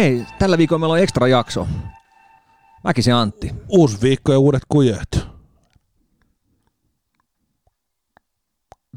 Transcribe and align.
Hei, 0.00 0.26
tällä 0.38 0.58
viikolla 0.58 0.78
meillä 0.78 0.92
on 0.92 0.98
ekstra 0.98 1.28
jakso. 1.28 1.68
Mäkisen 2.84 3.14
Antti. 3.14 3.54
Uusi 3.68 3.98
viikko 4.02 4.32
ja 4.32 4.38
uudet 4.38 4.62
kujet. 4.68 5.26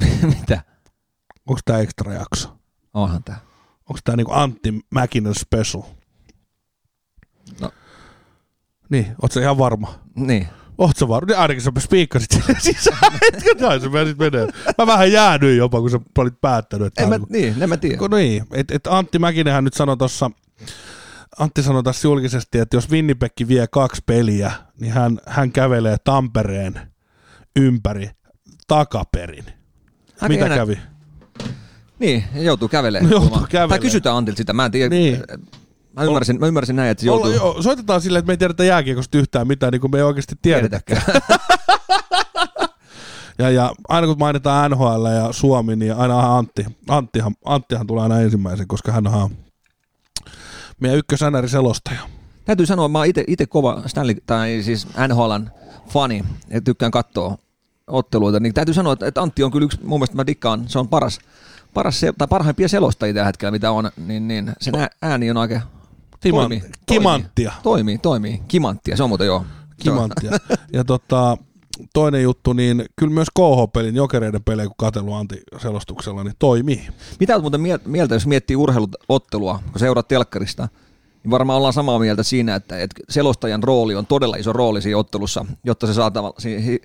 Mitä? 0.39 0.63
Onko 1.47 1.59
tämä 1.65 1.79
ekstra 1.79 2.13
jakso? 2.13 2.49
Onhan 2.93 3.23
tää. 3.23 3.39
Onko 3.89 3.99
tämä 4.03 4.15
niinku 4.15 4.31
Antti 4.33 4.73
Mäkinen 4.89 5.35
special? 5.35 5.83
No. 7.61 7.71
Niin, 8.89 9.15
ootko 9.21 9.39
ihan 9.39 9.57
varma? 9.57 9.99
Niin. 10.15 10.47
Oot 10.77 10.97
sä 10.97 11.07
varma? 11.07 11.25
Niin 11.27 11.39
Ainakin 11.39 11.61
sä 11.61 11.71
spiikkasit 11.79 12.31
sinne 12.45 12.59
sisään. 12.59 13.13
Näin 13.61 13.81
se 13.81 13.89
menit 13.89 14.17
menee. 14.17 14.47
Mä 14.77 14.87
vähän 14.87 15.11
jäädyin 15.11 15.57
jopa, 15.57 15.81
kun 15.81 15.89
sä 15.89 15.99
olit 16.17 16.41
päättänyt. 16.41 16.87
Että 16.87 17.03
En 17.03 17.09
mä, 17.09 17.15
on- 17.15 17.25
niin, 17.29 17.63
en 17.63 17.69
mä 17.69 17.77
tiedä. 17.77 17.97
Kun 17.97 18.11
niin, 18.11 18.45
että 18.53 18.75
et 18.75 18.87
Antti 18.87 19.19
Mäkinenhän 19.19 19.63
nyt 19.63 19.73
sanoi 19.73 19.97
tuossa, 19.97 20.31
Antti 21.39 21.63
sanoi 21.63 21.83
tässä 21.83 22.07
julkisesti, 22.07 22.57
että 22.59 22.77
jos 22.77 22.89
Winnipeg 22.91 23.31
vie 23.47 23.67
kaksi 23.67 24.01
peliä, 24.05 24.51
niin 24.79 24.93
hän, 24.93 25.19
hän 25.27 25.51
kävelee 25.51 25.97
Tampereen 26.03 26.93
ympäri 27.55 28.09
takaperin. 28.67 29.45
Aika 30.13 30.27
Mitä 30.27 30.41
jännä. 30.41 30.55
kävi? 30.55 30.79
Niin, 31.99 32.23
joutuu 32.35 32.67
kävelemään. 32.67 33.11
Joutuu 33.11 33.29
kuulemma. 33.29 33.47
kävelemään. 33.47 33.69
Tai 33.69 33.87
kysytään 33.87 34.15
Antilta 34.15 34.37
sitä, 34.37 34.53
mä 34.53 34.65
en 34.65 34.71
tiedä. 34.71 34.89
Niin. 34.89 35.23
Mä 35.93 36.03
ymmärsin, 36.03 36.39
mä 36.39 36.47
ymmärsin 36.47 36.75
näin, 36.75 36.91
että 36.91 37.01
se 37.01 37.07
joutuu... 37.07 37.25
Olla, 37.25 37.35
joo, 37.35 37.61
soitetaan 37.61 38.01
silleen, 38.01 38.19
että 38.19 38.27
me 38.27 38.33
ei 38.33 38.37
tiedetä 38.37 38.63
jääkiekosta 38.63 39.17
yhtään 39.17 39.47
mitään, 39.47 39.71
niin 39.71 39.81
kuin 39.81 39.91
me 39.91 39.97
ei 39.97 40.03
oikeasti 40.03 40.35
tiedetäkään. 40.41 41.01
Ja, 43.37 43.49
ja 43.49 43.73
aina 43.87 44.07
kun 44.07 44.19
mainitaan 44.19 44.71
NHL 44.71 45.05
ja 45.05 45.31
Suomi, 45.31 45.75
niin 45.75 45.95
aina 45.95 46.37
Antti. 46.37 46.65
Anttihan, 46.89 47.35
Anttihan 47.45 47.87
tulee 47.87 48.03
aina 48.03 48.19
ensimmäisen, 48.19 48.67
koska 48.67 48.91
hän 48.91 49.07
on 49.07 49.29
meidän 50.83 50.99
ykkösänäri 50.99 51.49
selostaja. 51.49 51.99
Täytyy 52.45 52.65
sanoa, 52.65 52.87
mä 52.87 52.97
oon 52.99 53.07
ite 53.27 53.45
kova 53.45 53.81
Stanley, 53.87 54.15
tai 54.25 54.61
siis 54.63 54.87
NHLn 55.07 55.49
fani, 55.89 56.25
ja 56.49 56.61
tykkään 56.61 56.91
katsoa 56.91 57.37
otteluita, 57.87 58.39
niin 58.39 58.53
täytyy 58.53 58.73
sanoa, 58.73 58.95
että- 59.01 59.21
Antti 59.21 59.43
on 59.43 59.51
kyllä 59.51 59.65
yksi, 59.65 59.79
mun 59.83 59.99
mielestä 59.99 60.15
mä 60.15 60.25
dikkaan, 60.25 60.63
se 60.67 60.79
on 60.79 60.87
paras, 60.87 61.19
paras 61.73 62.01
tai 62.17 62.27
parhaimpia 62.27 62.67
selostajia 62.69 63.13
tällä 63.13 63.25
hetkellä, 63.25 63.51
mitä 63.51 63.71
on, 63.71 63.91
niin, 63.97 64.27
niin 64.27 64.53
sen 64.61 64.73
ääni 65.01 65.31
on 65.31 65.37
oikein, 65.37 65.61
Timan, 66.21 66.41
Toimii, 66.41 66.63
kimanttia. 66.85 67.51
toimii, 67.63 67.97
toimii, 67.97 68.41
kimanttia, 68.47 68.97
se 68.97 69.03
on 69.03 69.09
muuten 69.09 69.27
joo. 69.27 69.45
Kimanttia. 69.77 70.31
Ja 70.73 70.83
tota, 70.83 71.37
toinen 71.93 72.23
juttu, 72.23 72.53
niin 72.53 72.85
kyllä 72.95 73.13
myös 73.13 73.27
KH-pelin 73.39 73.95
jokereiden 73.95 74.43
pelejä, 74.43 74.67
kun 74.67 74.75
katsellut 74.77 75.13
Antti 75.13 75.41
selostuksella, 75.61 76.23
niin 76.23 76.33
toimii. 76.39 76.87
Mitä 77.19 77.33
olet 77.33 77.43
muuten 77.43 77.61
miel- 77.61 77.87
mieltä, 77.89 78.15
jos 78.15 78.27
miettii 78.27 78.55
urheiluottelua, 78.55 79.59
kun 79.71 79.79
seuraat 79.79 80.07
telkkarista, 80.07 80.67
niin 81.23 81.31
varmaan 81.31 81.57
ollaan 81.57 81.73
samaa 81.73 81.99
mieltä 81.99 82.23
siinä, 82.23 82.55
että, 82.55 82.79
että 82.79 83.03
selostajan 83.09 83.63
rooli 83.63 83.95
on 83.95 84.05
todella 84.05 84.35
iso 84.35 84.53
rooli 84.53 84.81
siinä 84.81 84.97
ottelussa, 84.97 85.45
jotta 85.63 85.87
se 85.87 85.93
saa 85.93 86.11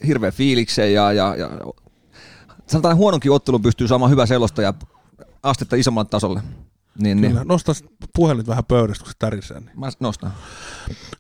hirveän 0.06 0.32
fiiliksen 0.32 0.94
ja, 0.94 1.12
ja, 1.12 1.34
ja 1.36 1.50
sanotaan, 2.66 2.96
huononkin 2.96 3.32
ottelun 3.32 3.62
pystyy 3.62 3.88
saamaan 3.88 4.10
hyvä 4.10 4.26
selostaja 4.26 4.74
astetta 5.42 5.76
isommalle 5.76 6.08
tasolle. 6.08 6.42
Niin, 6.98 7.20
niin. 7.20 7.40
Nosta 7.44 7.74
sit 7.74 7.86
puhelit 8.14 8.46
vähän 8.46 8.64
pöydästä, 8.64 9.04
kun 9.04 9.12
se 9.12 9.18
tärisee. 9.18 9.60
Niin. 9.60 9.80
Mä 9.80 9.88
nostan. 10.00 10.32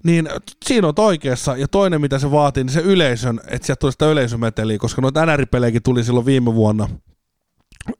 niin 0.02 0.28
siinä 0.64 0.88
on 0.88 0.94
oikeassa. 0.96 1.56
Ja 1.56 1.68
toinen, 1.68 2.00
mitä 2.00 2.18
se 2.18 2.30
vaatii, 2.30 2.64
niin 2.64 2.72
se 2.72 2.80
yleisön, 2.80 3.40
että 3.48 3.66
sieltä 3.66 3.80
tulee 3.80 3.92
sitä 3.92 4.10
yleisömeteliä, 4.10 4.78
koska 4.78 5.02
noita 5.02 5.26
NR-pelejäkin 5.26 5.82
tuli 5.82 6.04
silloin 6.04 6.26
viime 6.26 6.54
vuonna 6.54 6.88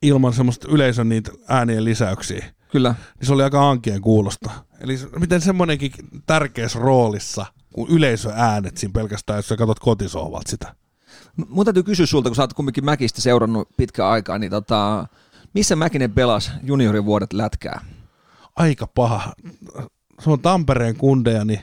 ilman 0.02 0.32
semmoista 0.32 0.68
yleisön 0.70 1.08
niitä 1.08 1.30
äänien 1.48 1.84
lisäyksiä. 1.84 2.46
Kyllä. 2.72 2.94
Niin 3.18 3.26
se 3.26 3.32
oli 3.32 3.42
aika 3.42 3.70
ankien 3.70 4.00
kuulosta. 4.00 4.50
Eli 4.80 4.98
miten 5.18 5.40
semmoinenkin 5.40 5.92
tärkeässä 6.26 6.78
roolissa, 6.78 7.46
kun 7.74 7.88
yleisöäänet 7.90 8.76
siinä 8.76 8.92
pelkästään, 8.92 9.38
jos 9.38 9.48
sä 9.48 9.56
katsot 9.56 9.78
kotisohvalta 9.78 10.50
sitä. 10.50 10.74
Mun 11.48 11.64
täytyy 11.64 11.82
kysyä 11.82 12.06
sulta, 12.06 12.28
kun 12.28 12.36
sä 12.36 12.42
oot 12.42 12.52
kumminkin 12.52 12.84
Mäkistä 12.84 13.20
seurannut 13.20 13.68
pitkään 13.76 14.10
aikaa, 14.10 14.38
niin 14.38 14.50
tota, 14.50 15.06
missä 15.54 15.76
Mäkinen 15.76 16.12
pelasi 16.12 16.50
juniorivuodet 16.62 17.32
lätkää? 17.32 17.80
Aika 18.56 18.86
paha. 18.86 19.32
Se 20.20 20.30
on 20.30 20.40
Tampereen 20.40 20.96
kundeja, 20.96 21.44
niin 21.44 21.60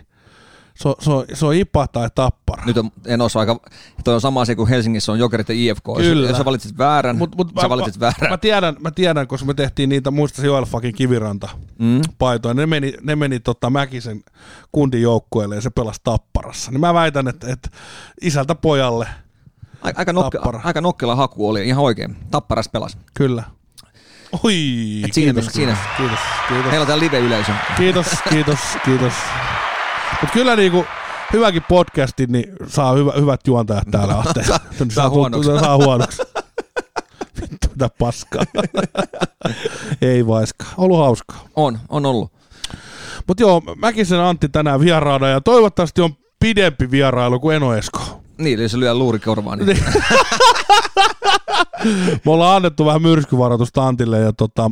se 0.76 0.88
on, 0.90 0.96
se 1.00 1.12
on, 1.12 1.26
se 1.34 1.46
on 1.46 1.54
IPA 1.56 1.88
tai 1.88 2.10
Tappara. 2.16 2.66
Nyt 2.66 2.78
on, 2.78 2.92
en 3.06 3.22
osaa 3.22 3.40
aika, 3.40 3.60
toi 4.04 4.14
on 4.14 4.22
sama 4.22 4.42
asia 4.42 4.56
kuin 4.56 4.70
Helsingissä 4.70 5.12
on 5.12 5.20
Jokerit 5.20 5.50
ja 5.50 5.56
IFK. 5.56 5.84
Kyllä. 5.98 6.28
Jos 6.30 6.38
sä 6.38 6.46
valitsit 6.46 6.78
väärän, 6.78 7.18
Mut, 7.18 7.36
mut 7.36 7.52
sä 7.62 7.70
valitsit 7.70 8.00
väärän. 8.00 8.30
Mä 8.30 8.38
tiedän, 8.38 8.76
mä 8.80 8.92
tiedän, 8.92 9.28
koska 9.28 9.46
me 9.46 9.54
tehtiin 9.54 9.90
niitä, 9.90 10.12
muistasi 10.12 10.48
Joel 10.48 10.66
fucking 10.66 10.96
Kiviranta 10.98 11.50
Mm. 11.80 12.02
paitoja. 12.18 12.54
Ne 12.54 12.66
meni, 12.66 12.94
ne 13.04 13.16
meni 13.16 13.40
tota 13.40 13.70
Mäkisen 13.70 14.24
kundin 14.72 15.02
joukkueelle 15.02 15.56
ja 15.56 15.62
se 15.62 15.70
pelasi 15.70 16.02
Tapparassa. 16.04 16.72
Niin 16.72 16.82
mä 16.82 16.94
väitän, 16.94 17.28
että, 17.28 17.48
että 17.54 17.70
isältä 18.22 18.56
pojalle, 18.56 19.08
Ai- 19.82 19.94
Aika, 19.96 20.14
nokke, 20.14 20.40
aika 20.64 20.82
nokkela 20.82 21.16
haku 21.16 21.50
oli, 21.50 21.68
ihan 21.68 21.84
oikein. 21.84 22.16
Tapparas 22.32 22.70
pelas. 22.70 22.98
kyllä. 23.14 23.44
Oi, 24.44 24.54
Et 25.06 25.14
siinä 25.14 25.34
kiitos, 25.34 25.54
siinä. 25.54 25.78
kiitos, 25.98 26.20
kiitos, 26.48 26.66
Meillä 26.66 26.82
on 26.82 26.88
täällä 26.88 27.04
live-yleisö. 27.04 27.52
kiitos, 27.78 28.08
kiitos, 28.30 28.60
kiitos. 28.86 29.14
Mutta 30.22 30.34
kyllä 30.34 30.56
niinku, 30.56 30.86
hyväkin 31.34 31.64
podcasti, 31.70 32.26
niin 32.30 32.46
saa 32.68 32.94
hyvä, 32.94 33.12
hyvät 33.20 33.40
juontajat 33.48 33.84
täällä. 33.92 34.20
Atte. 34.26 34.44
saa 34.44 34.60
saa, 34.90 35.10
huonoksi. 35.10 35.50
Saa 35.60 35.78
huonoksi. 35.78 36.22
Vittu, 37.42 37.68
mitä 37.70 37.90
paskaa. 38.00 38.44
Ei 40.02 40.28
vaiskaan. 40.28 40.72
Ollut 40.78 40.98
hauskaa. 41.00 41.40
On, 41.56 41.80
on 41.90 42.06
ollut. 42.06 42.32
Mutta 43.28 43.44
joo, 43.44 43.62
Mäkisen 43.78 44.20
Antti 44.20 44.50
tänään 44.50 44.80
vieraana 44.80 45.28
ja 45.28 45.42
toivottavasti 45.42 46.02
on 46.02 46.10
pidempi 46.40 46.92
vierailu 46.92 47.40
kuin 47.40 47.56
Eno 47.56 47.74
Esko. 47.76 48.22
Niin, 48.38 48.62
jos 48.62 48.72
se 48.72 48.80
lyö 48.80 48.94
luuri 48.94 49.20
korvaan, 49.20 49.60
niin 49.60 49.84
Me 52.26 52.32
ollaan 52.32 52.56
annettu 52.56 52.86
vähän 52.86 53.02
myrskyvaroitusta 53.02 53.88
Antille 53.88 54.20
ja 54.20 54.34
tota, 54.34 54.72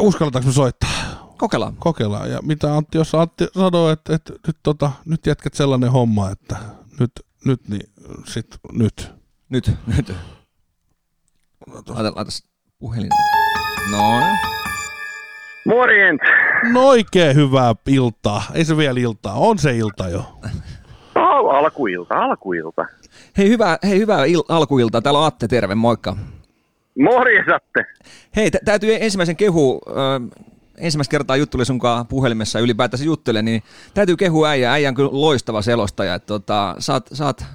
uskalletaanko 0.00 0.46
me 0.46 0.52
soittaa? 0.52 0.90
kokeillaan. 1.40 1.76
Kokeillaan. 1.76 2.30
Ja 2.30 2.38
mitä 2.42 2.76
Antti, 2.76 2.98
jos 2.98 3.14
Antti 3.14 3.48
sanoo, 3.54 3.90
että, 3.90 4.14
että 4.14 4.32
nyt, 4.46 4.56
tota, 4.62 4.90
nyt 5.04 5.26
jätkät 5.26 5.54
sellainen 5.54 5.90
homma, 5.90 6.30
että 6.30 6.56
nyt, 7.00 7.10
nyt 7.44 7.68
niin 7.68 7.90
sit 8.24 8.46
nyt. 8.72 9.12
Nyt, 9.48 9.70
nyt. 9.86 10.12
Laita, 11.66 12.12
laita 12.14 12.30
puhelin. 12.78 13.10
No, 13.90 14.20
Morjens. 15.66 16.20
No 16.72 16.88
oikein 16.88 17.36
hyvää 17.36 17.74
iltaa. 17.86 18.42
Ei 18.54 18.64
se 18.64 18.76
vielä 18.76 19.00
iltaa. 19.00 19.34
On 19.34 19.58
se 19.58 19.76
ilta 19.76 20.08
jo. 20.08 20.40
Al- 21.50 21.64
alkuilta, 21.64 22.14
alkuilta. 22.14 22.86
hei 23.38 23.48
hyvää, 23.48 23.78
hei, 23.82 23.98
hyvää 23.98 24.24
il- 24.26 24.44
alkuiltaa. 24.48 25.00
Täällä 25.02 25.20
on 25.20 25.26
Atte, 25.26 25.48
terve, 25.48 25.74
moikka. 25.74 26.16
Morjes, 27.00 27.46
Atte. 27.54 27.84
Hei, 28.36 28.50
tä- 28.50 28.58
täytyy 28.64 28.94
ensimmäisen 29.00 29.36
kehu, 29.36 29.80
ö, 29.88 29.92
ensimmäistä 30.78 31.10
kertaa 31.10 31.36
jutteli 31.36 31.64
sunkaan 31.64 32.06
puhelimessa 32.06 32.60
ylipäätänsä 32.60 33.04
juttele, 33.04 33.42
niin 33.42 33.62
täytyy 33.94 34.16
kehua 34.16 34.48
äijä. 34.48 34.72
Äijä 34.72 34.88
on 34.88 34.94
kyllä 34.94 35.10
loistava 35.12 35.62
selostaja. 35.62 36.14
Et, 36.14 36.26
tota, 36.26 36.74
saat, 36.78 37.06
saat 37.12 37.46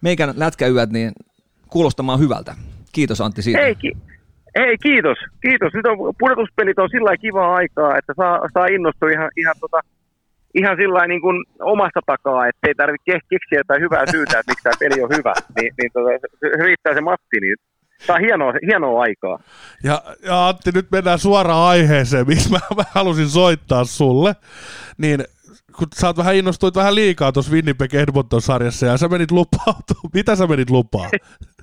meikän 0.00 0.34
lätkäyöt 0.36 0.90
niin 0.90 1.12
kuulostamaan 1.68 2.18
hyvältä. 2.20 2.54
Kiitos 2.92 3.20
Antti 3.20 3.42
siitä. 3.42 3.60
Hei, 3.60 3.74
ki- 3.74 3.96
hei, 4.58 4.76
kiitos. 4.82 5.18
Kiitos. 5.42 5.72
Nyt 5.74 5.86
on 5.86 6.14
pudotuspelit 6.18 6.78
on 6.78 6.88
sillä 6.90 7.16
kivaa 7.16 7.54
aikaa, 7.54 7.98
että 7.98 8.12
saa, 8.16 8.40
saa 8.54 8.66
innostua 8.66 9.10
ihan, 9.10 9.30
ihan, 9.36 9.54
tota, 9.60 9.80
ihan 10.54 10.76
sillä 10.76 11.06
niin 11.06 11.20
kuin 11.20 11.44
omasta 11.60 12.00
takaa, 12.06 12.46
että 12.48 12.68
ei 12.68 12.74
tarvitse 12.74 13.10
ke- 13.10 13.26
keksiä 13.30 13.58
jotain 13.58 13.82
hyvää 13.82 14.04
syytä, 14.10 14.38
että 14.38 14.50
miksi 14.50 14.64
tämä 14.64 14.76
peli 14.80 15.02
on 15.02 15.10
hyvä. 15.16 15.34
Niin, 15.56 15.72
niin 15.78 15.90
tota, 15.92 16.08
riittää 16.64 16.94
se 16.94 17.00
matti, 17.00 17.40
niin 17.40 17.56
tämä 18.06 18.16
on 18.16 18.22
hienoa, 18.22 18.52
hienoa 18.66 19.02
aikaa. 19.02 19.38
Ja, 19.84 20.02
ja 20.22 20.48
Antti, 20.48 20.70
nyt 20.74 20.90
mennään 20.90 21.18
suoraan 21.18 21.68
aiheeseen, 21.68 22.26
miksi 22.26 22.50
mä, 22.50 22.58
mä 22.76 22.84
halusin 22.90 23.28
soittaa 23.28 23.84
sulle. 23.84 24.36
Niin 24.98 25.24
kun 25.78 25.88
sä 25.94 26.06
oot 26.06 26.16
vähän 26.16 26.34
innostuit 26.34 26.76
vähän 26.76 26.94
liikaa 26.94 27.32
tuossa 27.32 27.52
Winnipeg 27.52 27.94
Edmonton 27.94 28.42
sarjassa 28.42 28.86
ja 28.86 28.96
sä 28.96 29.08
menit 29.08 29.30
lupautumaan. 29.30 30.10
Mitä 30.14 30.36
sä 30.36 30.46
menit 30.46 30.70
lupaa? 30.70 31.10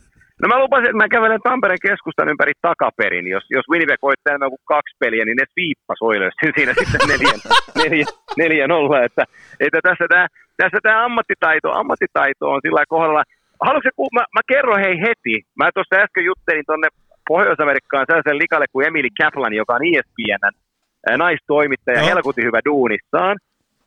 No 0.42 0.48
mä 0.48 0.60
lupasin, 0.60 0.86
että 0.86 1.04
mä 1.04 1.16
kävelen 1.16 1.42
Tampereen 1.42 1.88
keskustan 1.90 2.30
ympäri 2.30 2.54
takaperin. 2.62 3.28
Jos, 3.28 3.44
jos 3.50 3.66
Winnipeg 3.72 4.02
voittaa 4.02 4.32
enemmän 4.32 4.50
kuin 4.50 4.72
kaksi 4.74 4.96
peliä, 5.00 5.26
niin 5.26 5.38
ne 5.42 5.46
sviippas 5.52 6.02
Oilersin 6.02 6.52
siinä 6.58 6.74
sitten 6.80 7.08
neljän, 7.08 7.40
neljän, 7.82 8.12
neljän 8.38 8.72
olla. 8.72 9.04
Että, 9.04 9.24
että 9.60 9.80
tässä 9.88 10.06
tämä 10.10 10.28
tässä 10.62 10.80
tää 10.84 11.04
ammattitaito, 11.06 11.70
ammattitaito 11.82 12.44
on 12.54 12.62
sillä 12.66 12.84
kohdalla. 12.94 13.24
Haluatko 13.68 13.90
ku, 13.96 14.08
mä, 14.18 14.24
mä, 14.36 14.42
kerron 14.48 14.80
hei 14.86 14.96
heti. 15.08 15.36
Mä 15.60 15.70
tuossa 15.74 16.04
äsken 16.04 16.26
juttelin 16.26 16.66
tuonne 16.66 16.88
Pohjois-Amerikkaan 17.28 18.06
sellaisen 18.08 18.42
likalle 18.44 18.66
kuin 18.72 18.88
Emily 18.88 19.12
Kaplan, 19.20 19.54
joka 19.54 19.74
on 19.74 19.86
E 19.86 19.90
ESPNn 19.98 20.56
ää, 21.10 21.18
naistoimittaja, 21.18 22.00
Joo. 22.00 22.10
helkutin 22.10 22.48
hyvä 22.50 22.60
duunissaan. 22.66 23.36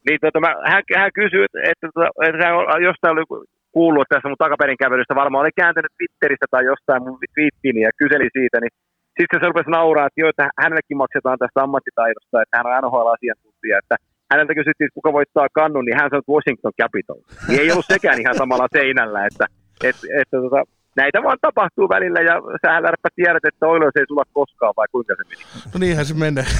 Niin 0.06 0.18
tota, 0.20 0.40
mä, 0.40 0.50
hän, 0.72 0.82
hän 0.96 1.10
kysyi, 1.14 1.44
että, 1.44 1.60
että, 1.70 1.86
että 2.28 2.54
on 2.56 2.82
jostain 2.82 3.12
oli 3.18 3.46
kuullut 3.76 4.08
tästä 4.08 4.28
mun 4.28 4.44
takaperin 4.44 4.82
kävelystä, 4.84 5.20
varmaan 5.22 5.44
oli 5.44 5.60
kääntänyt 5.62 5.92
Twitteristä 5.96 6.46
tai 6.50 6.62
jostain 6.72 7.02
mun 7.02 7.18
twiittiini 7.34 7.80
ja 7.86 7.90
kyseli 8.00 8.28
siitä, 8.36 8.56
niin 8.60 8.72
sitten 9.18 9.40
se 9.40 9.46
rupesi 9.50 9.70
nauraa, 9.78 10.06
että 10.08 10.20
joo, 10.20 10.30
että 10.32 10.44
hänellekin 10.62 11.00
maksetaan 11.02 11.38
tästä 11.42 11.62
ammattitaidosta, 11.64 12.42
että 12.42 12.56
hän 12.56 12.66
on 12.68 12.74
NHL-asiantuntija, 12.82 13.76
että 13.82 13.96
häneltä 14.30 14.58
kysyttiin, 14.58 14.86
että 14.86 14.98
kuka 15.00 15.12
voittaa 15.18 15.56
kannun, 15.58 15.84
niin 15.84 15.98
hän 15.98 16.08
sanoi, 16.10 16.22
että 16.22 16.34
Washington 16.36 16.74
Capital. 16.80 17.20
Niin 17.48 17.60
ei 17.60 17.72
ollut 17.72 17.92
sekään 17.94 18.20
ihan 18.20 18.36
samalla 18.42 18.68
seinällä, 18.76 19.20
että, 19.28 19.44
että, 19.88 20.04
että 20.20 20.36
tota, 20.44 20.60
näitä 21.00 21.18
vaan 21.26 21.38
tapahtuu 21.40 21.88
välillä 21.96 22.20
ja 22.30 22.34
sähän 22.62 22.82
lähdepä 22.82 23.08
tiedät, 23.16 23.44
että 23.50 23.66
Oilers 23.66 23.96
ei 23.96 24.06
sulla 24.08 24.32
koskaan 24.38 24.74
vai 24.76 24.88
kuinka 24.92 25.14
se 25.18 25.24
meni. 25.28 25.42
No 25.72 25.76
niinhän 25.78 26.06
se 26.06 26.14
menee. 26.14 26.46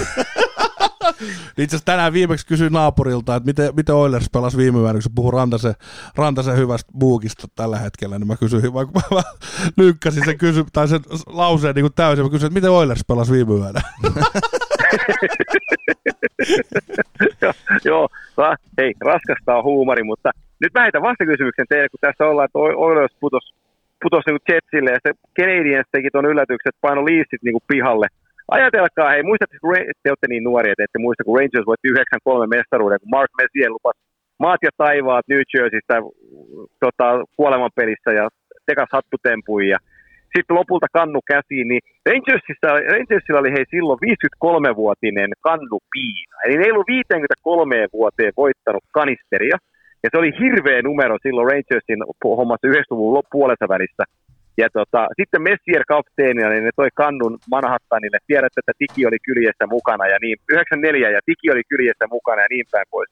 Itse 1.59 1.77
asiassa 1.77 1.85
tänään 1.85 2.13
viimeksi 2.13 2.47
kysyin 2.47 2.73
naapurilta, 2.73 3.37
että 3.37 3.47
miten, 3.47 3.71
miten 3.77 3.95
Oilers 3.95 4.31
pelasi 4.33 4.57
viime 4.57 4.79
yönä, 4.79 4.93
kun 4.93 5.03
se 5.03 5.11
puhui 5.15 5.33
Rantasen, 5.33 5.75
Rantasen 6.17 6.57
hyvästä 6.57 6.93
buukista 6.99 7.49
tällä 7.57 7.79
hetkellä, 7.79 8.19
niin 8.19 8.27
mä 8.27 8.37
kysyin, 8.37 8.75
vaikka 8.75 9.01
mä 9.11 9.23
lynkkäsin 9.77 10.25
sen, 10.25 10.39
kysy, 10.39 10.65
tai 10.73 10.89
sen 10.89 11.01
lauseen 11.27 11.75
niin 11.75 11.83
kuin 11.83 11.95
täysin, 11.95 12.25
mä 12.25 12.31
kysyin, 12.31 12.47
että 12.47 12.55
miten 12.55 12.71
Oilers 12.71 13.05
pelasi 13.09 13.33
viime 13.33 13.55
yönä. 13.55 13.81
joo, 17.85 18.09
hei, 18.79 18.95
raskasta 19.01 19.57
on 19.57 19.65
huumori, 19.65 20.03
mutta 20.03 20.31
nyt 20.61 20.75
mä 20.75 20.83
heitän 20.83 21.03
vastakysymyksen 21.03 21.67
teille, 21.69 21.89
kun 21.89 21.99
tässä 22.01 22.25
ollaan, 22.25 22.45
että 22.45 22.59
Oilers 22.59 23.17
putosi 23.21 23.55
putos 24.03 24.25
niin 24.27 24.39
Jetsille 24.49 24.91
ja 24.91 24.97
sitten 24.97 25.15
Canadiens 25.39 25.87
teki 25.93 26.11
tuon 26.11 26.27
yllätyksen, 26.27 26.71
että 26.71 26.81
paino 26.81 27.05
liistit 27.05 27.43
niin 27.43 27.57
pihalle– 27.69 28.07
Ajatelkaa, 28.49 29.11
hei, 29.11 29.23
muistatte, 29.23 29.59
kun 29.59 29.75
te 30.03 30.11
olette 30.11 30.29
niin 30.29 30.45
nuoria, 30.45 30.73
että 30.73 30.85
ette 30.85 30.99
muista, 30.99 31.25
kun 31.25 31.39
Rangers 31.39 31.67
voitti 31.67 31.89
9-3 31.89 31.93
mestaruuden, 32.57 33.01
kun 33.01 33.15
Mark 33.17 33.31
Messier 33.39 33.71
lupasi 33.71 34.01
maat 34.39 34.63
ja 34.63 34.71
taivaat 34.77 35.29
New 35.29 35.43
Jerseystä 35.55 35.95
tota, 36.85 37.07
kuolemanpelissä 37.37 38.11
ja 38.13 38.29
tekas 38.67 38.91
hattutempuja. 38.93 39.69
Ja 39.69 39.79
sitten 40.37 40.57
lopulta 40.57 40.87
kannu 40.99 41.21
käsiin, 41.33 41.69
niin 41.69 41.83
Rangersissa, 42.09 42.69
Rangersilla 42.93 43.41
oli 43.41 43.53
hei 43.57 43.67
silloin 43.71 43.99
53-vuotinen 44.07 45.31
kannu 45.41 45.79
piina. 45.93 46.37
Eli 46.45 46.57
ne 46.57 46.65
ei 46.65 46.73
ollut 46.73 46.87
53 46.87 47.87
vuoteen 47.93 48.33
voittanut 48.37 48.85
kanisteria. 48.99 49.57
Ja 50.03 50.09
se 50.11 50.19
oli 50.19 50.31
hirveä 50.41 50.83
numero 50.83 51.17
silloin 51.23 51.51
Rangersin 51.51 52.01
hommassa 52.39 52.69
90-luvun 52.69 53.23
puolessa 53.33 53.67
välissä. 53.69 54.05
Ja 54.57 54.69
tota, 54.73 55.09
sitten 55.21 55.43
Messier 55.43 55.85
kapteenina, 55.89 56.49
niin 56.49 56.65
ne 56.65 56.71
toi 56.77 56.89
kannun 56.95 57.39
Manhattanille. 57.51 58.19
Tiedätte, 58.27 58.61
että 58.61 58.73
Tiki 58.79 59.07
oli 59.07 59.19
kyljessä 59.29 59.67
mukana 59.67 60.07
ja 60.07 60.19
niin, 60.21 60.37
94 60.49 61.11
ja 61.11 61.21
Tiki 61.27 61.51
oli 61.51 61.63
kyljessä 61.69 62.07
mukana 62.11 62.43
ja 62.43 62.49
niin 62.51 62.67
päin 62.71 62.87
pois. 62.91 63.11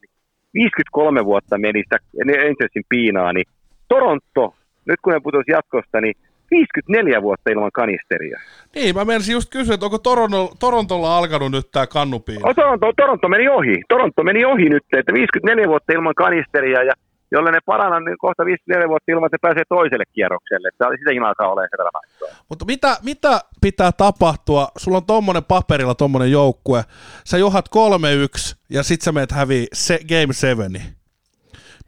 53 0.54 1.24
vuotta 1.24 1.58
meni 1.58 1.82
sitä 1.82 1.96
Rangersin 2.42 2.84
piinaa, 2.88 3.32
niin 3.32 3.46
Toronto, 3.88 4.54
nyt 4.84 5.00
kun 5.02 5.12
ne 5.12 5.20
putosi 5.20 5.50
jatkosta, 5.50 6.00
niin 6.00 6.14
54 6.50 7.22
vuotta 7.22 7.50
ilman 7.50 7.70
kanisteria. 7.72 8.40
Niin, 8.74 8.94
mä 8.94 9.04
menisin 9.04 9.32
just 9.32 9.50
kysyä, 9.50 9.74
että 9.74 9.86
onko 9.86 9.98
Toronto, 9.98 10.52
Torontolla 10.60 11.18
alkanut 11.18 11.52
nyt 11.52 11.70
tämä 11.72 11.86
kannupiina? 11.86 12.48
Oh, 12.48 12.54
Toronto, 12.54 12.92
Toronto 12.96 13.28
meni 13.28 13.48
ohi. 13.48 13.82
Toronto 13.88 14.22
meni 14.24 14.44
ohi 14.44 14.68
nyt, 14.68 14.84
että 14.92 15.12
54 15.12 15.68
vuotta 15.68 15.92
ilman 15.92 16.14
kanisteria 16.14 16.82
ja 16.82 16.92
jolle 17.32 17.50
ne 17.52 17.58
paranna, 17.66 18.00
niin 18.00 18.18
kohta 18.18 18.44
54 18.44 18.88
vuotta 18.88 19.12
ilman, 19.12 19.26
että 19.26 19.36
se 19.36 19.46
pääsee 19.46 19.62
toiselle 19.68 20.04
kierrokselle. 20.12 20.68
Että 20.68 20.84
sitäkin 20.98 21.22
alkaa 21.22 21.52
olemaan 21.52 21.68
se 21.70 21.78
verran 21.78 22.38
Mutta 22.48 22.64
mitä, 22.64 22.96
mitä 23.04 23.40
pitää 23.60 23.92
tapahtua? 23.92 24.68
Sulla 24.78 24.96
on 24.96 25.06
tuommoinen 25.06 25.44
paperilla 25.44 25.94
tuommoinen 25.94 26.30
joukkue. 26.30 26.82
Sä 27.24 27.38
johat 27.38 27.66
3-1 27.68 28.56
ja 28.70 28.82
sit 28.82 29.00
sä 29.00 29.12
meet 29.12 29.32
hävii 29.32 29.66
se, 29.72 29.98
Game 30.08 30.32
7. 30.32 30.72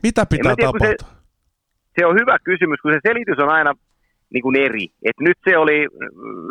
Mitä 0.02 0.26
pitää 0.26 0.56
tiedä, 0.56 0.73
tapahtua? 0.73 1.08
Se, 1.08 2.00
se, 2.00 2.06
on 2.06 2.14
hyvä 2.20 2.37
kysymys, 2.44 2.81
kun 2.81 2.93
se 2.93 2.99
selitys 3.08 3.38
on 3.38 3.49
aina 3.49 3.73
niin 4.32 4.43
kuin 4.43 4.56
eri. 4.56 4.87
Et 5.05 5.19
nyt 5.20 5.38
se 5.49 5.58
oli, 5.58 5.79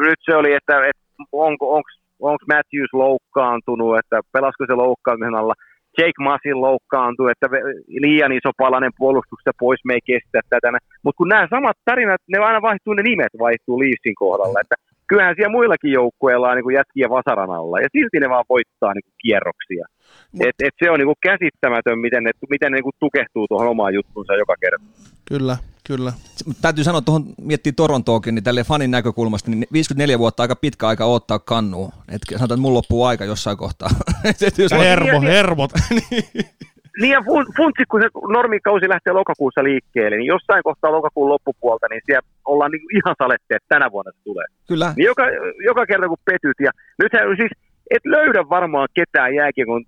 nyt 0.08 0.20
se 0.26 0.36
oli 0.36 0.54
että, 0.54 0.86
että 0.86 1.04
onko, 1.32 1.76
onko, 1.76 1.90
onko 2.20 2.44
Matthews 2.54 2.94
loukkaantunut, 2.94 3.98
että 3.98 4.20
pelasko 4.32 4.66
se 4.68 4.74
loukkaantumisen 4.74 5.36
alla– 5.36 5.54
Jake 5.98 6.20
Masin 6.20 6.62
loukkaantui, 6.62 7.32
että 7.32 7.48
liian 7.88 8.32
iso 8.32 8.52
palanen 8.58 8.92
puolustuksesta 8.98 9.52
pois 9.60 9.80
me 9.86 9.94
ei 9.94 10.00
kestä 10.06 10.40
tätä. 10.50 10.78
Mutta 11.04 11.18
kun 11.18 11.30
nämä 11.30 11.48
samat 11.50 11.78
tarinat, 11.86 12.22
ne 12.28 12.38
aina 12.40 12.62
vaihtuu, 12.62 12.94
ne 12.94 13.04
nimet 13.04 13.34
vaihtuu 13.40 13.80
Leafsin 13.80 14.16
kohdalla. 14.16 14.62
Että 14.62 14.76
kyllähän 15.08 15.36
siellä 15.36 15.58
muillakin 15.58 15.92
joukkueilla 15.92 16.50
on 16.50 16.58
niin 16.58 16.78
jätkiä 16.80 17.08
vasaran 17.18 17.52
alla, 17.60 17.80
ja 17.80 17.88
silti 17.92 18.20
ne 18.20 18.30
vaan 18.30 18.46
voittaa 18.50 18.94
niin 18.94 19.04
kuin 19.08 19.20
kierroksia. 19.24 19.86
Mut, 20.32 20.48
et, 20.48 20.58
et 20.68 20.76
se 20.84 20.92
on 20.92 21.00
niin 21.00 21.12
kuin 21.12 21.24
käsittämätön, 21.30 22.00
miten 22.00 22.24
ne, 22.24 22.32
miten 22.50 22.72
ne 22.72 22.76
niin 22.76 22.84
kuin 22.84 23.00
tukehtuu 23.00 23.48
tuohon 23.48 23.68
omaan 23.68 23.94
juttuunsa 23.94 24.36
joka 24.36 24.56
kerta. 24.62 24.86
Kyllä, 25.26 25.58
kyllä. 25.88 26.14
Täytyy 26.62 26.84
sanoa, 26.84 27.02
tuohon 27.02 27.26
miettii 27.42 27.74
Torontoakin, 27.74 28.36
niin 28.36 28.44
tälle 28.44 28.64
fanin 28.64 28.92
näkökulmasta, 28.92 29.52
niin 29.52 29.68
54 29.74 30.20
vuotta 30.20 30.44
aika 30.44 30.56
pitkä 30.56 30.88
aika 30.88 31.06
ottaa 31.06 31.40
kannua. 31.40 31.88
Että 31.88 32.38
sanotaan, 32.38 32.58
että 32.58 32.62
mulla 32.62 32.78
loppuu 32.78 33.06
aika 33.06 33.26
jossain 33.26 33.58
kohtaa. 33.58 33.90
Hermo, 34.80 35.22
hermot. 35.22 35.72
Niin 35.90 36.26
ja 37.02 37.22
funtsi, 37.58 37.84
kun 37.90 38.02
se 38.02 38.10
normikausi 38.38 38.90
lähtee 38.90 39.14
lokakuussa 39.14 39.64
liikkeelle, 39.64 40.18
niin 40.18 40.34
jossain 40.36 40.64
kohtaa 40.64 40.92
lokakuun 40.92 41.30
loppupuolta, 41.30 41.88
niin 41.90 42.02
siellä 42.06 42.28
ollaan 42.46 42.72
niin 42.72 42.98
ihan 43.00 43.16
salette, 43.18 43.56
että 43.56 43.74
tänä 43.76 43.92
vuonna 43.92 44.12
se 44.12 44.24
tulee. 44.24 44.46
Kyllä. 44.68 44.94
Niin 44.98 45.06
joka, 45.06 45.24
joka 45.66 45.86
kerta 45.86 46.08
kun 46.08 46.26
petyt, 46.26 46.60
ja 46.60 46.72
nythän 47.02 47.38
siis 47.38 47.52
et 47.96 48.06
löydä 48.06 48.50
varmaan 48.50 48.88
ketään 48.94 49.36
jääkiekon 49.36 49.84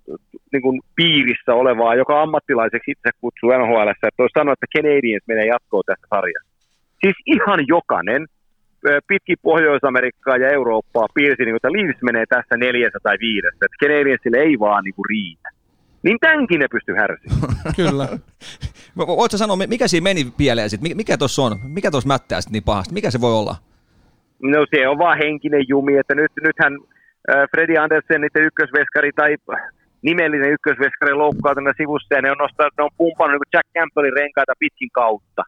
niin 0.52 0.62
kuin 0.62 0.80
piirissä 0.96 1.54
olevaa, 1.54 1.94
joka 1.94 2.22
ammattilaiseksi 2.22 2.90
itse 2.90 3.10
kutsuu 3.20 3.50
NHL, 3.50 3.88
että 3.88 4.22
olisi 4.22 4.38
sanonut, 4.38 4.58
että 4.58 4.72
Canadiens 4.76 5.24
menee 5.28 5.46
jatkoon 5.46 5.84
tässä 5.86 6.06
sarjassa. 6.14 6.50
Siis 7.02 7.16
ihan 7.26 7.60
jokainen 7.68 8.26
pitkin 9.08 9.36
Pohjois-Amerikkaa 9.42 10.36
ja 10.36 10.48
Eurooppaa 10.48 11.06
piirsi, 11.14 11.44
niin 11.44 11.56
että 11.56 11.72
Leafs 11.72 12.02
menee 12.02 12.26
tässä 12.28 12.56
neljässä 12.56 12.98
tai 13.02 13.16
viidessä, 13.20 13.66
että 13.66 13.80
Canadiensille 13.82 14.38
ei 14.38 14.58
vaan 14.58 14.84
niin 14.84 14.94
kuin 14.94 15.10
riitä. 15.14 15.48
Niin 16.06 16.18
tämänkin 16.20 16.60
ne 16.60 16.68
pystyy 16.74 16.94
härsimään. 17.02 17.54
Kyllä. 17.80 18.06
Voitko 18.96 19.36
sanoa, 19.36 19.56
mikä 19.74 19.86
siinä 19.88 20.08
meni 20.08 20.22
pieleen 20.40 20.70
sitten? 20.70 20.96
Mikä 20.96 21.18
tuossa 21.18 21.42
on? 21.42 21.52
Mikä 21.78 21.90
tuossa 21.90 22.12
mättää 22.14 22.40
sitten 22.40 22.56
niin 22.56 22.68
pahasti? 22.70 22.94
Mikä 22.94 23.10
se 23.10 23.20
voi 23.20 23.34
olla? 23.40 23.54
No 24.52 24.66
se 24.72 24.88
on 24.88 24.98
vaan 24.98 25.18
henkinen 25.24 25.64
jumi, 25.68 25.94
että 25.96 26.14
nyt, 26.14 26.32
nythän 26.46 26.72
Freddy 27.50 27.76
Andersen, 27.76 28.20
niiden 28.20 28.46
ykkösveskari 28.48 29.10
tai 29.20 29.30
nimellinen 30.08 30.54
ykkösveskari 30.56 31.14
loukkautuna 31.22 31.72
sivussa 31.80 32.14
ja 32.14 32.22
ne 32.22 32.30
on, 32.30 32.42
nostaa, 32.44 32.68
ne 32.78 32.84
on 32.84 32.98
pumpannut 33.02 33.40
niin 33.40 33.54
Jack 33.54 33.68
Campbellin 33.76 34.18
renkaita 34.20 34.60
pitkin 34.62 34.90
kautta. 35.00 35.42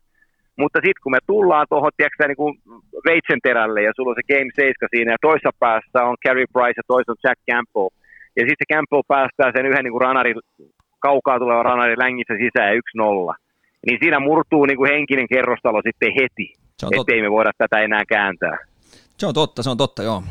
Mutta 0.61 0.79
sitten 0.85 1.03
kun 1.03 1.15
me 1.17 1.23
tullaan 1.33 1.67
tuohon 1.71 1.93
niin 1.99 2.59
veitsen 3.09 3.41
terälle 3.47 3.81
ja 3.83 3.93
sulla 3.97 4.11
on 4.11 4.19
se 4.21 4.31
Game 4.33 4.51
7 4.55 4.89
siinä 4.95 5.11
ja 5.15 5.25
toissa 5.29 5.51
päässä 5.63 5.99
on 6.09 6.17
Carey 6.25 6.47
Price 6.55 6.79
ja 6.81 6.87
toissa 6.93 7.13
on 7.13 7.23
Jack 7.25 7.41
Campbell. 7.51 7.91
Ja 8.39 8.45
sitten 8.49 8.71
Campbell 8.73 9.09
päästää 9.09 9.53
sen 9.57 9.67
yhden 9.67 9.85
niin 9.85 9.93
kuin 9.93 10.07
ranari, 10.09 10.35
kaukaa 10.99 11.39
tuleva 11.39 11.63
ranari 11.63 11.95
längissä 11.99 12.35
sisään 12.35 12.69
ja 12.69 12.81
1-0. 13.33 13.35
Niin 13.87 13.99
siinä 14.03 14.21
murtuu 14.21 14.65
niin 14.65 14.77
kuin 14.77 14.91
henkinen 14.93 15.29
kerrostalo 15.29 15.81
sitten 15.87 16.13
heti, 16.21 16.53
ettei 17.01 17.23
me 17.23 17.31
voida 17.31 17.51
tätä 17.59 17.79
enää 17.79 18.03
kääntää. 18.09 18.57
Se 19.19 19.27
on 19.27 19.35
totta, 19.35 19.63
se 19.63 19.71
on 19.71 19.77
totta, 19.77 20.03
joo. 20.03 20.23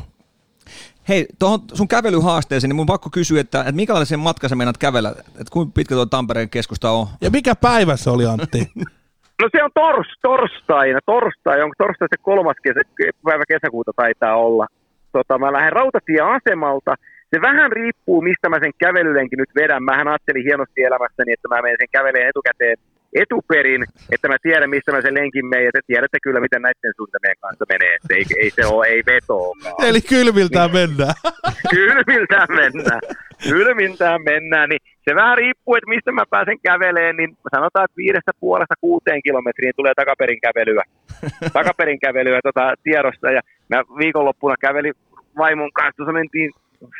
Hei, 1.08 1.26
tuohon 1.38 1.60
sun 1.72 1.88
kävelyhaasteeseen, 1.88 2.68
niin 2.68 2.76
mun 2.76 2.86
pakko 2.86 3.10
kysyä, 3.12 3.40
että, 3.40 3.60
että 3.60 3.72
minkälaisen 3.72 4.18
matkan 4.18 4.50
sä 4.50 4.56
meinaat 4.56 4.78
kävellä, 4.78 5.10
että 5.10 5.52
kuinka 5.52 5.72
pitkä 5.74 5.94
tuo 5.94 6.06
Tampereen 6.06 6.50
keskusta 6.50 6.90
on? 6.90 7.06
Ja 7.20 7.30
mikä 7.30 7.54
päivä 7.54 7.96
se 7.96 8.10
oli, 8.10 8.26
Antti? 8.26 8.58
no 9.42 9.48
se 9.52 9.64
on 9.64 9.70
tors, 9.74 10.08
torstaina, 10.22 10.98
torstai, 11.06 11.62
onko 11.62 11.74
torstai 11.78 12.08
se 12.10 12.16
kolmas 12.22 12.56
kesä, 12.62 12.80
päivä 13.24 13.44
kesäkuuta 13.48 13.92
taitaa 13.96 14.36
olla. 14.36 14.66
Tota, 15.12 15.38
mä 15.38 15.52
lähden 15.52 15.72
rautatieasemalta, 15.72 16.94
se 17.30 17.40
vähän 17.40 17.72
riippuu, 17.72 18.22
mistä 18.22 18.48
mä 18.48 18.58
sen 18.60 18.72
kävelylenkin 18.78 19.38
nyt 19.38 19.54
vedän. 19.54 19.82
Mähän 19.82 20.08
ajattelin 20.08 20.44
hienosti 20.44 20.82
elämässäni, 20.82 21.32
että 21.32 21.48
mä 21.48 21.62
menen 21.62 21.80
sen 21.80 21.94
käveleen 21.96 22.28
etukäteen 22.28 22.76
etuperin, 23.14 23.82
että 24.12 24.28
mä 24.28 24.36
tiedän, 24.42 24.70
mistä 24.70 24.92
mä 24.92 25.00
sen 25.02 25.14
lenkin 25.14 25.46
menen, 25.46 25.64
ja 25.64 25.72
te 25.72 25.80
tiedätte 25.86 26.18
kyllä, 26.22 26.40
miten 26.40 26.62
näiden 26.62 26.92
suunnitelmien 26.96 27.36
kanssa 27.40 27.64
menee, 27.72 27.94
että 27.94 28.14
ei, 28.16 28.24
ei 28.42 28.50
se 28.50 28.66
ole, 28.66 28.86
ei 28.86 29.02
vetoa. 29.06 29.52
Eli 29.88 30.00
kylmiltään 30.00 30.70
niin. 30.70 30.80
mennään. 30.80 31.14
kylmiltään 31.76 32.48
mennään. 32.60 33.00
Kylmiltään 33.48 34.20
mennään, 34.22 34.68
niin 34.68 34.80
se 35.04 35.14
vähän 35.14 35.38
riippuu, 35.38 35.74
että 35.74 35.88
mistä 35.88 36.12
mä 36.12 36.24
pääsen 36.30 36.60
käveleen, 36.62 37.16
niin 37.16 37.36
sanotaan, 37.54 37.84
että 37.84 37.96
viidestä 37.96 38.32
puolesta 38.40 38.74
kuuteen 38.80 39.22
kilometriin 39.22 39.72
tulee 39.76 39.92
takaperin 39.96 40.40
kävelyä. 40.40 40.82
takaperin 41.58 42.00
kävelyä 42.00 42.40
tota, 42.42 42.74
tiedosta, 42.82 43.30
ja 43.30 43.40
mä 43.68 43.82
viikonloppuna 43.98 44.56
kävelin 44.60 44.94
vaimon 45.36 45.72
kanssa, 45.72 45.96
tuossa 45.96 46.12
mentiin 46.12 46.50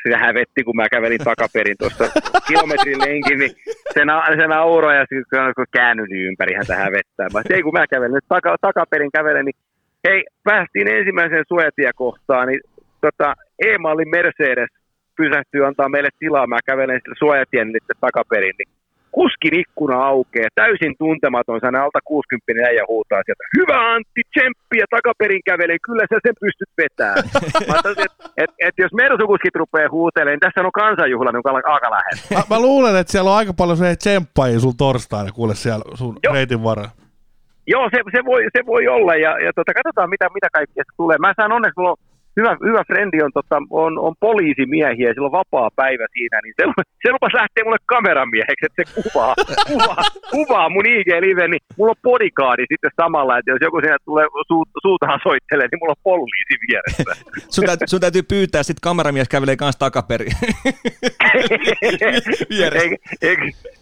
se 0.02 0.16
hävetti, 0.16 0.64
kun 0.64 0.76
mä 0.76 0.88
kävelin 0.88 1.24
takaperin 1.30 1.78
tuossa 1.78 2.04
kilometrin 2.48 3.00
lenkin, 3.06 3.38
niin 3.38 3.50
se, 3.94 4.04
na, 4.04 4.14
ja 4.98 5.04
sitten 5.08 5.54
kun 5.56 5.66
käännyin 5.70 6.08
niin 6.10 6.26
ympäri 6.26 6.54
häntä 6.54 6.76
hävettää. 6.76 7.28
Mä 7.32 7.40
ei 7.50 7.62
kun 7.62 7.72
mä 7.72 7.86
kävelen 7.86 8.12
nyt 8.12 8.24
taka, 8.28 8.56
takaperin 8.60 9.10
kävelen, 9.12 9.44
niin 9.44 9.58
hei, 10.08 10.24
päästiin 10.44 10.88
ensimmäiseen 10.88 11.44
suojatiekohtaan, 11.48 12.48
niin 12.48 12.60
tota, 13.00 13.34
E-mallin 13.66 14.08
Mercedes 14.08 14.72
pysähtyy 15.16 15.66
antaa 15.66 15.88
meille 15.88 16.08
tilaa, 16.18 16.46
mä 16.46 16.58
kävelen 16.66 16.96
sitten 16.96 17.14
suojatien 17.18 17.72
takaperin, 18.00 18.54
niin 18.58 18.68
kuskin 19.12 19.54
ikkuna 19.62 19.96
aukeaa, 20.12 20.48
täysin 20.54 20.94
tuntematon, 20.98 21.60
sana 21.60 21.84
alta 21.84 22.00
60 22.04 22.68
äijä 22.68 22.84
huutaa 22.88 23.22
sieltä, 23.24 23.44
hyvä 23.58 23.78
Antti, 23.92 24.22
tsemppiä 24.32 24.84
takaperin 24.90 25.42
kävelee, 25.50 25.78
kyllä 25.86 26.04
sä 26.10 26.18
sen 26.26 26.36
pystyt 26.44 26.72
vetämään. 26.80 27.18
että 27.90 28.14
et, 28.42 28.50
et, 28.66 28.74
jos 28.78 28.92
mersukuskit 28.92 29.56
rupeaa 29.62 29.90
huutelemaan, 29.90 30.32
niin 30.32 30.44
tässä 30.46 30.60
on 30.60 30.80
kansanjuhla, 30.82 31.32
niin 31.32 31.62
aika 31.74 31.90
lähellä. 31.90 32.22
Mä, 32.34 32.54
mä, 32.54 32.60
luulen, 32.60 32.96
että 32.96 33.12
siellä 33.12 33.30
on 33.30 33.36
aika 33.36 33.52
paljon 33.52 33.78
se 33.78 33.96
tsemppaajia 33.96 34.60
sun 34.60 34.76
torstaina, 34.76 35.32
kuule 35.32 35.54
siellä 35.54 35.84
sun 35.94 36.16
Joo. 36.24 36.34
reitin 36.34 36.62
varrella. 36.64 36.98
Joo, 37.66 37.88
se, 37.94 37.98
se, 38.14 38.24
voi, 38.24 38.42
se 38.56 38.66
voi 38.66 38.88
olla 38.88 39.14
ja, 39.14 39.32
ja 39.44 39.52
tota, 39.52 39.74
katsotaan 39.74 40.10
mitä, 40.10 40.26
mitä 40.34 40.48
kaikkea 40.52 40.84
se 40.84 40.96
tulee. 40.96 41.18
Mä 41.18 41.32
saan 41.36 41.52
onneksi, 41.52 41.74
mulla 41.76 41.90
on 41.90 41.96
hyvä, 42.38 42.52
hyvä 42.68 42.82
frendi 42.90 43.18
on, 43.26 43.32
tota, 43.38 43.56
on, 43.70 43.92
on 44.06 44.14
poliisimiehiä 44.20 45.08
ja 45.08 45.14
sillä 45.14 45.30
on 45.30 45.40
vapaa 45.42 45.70
päivä 45.76 46.06
siinä, 46.14 46.38
niin 46.44 46.54
se, 46.58 46.62
se 47.02 47.08
lupas 47.12 47.34
lähteä 47.40 47.64
mulle 47.64 47.82
kameramieheksi, 47.94 48.66
että 48.66 48.78
se 48.80 48.86
kuvaa, 48.98 49.34
kuvaa, 49.72 50.02
kuvaa 50.36 50.68
mun 50.74 50.86
IG-live, 50.94 51.48
niin 51.48 51.62
mulla 51.76 51.94
on 51.96 52.02
bodyguardi 52.06 52.64
sitten 52.72 52.96
samalla, 53.02 53.38
että 53.38 53.50
jos 53.52 53.62
joku 53.66 53.78
siinä 53.80 53.98
tulee 54.04 54.26
su, 54.48 54.56
suutaan 54.84 55.20
soittelee, 55.22 55.66
niin 55.68 55.80
mulla 55.80 55.96
on 55.96 56.06
poliisi 56.10 56.54
vieressä. 56.64 57.12
sun, 57.54 57.64
täytyy, 57.68 57.86
sun 57.92 58.00
täytyy 58.00 58.24
pyytää, 58.32 58.62
sitten 58.62 58.86
kameramies 58.88 59.28
kävelee 59.28 59.56
kanssa 59.56 59.78
takaperin. 59.84 60.32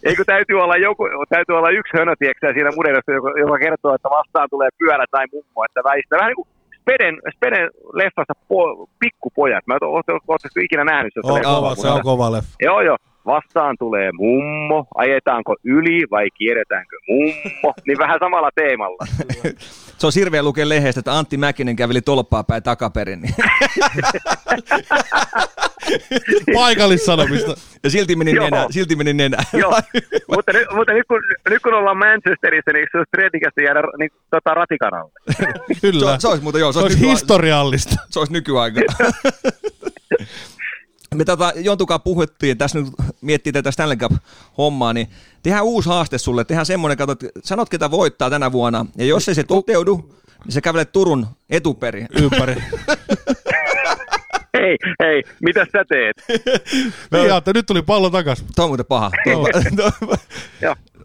eikö, 0.07 0.23
täytyy 0.25 0.57
olla, 0.63 0.77
joku, 0.77 1.03
täytyy 1.29 1.55
olla 1.57 1.69
yksi 1.69 1.97
hönö, 1.97 2.13
siinä 2.53 2.71
mudelista, 2.75 3.11
joka, 3.11 3.29
joka 3.43 3.57
kertoo, 3.57 3.95
että 3.95 4.09
vastaan 4.09 4.49
tulee 4.49 4.69
pyörä 4.79 5.05
tai 5.11 5.25
mummo, 5.33 5.65
että 5.65 5.83
väistää 5.83 6.19
vähän 6.19 6.29
niin 6.29 6.41
kuin 6.41 6.56
Speden, 6.87 7.15
Speden 7.35 7.69
leffasta 7.93 8.33
po, 8.47 8.87
Pikkupojat. 8.99 9.67
Mä 9.67 9.77
ootteko 9.81 10.59
ikinä 10.63 10.83
nähnyt 10.83 11.13
sitä? 11.13 11.33
On, 11.33 11.41
kova, 11.41 11.75
se 11.75 11.87
on 11.87 12.01
kova 12.01 12.31
leffa. 12.31 12.55
Joo, 12.59 12.81
joo. 12.81 12.97
Vastaan 13.27 13.75
tulee 13.79 14.11
mummo, 14.11 14.87
ajetaanko 14.95 15.55
yli 15.63 16.03
vai 16.11 16.27
kierretäänkö 16.37 16.95
mummo, 17.07 17.73
niin 17.87 17.97
vähän 17.97 18.19
samalla 18.19 18.49
teemalla. 18.55 19.05
se 19.97 20.07
on 20.07 20.13
hirveä 20.15 20.43
lukea 20.43 20.69
lehdestä, 20.69 20.99
että 20.99 21.17
Antti 21.17 21.37
Mäkinen 21.37 21.75
käveli 21.75 22.01
tolppaa 22.01 22.43
päin 22.43 22.63
takaperin. 22.63 23.21
Niin. 23.21 23.35
Paikallissanomista. 26.53 27.53
Ja 27.83 27.89
silti 27.89 28.15
meni 28.15 28.33
nenä. 28.33 28.67
Silti 28.69 28.95
meni 28.95 29.13
nenä. 29.13 29.37
Joo, 29.53 29.79
mutta, 30.35 30.53
nyt, 30.53 30.67
mutta 30.75 30.93
nyt, 30.93 31.07
kun, 31.07 31.21
nyt 31.49 31.61
kun 31.61 31.73
ollaan 31.73 31.97
Manchesterissa, 31.97 32.71
niin 32.73 32.87
se 32.91 32.97
olisi 32.97 33.11
tredikästi 33.11 33.63
jäädä 33.63 33.81
niin, 33.99 34.09
tota, 34.31 34.53
ratikanalle. 34.53 35.11
Kyllä. 35.81 36.11
Se, 36.11 36.21
se 36.21 36.27
olisi, 36.27 36.43
mutta 36.43 36.59
joo, 36.59 36.71
se 36.71 36.79
olisi, 36.79 36.97
se 36.97 37.05
olisi 37.05 37.11
historiallista. 37.11 37.95
Se 38.09 38.19
olisi 38.19 38.33
nykyaika. 38.33 38.81
Me 41.15 41.25
tota, 41.25 41.53
Jontukaan 41.55 42.01
puhuttiin, 42.01 42.57
tässä 42.57 42.79
nyt 42.79 42.87
miettii 43.21 43.53
tätä 43.53 43.71
Stanley 43.71 43.97
Cup-hommaa, 43.97 44.93
niin 44.93 45.07
tehdään 45.43 45.65
uusi 45.65 45.89
haaste 45.89 46.17
sulle, 46.17 46.45
tehdään 46.45 46.65
semmoinen, 46.65 46.97
katsot, 46.97 47.19
sanot 47.43 47.69
ketä 47.69 47.91
voittaa 47.91 48.29
tänä 48.29 48.51
vuonna, 48.51 48.85
ja 48.97 49.05
jos 49.05 49.29
ei 49.29 49.35
se 49.35 49.43
toteudu, 49.43 50.09
niin 50.45 50.51
sä 50.53 50.61
kävelet 50.61 50.91
Turun 50.91 51.27
etuperi. 51.49 52.05
Ympäri. 52.21 52.55
hei, 54.57 54.77
hei, 55.03 55.23
mitä 55.41 55.65
sä 55.71 55.85
teet? 55.89 56.15
no, 57.11 57.25
ja, 57.25 57.41
nyt 57.53 57.65
tuli 57.65 57.81
pallo 57.81 58.09
takas. 58.09 58.45
Tuo 58.55 58.65
on 58.65 58.69
muuten 58.69 58.85
paha. 58.85 59.11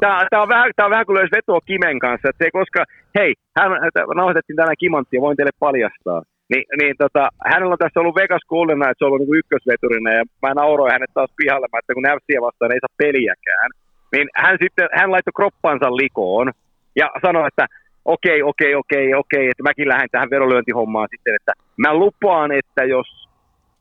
Tämä, 0.00 0.26
tämä, 0.30 0.42
on 0.42 0.48
vähän, 0.48 0.70
tämä 0.76 0.86
on 0.86 0.90
vähän 0.90 1.06
kuin 1.06 1.18
löysi 1.18 1.30
vetoa 1.36 1.60
Kimen 1.60 1.98
kanssa, 1.98 2.28
että 2.28 2.44
se 2.44 2.50
koska, 2.50 2.84
hei, 3.18 3.34
hän, 3.56 3.70
nauhoitettiin 4.14 4.56
tänään 4.56 4.76
Kimanttia, 4.78 5.20
voin 5.20 5.36
teille 5.36 5.50
paljastaa. 5.58 6.22
Niin, 6.52 6.64
niin 6.80 6.94
tota, 6.98 7.28
hänellä 7.50 7.72
on 7.72 7.82
tässä 7.84 8.00
ollut 8.00 8.18
Vegas 8.20 8.44
Golden 8.48 8.80
Knights 8.80 9.02
ollut 9.02 9.20
niin 9.20 9.38
ykkösveturina 9.40 10.10
ja 10.18 10.24
mä 10.42 10.54
nauroin 10.54 10.92
hänet 10.92 11.10
taas 11.14 11.30
pihalle, 11.36 11.66
että 11.78 11.94
kun 11.94 12.02
Näpsiä 12.02 12.40
vastaan 12.46 12.72
ei 12.72 12.82
saa 12.84 13.00
peliäkään, 13.04 13.70
niin 14.12 14.26
hän 14.42 14.56
sitten, 14.62 14.88
hän 14.98 15.10
laittoi 15.12 15.38
kroppansa 15.38 15.96
likoon 15.96 16.52
ja 17.00 17.06
sanoi, 17.22 17.48
että 17.48 17.66
okei, 18.04 18.42
okei, 18.42 18.74
okei, 18.74 19.14
okei, 19.14 19.48
että 19.48 19.62
mäkin 19.62 19.88
lähden 19.88 20.08
tähän 20.12 20.30
verolyöntihommaan 20.30 21.08
sitten, 21.10 21.34
että 21.34 21.52
mä 21.76 21.94
lupaan, 21.94 22.52
että 22.52 22.84
jos 22.84 23.28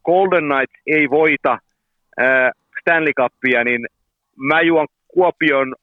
Golden 0.05 0.45
Knights 0.49 0.81
ei 0.87 1.09
voita 1.09 1.53
äh, 2.21 2.51
Stanley 2.81 3.13
Cupia, 3.13 3.63
niin 3.63 3.81
mä 4.35 4.61
juon 4.61 4.87
Kuopion 5.07 5.75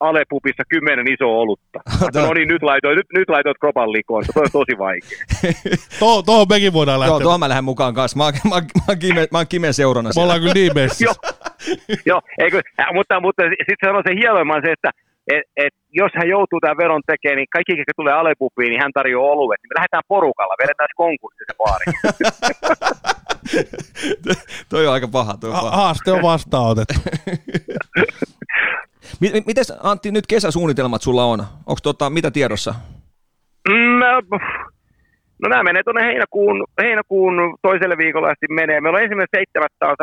Alepupissa 0.00 0.62
kymmenen 0.68 1.12
iso 1.12 1.40
olutta. 1.40 1.78
no 2.14 2.32
niin, 2.32 2.48
nyt 2.48 2.62
laitoit, 2.62 2.96
nyt, 2.96 3.06
nyt 3.14 3.28
laitoit 3.28 3.58
kropan 3.60 3.92
likoon, 3.92 4.24
se 4.24 4.32
on 4.36 4.46
tosi 4.52 4.78
vaikea. 4.78 5.18
Tuohon 5.98 6.24
to, 6.24 6.46
mekin 6.46 6.72
voidaan 6.72 7.00
lähteä. 7.00 7.12
Joo, 7.12 7.20
tuohon 7.20 7.40
mä 7.40 7.48
lähden 7.48 7.64
mukaan 7.64 7.94
kanssa. 7.94 8.18
Mä, 8.18 8.24
mä, 8.24 8.50
mä, 8.50 8.66
mä, 8.88 8.96
kime, 8.96 9.28
mä 9.32 9.38
oon 9.38 9.46
Kimen 9.48 9.74
seurana. 9.74 10.10
Me 10.16 10.22
ollaan 10.22 10.40
kyllä 10.40 10.54
niin 10.54 10.74
messissä. 10.74 11.14
Joo, 12.06 12.20
jo, 12.38 12.44
eikö, 12.44 12.62
mutta, 12.94 13.20
mutta 13.20 13.42
sitten 13.42 13.76
se 13.84 13.90
on 13.90 14.02
se 14.06 14.14
hienoimman 14.20 14.62
se, 14.64 14.72
että 14.72 14.90
et, 15.32 15.42
et, 15.56 15.74
jos 15.90 16.12
hän 16.18 16.28
joutuu 16.28 16.60
tämän 16.60 16.76
veron 16.76 17.02
tekemään, 17.06 17.36
niin 17.36 17.46
kaikki, 17.52 17.72
jotka 17.72 17.92
tulee 17.96 18.12
Alepupiin, 18.12 18.70
niin 18.70 18.82
hän 18.82 18.92
tarjoaa 18.92 19.32
oluet. 19.32 19.60
Niin 19.60 19.70
me 19.70 19.78
lähdetään 19.78 20.08
porukalla, 20.08 20.54
vedetään 20.62 20.88
konkurssi 20.96 21.44
se 21.46 21.54
baari. 21.60 21.86
toi 24.70 24.86
on 24.86 24.92
aika 24.92 25.08
paha. 25.08 25.36
Toi 25.40 25.50
on 25.50 25.56
paha. 25.56 25.76
Haaste 25.76 26.12
on 26.12 26.22
vastaanotettu. 26.22 26.94
Miten 29.20 29.64
Antti, 29.82 30.10
nyt 30.10 30.26
kesäsuunnitelmat 30.26 31.02
sulla 31.02 31.24
on? 31.24 31.40
Onko 31.40 31.80
tota, 31.82 32.10
mitä 32.10 32.30
tiedossa? 32.30 32.74
Mm, 33.68 34.00
no 35.42 35.48
nämä 35.48 35.62
menee 35.62 35.82
tuonne 35.82 36.02
heinäkuun, 36.02 36.64
heinäkuun 36.82 37.34
toiselle 37.62 37.96
viikolla 37.98 38.28
asti 38.28 38.46
menee. 38.50 38.80
Meillä 38.80 38.96
on 38.96 39.02
ensimmäinen 39.02 39.36
seitsemättä 39.36 39.86
on 39.86 39.96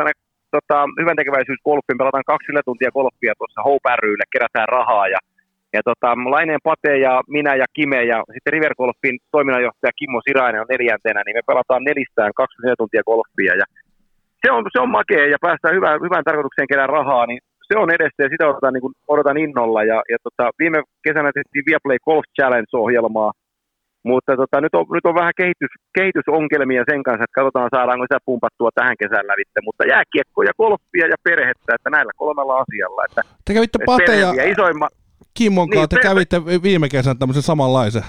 tota, 0.56 0.78
hyvän 1.00 1.16
tekeväisyysgolfin, 1.16 1.98
pelataan 1.98 2.30
kaksi 2.32 2.52
tuntia 2.64 2.96
golfia 2.96 3.34
tuossa 3.38 3.62
Hope 3.66 3.96
rylle, 4.02 4.24
kerätään 4.32 4.68
rahaa 4.68 5.08
ja 5.08 5.18
ja 5.76 5.80
tota, 5.88 6.08
Laineen 6.34 6.66
Pate 6.68 6.94
ja 7.06 7.14
minä 7.36 7.52
ja 7.62 7.66
Kime 7.76 8.00
ja 8.12 8.18
sitten 8.34 8.52
River 8.52 8.74
Golfin 8.80 9.16
toiminnanjohtaja 9.34 9.98
Kimmo 9.98 10.20
Sirainen 10.24 10.60
on 10.60 10.72
neljäntenä, 10.72 11.20
niin 11.22 11.36
me 11.36 11.48
pelataan 11.50 11.82
nelistään 11.84 12.32
24 12.36 12.74
tuntia 12.80 13.08
golfia 13.10 13.54
ja 13.62 13.66
se 14.42 14.48
on, 14.56 14.62
se 14.72 14.78
on 14.84 14.90
makea 14.98 15.26
ja 15.34 15.38
päästään 15.46 15.76
hyvään, 15.78 16.00
hyvään 16.06 16.24
tarkoitukseen 16.24 16.70
kerää 16.72 16.94
rahaa, 16.98 17.26
niin 17.26 17.40
se 17.68 17.74
on 17.82 17.90
edessä 17.96 18.20
ja 18.24 18.28
sitä 18.32 18.48
odotan, 18.50 18.72
niin 18.74 18.84
kuin, 18.86 18.94
odotan 19.14 19.38
innolla. 19.44 19.80
Ja, 19.90 19.98
ja 20.12 20.18
tota, 20.26 20.50
viime 20.58 20.78
kesänä 21.06 21.30
tehtiin 21.32 21.66
Viaplay 21.68 21.98
Golf 22.06 22.26
Challenge-ohjelmaa, 22.36 23.32
mutta 24.10 24.32
tota, 24.36 24.56
nyt, 24.60 24.74
on, 24.78 24.84
nyt 24.96 25.06
on 25.10 25.20
vähän 25.20 25.38
kehitys, 25.40 25.72
kehitysongelmia 25.98 26.82
sen 26.90 27.02
kanssa, 27.06 27.24
että 27.24 27.38
katsotaan 27.38 27.74
saadaanko 27.74 28.04
sitä 28.04 28.18
pumpattua 28.28 28.70
tähän 28.74 28.96
kesän 29.02 29.26
lävitte. 29.30 29.60
Mutta 29.68 29.82
jääkiekko 29.92 30.42
ja 30.48 30.52
golfia 30.60 31.06
ja 31.12 31.18
perhettä, 31.28 31.70
että 31.76 31.90
näillä 31.90 32.12
kolmella 32.22 32.54
asialla. 32.62 33.00
Että, 33.08 33.22
te 33.44 33.54
kävitte 33.54 33.78
Pate 33.86 34.16
ja, 34.24 34.30
isoimma... 34.54 34.88
Kimmon 35.38 35.68
kanssa, 35.70 35.80
niin, 35.80 36.02
te 36.02 36.08
kävitte 36.08 36.36
viime 36.62 36.88
kesän 36.88 37.18
tämmöisen 37.18 37.48
samanlaisen. 37.50 38.06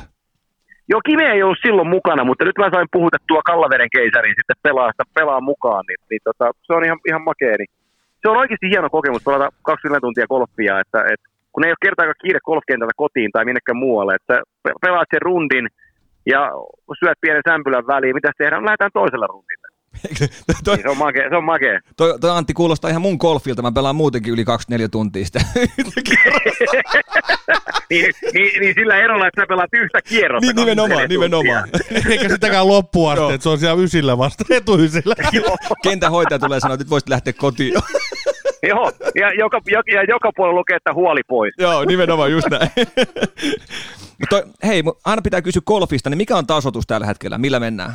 Joo, 0.92 1.02
Kime 1.06 1.26
ei 1.32 1.44
ollut 1.44 1.66
silloin 1.66 1.88
mukana, 1.98 2.24
mutta 2.24 2.46
nyt 2.46 2.58
mä 2.58 2.70
sain 2.74 2.88
puhutettua 2.92 3.42
Kallaveren 3.50 3.94
keisarin 3.96 4.36
sitten 4.40 4.64
pelaa, 4.64 4.92
pelaa 5.20 5.42
mukaan, 5.42 5.84
niin, 5.88 6.02
niin 6.10 6.24
tota, 6.24 6.46
se 6.66 6.74
on 6.74 6.86
ihan, 6.86 7.00
ihan 7.10 7.24
makea. 7.30 7.56
Niin 7.58 7.72
se 8.26 8.30
on 8.30 8.44
oikeasti 8.44 8.70
hieno 8.74 8.90
kokemus 8.90 9.24
pelata 9.24 9.50
20 9.62 10.02
tuntia 10.06 10.32
golfia, 10.34 10.80
että, 10.80 11.00
että 11.14 11.26
kun 11.52 11.66
ei 11.66 11.72
ole 11.72 11.86
kertaakaan 11.86 12.22
kiire 12.22 12.40
golfkentältä 12.50 13.02
kotiin 13.04 13.32
tai 13.32 13.46
minnekään 13.46 13.84
muualle, 13.86 14.16
että 14.16 14.36
pelaat 14.82 15.08
sen 15.12 15.22
rundin 15.22 15.66
ja 16.34 16.42
syöt 17.00 17.22
pienen 17.22 17.48
sämpylän 17.50 17.88
väliin, 17.88 18.16
mitä 18.16 18.32
tehdään, 18.38 18.62
no, 18.62 18.66
lähdetään 18.66 18.98
toisella 19.00 19.28
rundille. 19.28 19.68
toi, 20.64 20.76
niin, 20.76 20.84
se 20.84 20.90
on 20.90 20.98
makea. 20.98 21.30
Se 21.30 21.36
on 21.36 21.44
makea. 21.44 21.80
Toi, 21.98 22.20
toi, 22.20 22.38
Antti 22.38 22.54
kuulostaa 22.54 22.90
ihan 22.90 23.02
mun 23.02 23.18
golfilta, 23.20 23.62
mä 23.62 23.72
pelaan 23.72 23.96
muutenkin 23.96 24.34
yli 24.34 24.46
24 24.46 24.88
tuntia 24.90 25.26
sitä. 25.26 25.40
niin, 27.90 28.14
niin, 28.34 28.62
niin, 28.62 28.76
sillä 28.76 28.98
erolla, 28.98 29.28
että 29.28 29.42
sä 29.42 29.48
pelaat 29.48 29.74
yhtä 29.74 30.02
kierrosta. 30.02 30.48
Niin, 30.48 30.56
nimenomaan, 30.56 31.10
nimenomaan. 31.10 31.70
Eikä 32.10 32.30
sitäkään 32.30 32.68
loppuun 32.68 33.12
asti, 33.12 33.34
että 33.34 33.44
se 33.44 33.50
on 33.50 33.60
siellä 33.60 33.84
ysillä 33.84 34.18
vasta, 34.18 34.44
etuysillä. 34.50 35.16
Kentän 35.84 36.12
hoitaja 36.12 36.40
tulee 36.40 36.60
sanoa, 36.60 36.74
että 36.74 36.84
nyt 36.84 36.90
voisit 36.90 37.10
lähteä 37.10 37.34
kotiin. 37.34 37.74
Joo, 38.68 38.92
ja 39.16 39.34
joka, 39.34 39.62
ja 39.94 40.04
joka 40.04 40.32
puolella 40.36 40.60
lukee, 40.60 40.76
että 40.76 40.94
huoli 40.94 41.22
pois. 41.28 41.54
Joo, 41.58 41.86
nimenomaan 41.86 42.32
just 42.32 42.48
näin. 42.50 42.70
Mutta 44.22 44.38
hei, 44.68 44.84
aina 45.06 45.22
pitää 45.22 45.42
kysyä 45.42 45.62
golfista, 45.66 46.10
niin 46.10 46.18
mikä 46.18 46.36
on 46.38 46.48
tasotus 46.48 46.88
tällä 46.88 47.08
hetkellä? 47.08 47.38
Millä 47.38 47.60
mennään? 47.60 47.94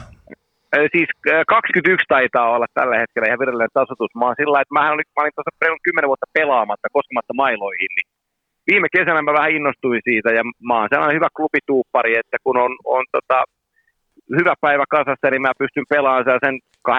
Siis 0.94 1.10
21 1.48 2.06
taitaa 2.08 2.50
olla 2.54 2.66
tällä 2.74 2.96
hetkellä 3.02 3.26
ihan 3.26 3.38
virallinen 3.42 3.78
tasotus. 3.80 4.10
Mä 4.14 4.26
oon 4.26 4.40
sillä 4.40 4.60
että 4.60 4.76
mä 4.76 4.92
olin, 4.92 5.08
mä 5.16 5.22
olin 5.22 5.36
tuossa 5.36 5.62
reilun 5.62 5.86
10 5.88 6.08
vuotta 6.08 6.34
pelaamatta, 6.38 6.94
koskematta 6.96 7.34
mailoihin, 7.42 7.92
niin 7.96 8.06
viime 8.70 8.88
kesänä 8.96 9.22
mä 9.22 9.32
vähän 9.38 9.54
innostuin 9.56 10.02
siitä 10.08 10.30
ja 10.38 10.42
mä 10.68 10.74
oon 10.78 10.88
sellainen 10.90 11.18
hyvä 11.18 11.28
klubituuppari, 11.36 12.12
että 12.22 12.36
kun 12.44 12.56
on, 12.64 12.72
on 12.96 13.04
tota, 13.16 13.38
hyvä 14.38 14.54
päivä 14.60 14.84
kasassa, 14.96 15.30
niin 15.30 15.42
mä 15.42 15.60
pystyn 15.62 15.90
pelaamaan 15.94 16.40
sen 16.44 16.54
8-5, 16.88 16.92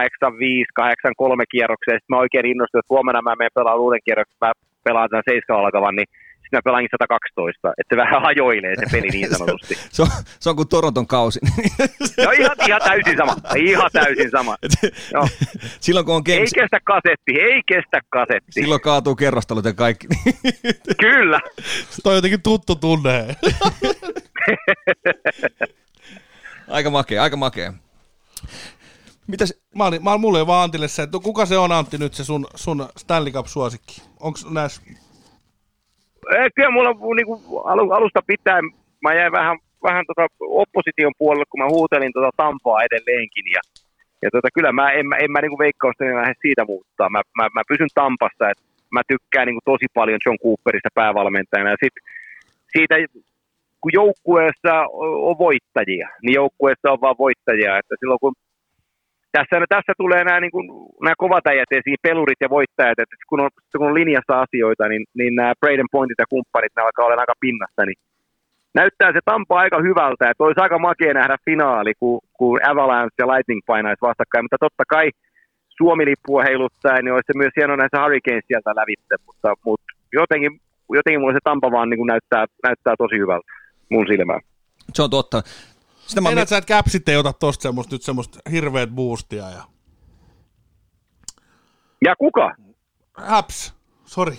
8-3 0.80 1.52
kierroksen, 1.52 1.98
sitten 1.98 2.14
mä 2.14 2.24
oikein 2.24 2.52
innostuin, 2.52 2.80
että 2.80 2.94
huomenna 2.96 3.22
mä 3.22 3.40
menen 3.40 3.58
pelaamaan 3.58 3.84
uuden 3.86 4.06
kierroksen, 4.06 4.42
mä 4.42 4.52
pelaan 4.88 5.10
sen 5.12 5.24
7 5.26 5.60
alkavan, 5.60 5.96
niin 5.96 6.10
mä 6.52 6.62
pelaankin 6.64 6.90
112, 6.92 7.74
että 7.80 7.96
se 7.96 7.98
vähän 7.98 8.22
hajoilee 8.22 8.76
se 8.76 8.86
peli 8.92 9.10
niin 9.10 9.30
sanotusti. 9.38 9.76
se, 9.76 10.02
on, 10.02 10.08
se 10.40 10.50
on 10.50 10.56
kuin 10.56 10.68
Toronton 10.68 11.08
kausi. 11.08 11.40
no 12.26 12.32
ihan, 12.32 12.56
ihan 12.68 12.82
täysin 12.86 13.18
sama, 13.18 13.36
ihan 13.56 13.90
täysin 13.94 14.32
sama. 14.32 14.56
Joo. 15.14 15.28
Silloin 15.86 16.06
kun 16.06 16.16
on 16.16 16.24
games... 16.26 16.40
Ei 16.40 16.62
kestä 16.62 16.80
kasetti, 16.84 17.32
ei 17.42 17.62
kestä 17.68 18.00
kasetti. 18.10 18.52
Silloin 18.52 18.82
kaatuu 18.82 19.16
kerrostelut 19.16 19.66
ja 19.66 19.74
kaikki. 19.74 20.08
Kyllä. 21.00 21.40
Toi 22.04 22.12
on 22.12 22.16
jotenkin 22.16 22.42
tuttu 22.42 22.76
tunne. 22.76 23.36
Aika 26.72 26.90
makea, 26.90 27.24
aika 27.24 27.38
makea. 27.38 27.74
Mitäs? 29.28 29.62
Mä 29.76 29.86
olin, 29.86 30.04
mä 30.04 30.12
olin 30.12 30.22
mulle 30.22 30.48
vaan 30.48 30.64
Antille 30.64 30.88
se, 30.88 31.04
että 31.04 31.18
kuka 31.24 31.46
se 31.46 31.58
on 31.58 31.72
Antti 31.72 31.98
nyt 31.98 32.14
se 32.14 32.24
sun, 32.24 32.46
sun 32.56 32.90
Stanley 32.98 33.34
Cup-suosikki? 33.34 34.02
Onko 34.20 34.40
näissä? 34.50 34.82
Kyllä 36.56 36.72
mulla 36.72 37.16
niin 37.16 37.94
alusta 37.96 38.22
pitää, 38.28 38.60
mä 39.02 39.14
jäin 39.14 39.32
vähän, 39.32 39.58
vähän 39.84 40.06
tota 40.08 40.28
opposition 40.40 41.14
puolelle, 41.18 41.46
kun 41.50 41.60
mä 41.60 41.68
huutelin 41.76 42.14
tota 42.14 42.30
Tampaa 42.38 42.84
edelleenkin. 42.84 43.46
Ja, 43.56 43.62
ja 44.22 44.30
tota, 44.32 44.48
kyllä 44.56 44.72
mä 44.72 44.92
en, 44.92 45.06
en 45.24 45.32
mä 45.32 45.42
niin 45.42 45.64
veikkausta 45.66 46.04
lähde 46.06 46.34
siitä 46.42 46.66
muuttaa. 46.66 47.10
Mä, 47.10 47.22
mä, 47.38 47.50
mä 47.56 47.62
pysyn 47.68 47.94
Tampassa, 47.96 48.50
että 48.50 48.64
mä 48.92 49.02
tykkään 49.08 49.48
niin 49.48 49.70
tosi 49.72 49.86
paljon 49.94 50.20
John 50.26 50.38
Cooperista 50.44 50.90
päävalmentajana. 50.94 51.70
Ja 51.70 51.78
sit 51.84 51.94
siitä, 52.74 52.96
kun 53.82 53.92
joukkueessa 53.94 54.74
on 55.30 55.38
voittajia, 55.38 56.08
niin 56.24 56.36
joukkueessa 56.42 56.92
on 56.92 57.02
vaan 57.02 57.22
voittajia. 57.26 57.78
Että 57.78 57.96
silloin 58.00 58.20
kun 58.24 58.34
tässä, 59.32 59.56
tässä 59.70 59.94
tulee 59.98 60.24
nämä, 60.24 60.40
niin 60.40 60.52
kuin, 60.52 60.68
nämä 61.04 61.22
kovat 61.24 61.48
äijät 61.48 61.72
esiin, 61.72 61.98
pelurit 62.08 62.42
ja 62.42 62.50
voittajat, 62.50 63.00
että 63.00 63.16
kun 63.30 63.40
on, 63.44 63.50
kun 63.78 63.88
on 63.88 64.00
linjassa 64.00 64.34
asioita, 64.44 64.88
niin, 64.88 65.04
niin 65.20 65.36
nämä 65.36 65.60
Braden 65.60 65.92
Pointit 65.92 66.20
ja 66.24 66.32
kumppanit, 66.34 66.72
ne 66.76 66.82
alkaa 66.84 67.06
olla 67.06 67.22
aika 67.26 67.42
pinnassa, 67.46 67.82
niin 67.86 68.00
näyttää 68.80 69.12
se 69.14 69.20
Tampa 69.26 69.60
aika 69.60 69.80
hyvältä, 69.88 70.30
että 70.30 70.44
olisi 70.44 70.62
aika 70.62 70.80
makea 70.80 71.14
nähdä 71.14 71.36
finaali, 71.46 71.94
kun, 72.00 72.20
kun 72.38 72.60
Avalanche 72.72 73.18
ja 73.20 73.28
Lightning 73.28 73.62
painaisi 73.66 74.02
vastakkain, 74.02 74.44
mutta 74.46 74.66
totta 74.66 74.84
kai 74.88 75.08
Suomi-lippua 75.78 76.44
heiluttaa, 76.44 77.02
niin 77.02 77.14
olisi 77.14 77.30
se 77.32 77.38
myös 77.38 77.54
hieno 77.58 77.76
näissä 77.76 78.02
Hurricanes 78.04 78.46
sieltä 78.48 78.72
lävitte, 78.80 79.16
mutta, 79.26 79.50
mutta 79.66 79.92
jotenkin, 80.14 80.52
jotenkin 80.98 81.22
mulle 81.22 81.34
se 81.34 81.40
Tampa 81.44 81.72
vaan 81.72 81.90
niin 81.90 82.02
kuin 82.02 82.12
näyttää, 82.14 82.46
näyttää 82.68 82.96
tosi 82.98 83.18
hyvältä 83.24 83.61
mun 83.92 84.06
silmään. 84.08 84.42
Se 84.94 85.02
on 85.02 85.10
totta. 85.10 85.44
Sitä 86.08 86.22
Meinaat 86.22 86.50
sä, 86.50 86.58
että 86.58 86.74
Capsit 86.74 87.10
ei 87.10 87.18
ota 87.18 87.34
tosta 87.34 87.64
semmoista, 87.64 87.96
nyt 87.96 88.02
semmoista 88.02 88.40
hirveät 88.52 88.90
boostia 88.90 89.50
ja... 89.50 89.64
Ja 92.06 92.16
kuka? 92.16 92.56
Haps. 93.14 93.74
Sori. 94.06 94.34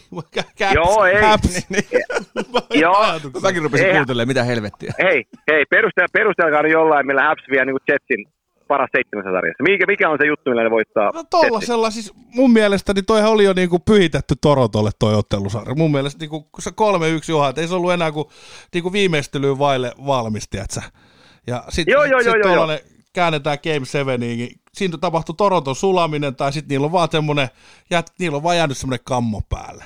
Caps. 0.59 0.75
Joo, 0.75 1.05
ei. 1.05 1.23
Haps. 1.23 1.49
Niin, 1.49 1.85
niin. 1.91 2.81
Joo. 2.83 3.05
Mäkin 3.43 3.63
rupesin 3.63 3.91
kuuntelemaan, 3.91 4.29
mitä 4.29 4.45
helvettiä. 4.45 4.95
Hei, 5.03 5.25
hei, 5.51 5.65
perustelkaa 6.13 6.67
jollain, 6.67 7.07
millä 7.07 7.23
Haps 7.23 7.43
vie 7.51 7.65
niin 7.65 7.77
Jetsin 7.89 8.27
paras 8.73 8.91
seitsemässä 8.93 9.31
sarjassa. 9.33 9.63
Mikä, 9.63 9.87
mikä 9.87 10.11
on 10.11 10.19
se 10.21 10.27
juttu, 10.27 10.51
millä 10.51 10.65
ne 10.65 10.71
voittaa? 10.71 11.11
No 11.15 11.25
tollasella 11.31 11.91
siis 11.91 12.13
mun 12.35 12.53
mielestä 12.53 12.95
niin 12.95 13.07
toihan 13.07 13.31
oli 13.31 13.45
jo 13.45 13.53
niinku 13.53 13.79
pyhitetty 13.79 14.35
Torontolle 14.41 14.91
toi 14.99 15.15
ottelusarja. 15.15 15.75
Mun 15.75 15.93
mielestä 15.93 16.21
niinku, 16.21 16.49
se 16.59 16.71
3-1 16.71 16.75
johan, 17.29 17.51
että 17.51 17.61
ei 17.61 17.69
se 17.69 17.75
ollut 17.75 17.93
enää 17.93 18.13
kuin 18.13 18.27
niinku 18.75 18.93
viimeistelyyn 18.93 19.59
vaille 19.59 19.93
valmisti, 20.07 20.59
että 20.59 20.83
ja 21.47 21.65
sitten 21.69 21.93
joo, 21.93 22.05
joo, 22.05 22.23
sit 22.23 22.33
joo, 22.45 22.55
joo. 22.55 22.79
käännetään 23.13 23.59
Game 23.65 23.85
7, 23.87 24.21
niin 24.21 24.49
siinä 24.75 24.99
tapahtui 25.01 25.35
Toronton 25.39 25.77
sulaminen, 25.77 26.37
tai 26.37 26.53
sitten 26.53 26.69
niillä 26.69 26.85
on 26.85 26.93
vaan 26.93 27.09
semmoinen, 27.11 27.49
jät, 27.91 28.07
niillä 28.19 28.37
on 28.37 28.43
vaan 28.43 28.57
jäänyt 28.57 28.77
semmoinen 28.77 29.05
kammo 29.05 29.41
päälle. 29.49 29.85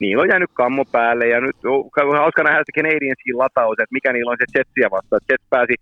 Niillä 0.00 0.22
on 0.22 0.28
jäänyt 0.28 0.50
kammo 0.54 0.84
päälle, 0.84 1.28
ja 1.28 1.40
nyt 1.40 1.56
on 1.64 2.18
hauska 2.18 2.42
nähdä 2.42 2.62
se 2.66 2.82
Canadiensin 2.82 3.38
lataus, 3.38 3.76
että 3.78 3.92
mikä 3.92 4.12
niillä 4.12 4.30
on 4.30 4.36
se 4.40 4.58
Jetsiä 4.58 4.90
vastaan. 4.90 5.20
Jets 5.30 5.44
pääsi 5.50 5.74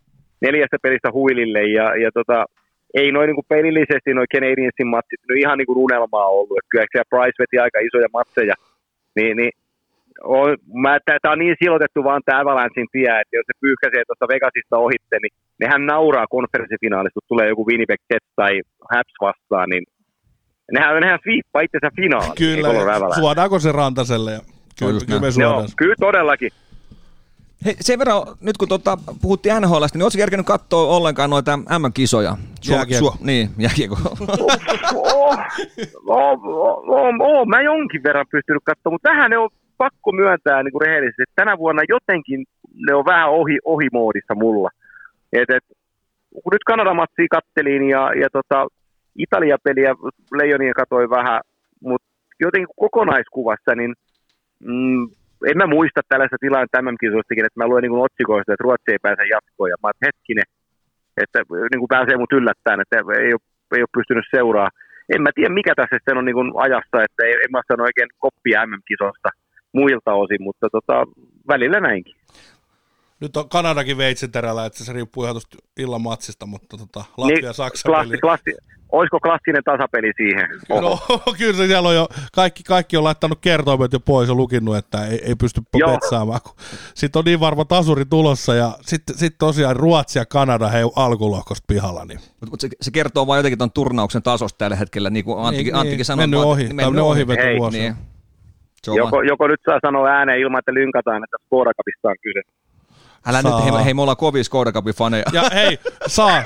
neljästä 0.43 0.77
pelistä 0.83 1.09
huilille, 1.13 1.63
ja, 1.79 1.87
ja 2.03 2.11
tota, 2.19 2.39
ei 3.01 3.13
noin 3.13 3.29
niin 3.29 3.53
pelillisesti 3.55 4.11
noin 4.15 4.33
Canadiensin 4.35 4.89
matsit 4.95 5.21
no 5.29 5.35
ihan 5.43 5.59
niin 5.59 5.71
kuin 5.71 5.83
unelmaa 5.87 6.29
ollut. 6.39 6.59
Että 6.59 6.71
kyllä 6.73 6.91
siellä 6.93 7.13
Price 7.13 7.39
veti 7.43 7.57
aika 7.59 7.79
isoja 7.89 8.09
matseja, 8.19 8.55
niin, 9.17 9.37
niin 9.37 9.53
on, 10.25 10.49
mä, 10.83 10.93
tää 11.05 11.33
on 11.33 11.39
niin 11.39 11.57
silotettu 11.63 12.05
vaan 12.05 12.23
tämä 12.25 12.41
Avalanchein 12.41 12.89
tie, 12.93 13.13
että 13.21 13.37
jos 13.37 13.47
se 13.47 13.61
pyyhkäisee 13.61 14.03
tuosta 14.05 14.33
Vegasista 14.35 14.77
ohitte, 14.87 15.17
niin 15.23 15.35
nehän 15.63 15.87
nauraa 15.87 16.33
konferenssifinaalista, 16.37 17.19
kun 17.19 17.31
tulee 17.33 17.49
joku 17.49 17.67
Winnipeg 17.69 18.01
Jets 18.11 18.31
tai 18.37 18.53
Habs 18.93 19.15
vastaan, 19.27 19.69
niin 19.73 19.85
nehän, 20.73 21.01
nehän 21.05 21.19
sviippaa 21.23 21.63
itsensä 21.67 21.91
finaaliin. 21.97 22.41
Kyllä, 22.45 23.15
suodaanko 23.21 23.59
se 23.59 23.73
Rantaselle? 23.73 24.33
Ja 24.33 24.41
kyllä, 24.79 25.01
kyllä 25.07 25.21
me 25.21 25.29
Joo, 25.41 25.65
kyllä 25.77 25.95
todellakin. 26.01 26.51
Hei, 27.65 27.75
sen 27.81 27.99
verran, 27.99 28.23
nyt 28.41 28.57
kun 28.59 28.69
tota, 28.69 28.99
puhuttiin 29.23 29.55
NHLstä, 29.61 29.99
niin 29.99 30.03
oletko 30.03 30.19
kerkenyt 30.19 30.47
katsoa 30.47 30.97
ollenkaan 30.97 31.31
noita 31.31 31.57
MM-kisoja? 31.57 32.37
Jääkiekko. 32.71 33.09
Su- 33.11 33.27
niin, 33.27 33.49
jääkiekko. 33.59 33.97
oh, 34.95 35.39
oh, 36.07 36.45
oh, 36.89 37.15
oh, 37.21 37.47
mä 37.47 37.61
jonkin 37.61 38.03
verran 38.03 38.27
pystynyt 38.31 38.63
katsoa, 38.65 38.93
mutta 38.93 39.09
tähän 39.11 39.31
ne 39.31 39.39
on 39.39 39.51
pakko 39.79 40.13
myöntää 40.13 40.63
niin 40.63 40.73
kuin 40.73 40.87
rehellisesti, 40.87 41.23
että 41.23 41.41
tänä 41.43 41.59
vuonna 41.59 41.83
jotenkin 41.89 42.45
ne 42.87 42.95
on 42.95 43.05
vähän 43.05 43.31
ohi, 43.31 43.59
ohimoodissa 43.65 44.35
mulla. 44.35 44.71
Et, 45.33 45.51
et, 45.51 45.65
kun 46.31 46.53
nyt 46.53 46.65
Kanada-matsia 46.67 47.27
kattelin 47.31 47.89
ja, 47.89 48.03
ja 48.23 48.29
tota, 48.33 48.67
Italia-peliä 49.19 49.95
Leijonia 50.39 50.73
katoi 50.75 51.11
vähän, 51.11 51.41
mutta 51.81 52.09
jotenkin 52.41 52.75
kokonaiskuvassa, 52.77 53.75
niin 53.77 53.95
mm, 54.61 55.09
en 55.51 55.57
mä 55.61 55.67
muista 55.77 56.01
tällaista 56.09 56.37
tilannetta 56.41 56.79
tämän 56.79 56.97
kisoistakin, 57.03 57.47
että 57.47 57.61
mä 57.61 57.69
luen 57.69 57.83
niin 57.83 58.07
otsikoista, 58.09 58.53
että 58.53 58.65
Ruotsi 58.67 58.93
ei 58.93 59.05
pääse 59.07 59.25
jatkoon, 59.35 59.71
ja 59.73 59.77
mä 59.83 59.89
oon 59.89 60.05
hetkinen, 60.07 60.49
että 61.25 61.39
niin 61.71 61.83
kuin 61.83 61.95
pääsee 61.97 62.17
mut 62.17 62.33
yllättäen, 62.39 62.81
että 62.81 62.97
ei 63.25 63.33
ole, 63.37 63.45
ei 63.77 63.83
ole 63.85 63.97
pystynyt 63.99 64.27
seuraa. 64.35 64.71
En 65.15 65.23
mä 65.23 65.31
tiedä, 65.35 65.59
mikä 65.61 65.73
tässä 65.77 65.97
sitten 65.97 66.19
on 66.19 66.25
niin 66.25 66.39
kuin 66.41 66.51
ajassa, 66.67 66.97
että 67.07 67.23
en 67.45 67.53
mä 67.55 67.61
sano 67.69 67.83
oikein 67.89 68.11
koppia 68.25 68.67
MM-kisosta 68.67 69.31
muilta 69.79 70.13
osin, 70.23 70.43
mutta 70.49 70.67
tota, 70.77 70.97
välillä 71.49 71.81
näinkin. 71.81 72.15
Nyt 73.23 73.37
on 73.37 73.49
Kanadakin 73.49 73.97
veitsenterällä, 73.97 74.67
että 74.67 74.85
se 74.85 74.93
riippuu 74.93 75.25
ihan 75.25 75.35
tuosta 75.35 75.59
illan 75.79 76.01
matsista, 76.01 76.47
mutta 76.47 76.77
tota, 76.77 77.05
Latvia-Saksa 77.17 77.89
niin, 77.89 77.95
klassi, 77.95 78.19
klassi, 78.19 78.51
Olisiko 78.93 79.21
klassinen 79.21 79.65
tasapeli 79.65 80.13
siihen? 80.17 80.49
No, 80.69 80.99
kyllä 81.39 81.53
se 81.53 81.67
siellä 81.67 81.89
on 81.89 81.95
jo, 81.95 82.09
kaikki, 82.33 82.63
kaikki 82.63 82.97
on 82.97 83.05
laittanut 83.05 83.39
kertoimet 83.41 83.93
jo 83.93 84.01
pois 84.01 84.29
ja 84.29 84.35
lukinnut, 84.35 84.77
että 84.77 85.07
ei, 85.07 85.21
ei 85.25 85.35
pysty 85.35 85.61
petsaamaan. 85.73 86.41
Sitten 86.95 87.21
on 87.21 87.25
niin 87.25 87.41
varma 87.41 87.65
tasuri 87.65 88.05
tulossa 88.05 88.55
ja 88.55 88.73
sitten 88.81 89.19
sit 89.19 89.35
tosiaan 89.39 89.77
Ruotsi 89.77 90.19
ja 90.19 90.27
Kanada 90.27 90.69
he 90.69 90.83
alkulohkosta 90.97 91.65
pihalla. 91.69 92.05
Niin. 92.05 92.21
Mutta 92.51 92.61
se, 92.61 92.69
se, 92.81 92.91
kertoo 92.91 93.27
vain 93.27 93.39
jotenkin 93.39 93.59
tuon 93.59 93.73
turnauksen 93.73 94.23
tasosta 94.23 94.59
tällä 94.59 94.77
hetkellä, 94.77 95.11
niin 95.11 95.25
kuin 95.25 95.39
Anttikin, 95.39 95.73
niin, 95.73 95.81
Anttikin 95.81 96.05
sanoi. 96.05 96.23
Mennyt 96.23 96.41
ohi, 96.41 96.63
niin 96.63 96.77
mennyt 96.77 97.05
ohi, 97.05 97.23
ohi 97.23 97.59
vuosi. 97.59 97.79
Niin. 97.79 97.95
Joko, 98.87 99.23
joko, 99.23 99.49
nyt 99.49 99.61
saa 99.65 99.79
sanoa 99.83 100.09
ääneen 100.09 100.41
ilman, 100.41 100.59
että 100.59 100.75
lynkataan, 100.75 101.25
että 101.25 101.37
Skodakapista 101.47 102.09
on 102.09 102.17
kyse. 102.23 102.41
Älä 103.27 103.43
saa. 103.43 103.65
nyt, 103.65 103.75
hei, 103.75 103.85
hei, 103.85 103.95
me 103.95 104.03
ollaan 104.03 104.17
kovia 104.17 104.45
Skodakapin 104.45 104.95
faneja. 104.95 105.25
Ja 105.33 105.51
hei, 105.55 105.79
saa. 106.07 106.45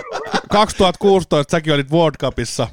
2016 0.51 1.51
säkin 1.51 1.75
olit 1.75 1.91
World 1.93 2.17
Cupissa. 2.21 2.69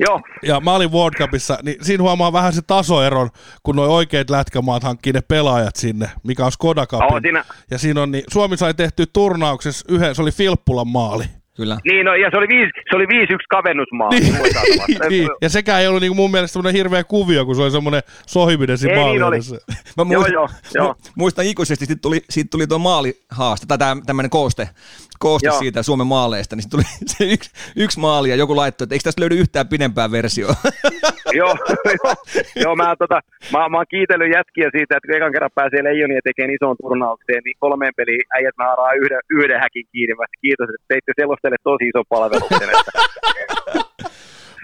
Joo. 0.00 0.20
Ja 0.42 0.60
mä 0.60 0.74
olin 0.74 0.92
World 0.92 1.14
Cupissa, 1.18 1.58
niin 1.62 1.84
siinä 1.84 2.02
huomaa 2.02 2.32
vähän 2.32 2.52
se 2.52 2.62
tasoeron, 2.62 3.30
kun 3.62 3.76
nuo 3.76 3.86
oikeat 3.86 4.30
lätkämaat 4.30 4.82
hankkii 4.82 5.12
ne 5.12 5.20
pelaajat 5.20 5.76
sinne, 5.76 6.10
mikä 6.22 6.44
on 6.44 6.52
Skoda 6.52 6.86
Oh, 6.92 7.20
siinä... 7.22 7.44
Ja 7.70 7.78
siinä 7.78 8.02
on, 8.02 8.10
niin 8.10 8.24
Suomi 8.32 8.56
sai 8.56 8.74
tehty 8.74 9.06
turnauksessa 9.06 9.84
yhden, 9.88 10.14
se 10.14 10.22
oli 10.22 10.32
Filppulan 10.32 10.88
maali. 10.88 11.24
Kyllä. 11.58 11.78
Niin, 11.84 12.06
no, 12.06 12.14
ja 12.14 12.30
se 12.30 12.36
oli, 12.36 12.48
viisi, 12.48 12.70
se 12.90 12.96
oli 12.96 13.04
5-1 13.04 13.08
kavennusmaa. 13.48 14.08
Niin, 14.08 14.34
niin, 15.10 15.28
ja 15.42 15.48
sekään 15.48 15.80
ei 15.80 15.88
ollut 15.88 16.00
niin 16.00 16.16
mun 16.16 16.30
mielestä 16.30 16.52
semmoinen 16.52 16.76
hirveä 16.78 17.04
kuvio, 17.04 17.46
kun 17.46 17.56
se 17.56 17.62
oli 17.62 17.70
semmoinen 17.70 18.02
sohiminen 18.26 18.78
siinä 18.78 18.94
niin 18.94 19.22
oli. 19.22 19.38
Mä 19.96 20.04
muistan, 20.04 20.32
joo, 20.32 20.48
joo, 20.74 20.84
joo. 20.84 20.94
muistan 21.16 21.44
ikuisesti, 21.44 21.86
siitä 21.86 22.02
tuli, 22.02 22.20
siitä 22.30 22.48
tuli 22.50 22.66
tuo 22.66 22.78
maalihaaste, 22.78 23.66
tai 23.66 23.78
tämmöinen 24.06 24.30
kooste, 24.30 24.68
kooste 25.18 25.50
siitä 25.50 25.82
Suomen 25.82 26.06
maaleista, 26.06 26.56
niin 26.56 26.70
tuli 26.70 26.82
se 27.12 27.24
yksi, 27.24 27.50
yksi 27.76 28.00
maali 28.00 28.30
ja 28.30 28.36
joku 28.36 28.56
laittoi, 28.56 28.84
että 28.84 28.94
eikö 28.94 29.02
tästä 29.02 29.20
löydy 29.20 29.34
yhtään 29.34 29.68
pidempää 29.68 30.10
versiota? 30.10 30.72
joo, 31.40 31.54
joo, 31.84 32.14
joo 32.56 32.76
mä, 32.76 32.96
tota, 32.98 33.20
mä, 33.52 33.68
mä 33.68 33.76
oon 33.76 33.86
kiitellyt 33.90 34.32
jätkiä 34.34 34.68
siitä, 34.76 34.96
että 34.96 35.06
kun 35.06 35.16
ekan 35.16 35.32
kerran 35.32 35.50
pääsee 35.54 35.84
Leijonia 35.84 36.20
tekemään 36.24 36.54
isoon 36.54 36.76
turnaukseen, 36.82 37.42
niin 37.44 37.56
kolmeen 37.58 37.92
peliin 37.96 38.24
äijät 38.36 38.56
naaraa 38.58 38.92
yhden, 38.92 39.20
yhden 39.30 39.60
häkin 39.60 39.86
kiinni. 39.92 40.14
Mä 40.14 40.24
kiitos, 40.40 40.68
että 40.68 40.86
teitte 40.88 41.12
sellaistelle 41.20 41.56
tosi 41.64 41.84
iso 41.88 42.02
palveluksen. 42.08 42.68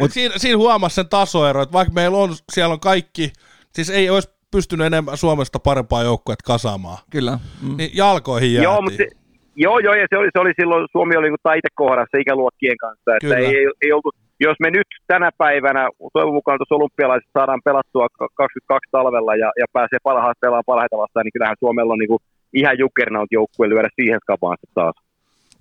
Mut 0.01 0.13
siinä, 0.13 0.35
siinä 0.37 0.57
huomasi 0.57 0.95
sen 0.95 1.09
tasoero, 1.09 1.63
että 1.63 1.73
vaikka 1.73 1.95
meillä 1.95 2.19
on, 2.19 2.31
siellä 2.53 2.73
on 2.73 2.81
kaikki, 2.81 3.33
siis 3.73 3.91
ei 3.91 4.11
olisi 4.11 4.29
pystynyt 4.51 4.87
enemmän 4.87 5.17
Suomesta 5.17 5.59
parempaa 5.59 6.03
joukkuetta 6.03 6.47
kasaamaan. 6.47 6.99
Kyllä. 7.11 7.39
Mm. 7.63 7.77
Niin 7.77 7.91
jalkoihin 7.95 8.55
jäätiin. 8.55 8.65
Joo, 8.65 8.83
mutta 8.83 8.97
se, 8.97 9.09
Joo, 9.57 9.79
joo, 9.79 9.95
ja 9.95 10.07
se 10.11 10.17
oli, 10.19 10.29
se 10.33 10.41
oli 10.41 10.53
silloin, 10.61 10.87
Suomi 10.93 11.17
oli 11.17 11.29
niin 11.29 11.49
taitekohdassa 11.51 12.19
ikäluokkien 12.19 12.79
kanssa, 12.85 13.17
että 13.17 13.37
ei, 13.37 13.47
ei, 13.47 13.67
ei 13.85 13.93
oltu, 13.93 14.11
jos 14.41 14.57
me 14.61 14.71
nyt 14.71 14.91
tänä 15.07 15.31
päivänä, 15.39 15.89
toivon 16.13 16.35
mukaan 16.35 16.59
tuossa 16.59 16.75
olympialaiset 16.75 17.31
saadaan 17.39 17.63
pelattua 17.65 18.07
22 18.35 18.89
talvella 18.91 19.35
ja, 19.43 19.53
ja 19.61 19.67
pääsee 19.73 19.99
parhaat 20.03 20.41
pelaamaan 20.41 20.71
parhaita 20.73 21.03
vastaan, 21.03 21.25
niin 21.25 21.37
kyllähän 21.37 21.61
Suomella 21.61 21.93
on 21.93 21.99
niin 21.99 22.13
kuin 22.13 22.23
ihan 22.61 22.79
jukkernaut 22.79 23.33
joukkue 23.33 23.69
lyödä 23.69 23.89
siihen 23.97 24.21
skapaan 24.23 24.57
taas. 24.75 24.97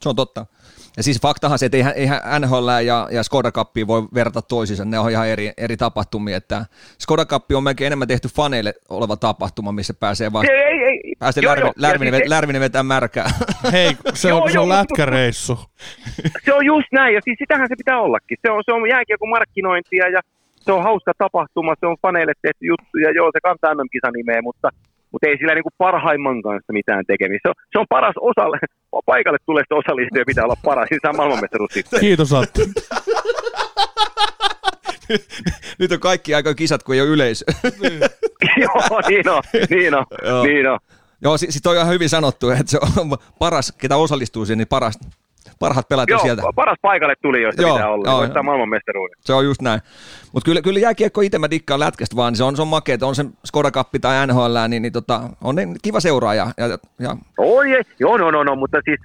Se 0.03 0.09
on 0.09 0.15
totta. 0.15 0.45
Ja 0.97 1.03
siis 1.03 1.21
faktahan 1.21 1.59
se, 1.59 1.65
että 1.65 1.77
eihän, 1.77 1.93
eihän 1.95 2.41
NHL 2.41 2.69
ja, 2.85 3.07
ja 3.11 3.23
Skoda 3.23 3.51
Cup 3.51 3.69
voi 3.87 4.01
verrata 4.13 4.41
toisiinsa, 4.41 4.85
ne 4.85 4.99
on 4.99 5.11
ihan 5.11 5.27
eri, 5.27 5.51
eri 5.57 5.77
tapahtumia. 5.77 6.37
Että 6.37 6.65
Skoda 6.99 7.25
Cup 7.25 7.51
on 7.51 7.63
melkein 7.63 7.85
enemmän 7.87 8.07
tehty 8.07 8.27
faneille 8.27 8.73
oleva 8.89 9.17
tapahtuma, 9.17 9.71
missä 9.71 9.93
pääsee 9.93 10.33
vasta, 10.33 10.51
ei, 10.51 10.83
ei, 10.83 11.01
ei. 11.05 11.12
Pääsee 11.23 11.43
joo, 11.43 11.55
lärvi, 11.55 11.71
lärvinen, 11.75 12.15
siis, 12.15 12.29
lärvinen 12.29 12.61
vetää 12.61 12.83
märkää. 12.83 13.29
Hei, 13.75 13.89
se 14.13 14.33
on, 14.33 14.51
se 14.51 14.59
on 14.59 14.69
lätkäreissu. 14.69 15.59
Se 16.45 16.53
on 16.53 16.65
just 16.65 16.87
näin, 16.91 17.13
ja 17.15 17.21
siis 17.23 17.37
sitähän 17.39 17.67
se 17.69 17.75
pitää 17.75 18.01
ollakin. 18.01 18.37
Se 18.41 18.51
on, 18.51 18.63
se 18.65 18.71
on 18.73 18.89
jääkiekon 18.89 19.29
markkinointia, 19.29 20.07
ja 20.09 20.21
se 20.59 20.71
on 20.71 20.83
hauska 20.83 21.11
tapahtuma, 21.17 21.75
se 21.79 21.85
on 21.85 21.97
faneille 22.01 22.33
tehty 22.41 22.65
juttu, 22.65 22.97
ja 23.03 23.11
joo, 23.11 23.29
se 23.33 23.39
kantaa 23.43 23.73
MM-kisanimeä, 23.73 24.41
mutta– 24.41 24.69
mutta 25.13 25.27
ei 25.27 25.37
sillä 25.37 25.53
niinku 25.53 25.69
parhaimman 25.77 26.41
kanssa 26.41 26.73
mitään 26.73 27.03
tekemistä. 27.07 27.41
Se 27.43 27.49
on, 27.49 27.55
se 27.71 27.79
on 27.79 27.85
paras 27.89 28.15
osalle, 28.19 28.59
paikalle 29.05 29.37
tulee 29.45 29.63
osallistuja 29.69 30.25
pitää 30.25 30.43
olla 30.43 30.57
paras, 30.63 30.87
niin 30.91 30.99
saa 31.01 31.13
maailmanmestaruus 31.13 31.71
sitten. 31.73 31.99
Kiitos 31.99 32.33
Antti. 32.33 32.61
Nyt 35.79 35.91
on 35.91 35.99
kaikki 35.99 36.35
aika 36.35 36.53
kisat, 36.55 36.83
kun 36.83 36.95
ei 36.95 37.01
ole 37.01 37.09
yleisö. 37.09 37.45
Joo, 38.61 39.01
niin 39.07 39.29
on, 39.29 39.43
niin 39.69 39.95
on, 39.95 40.05
Joo. 40.23 40.43
niin 40.43 40.69
on. 40.69 40.79
Joo, 41.23 41.37
siis 41.37 41.59
toi 41.63 41.77
on 41.77 41.87
hyvin 41.87 42.09
sanottu, 42.09 42.49
että 42.49 42.71
se 42.71 42.77
on 42.77 43.17
paras, 43.39 43.71
ketä 43.71 43.97
osallistuu 43.97 44.45
siihen, 44.45 44.57
niin 44.57 44.67
paras, 44.67 44.99
parhaat 45.59 45.87
pelaat 45.87 46.09
Joo, 46.09 46.19
sieltä. 46.19 46.41
paras 46.55 46.77
paikalle 46.81 47.13
tuli, 47.21 47.41
joista 47.41 47.61
joo, 47.61 47.75
pitää 47.75 47.89
olla. 47.89 48.09
Joo, 48.09 48.19
voittaa 48.19 48.43
maailmanmestaruuden. 48.43 49.15
Se 49.19 49.33
on 49.33 49.45
just 49.45 49.61
näin. 49.61 49.81
Mutta 50.33 50.45
kyllä, 50.45 50.61
kyllä 50.61 50.79
jääkiekko 50.79 51.21
itse 51.21 51.39
mä 51.39 51.49
dikkaan 51.49 51.79
lätkästä 51.79 52.15
vaan, 52.15 52.31
niin 52.31 52.37
se 52.37 52.43
on, 52.43 52.55
se 52.55 52.61
on 52.61 52.67
makea, 52.67 52.97
on 53.01 53.15
se 53.15 53.25
Skoda 53.45 53.71
Cup 53.71 53.87
tai 54.01 54.27
NHL, 54.27 54.55
niin, 54.67 54.81
niin 54.81 54.93
tota, 54.93 55.21
on 55.41 55.55
ne 55.55 55.67
kiva 55.81 55.99
seuraaja. 55.99 56.47
Ja, 56.57 56.65
ja. 56.99 57.17
Oi, 57.37 57.65
joo, 57.99 58.17
no, 58.17 58.31
no, 58.31 58.43
no, 58.43 58.55
mutta 58.55 58.81
siis, 58.85 58.99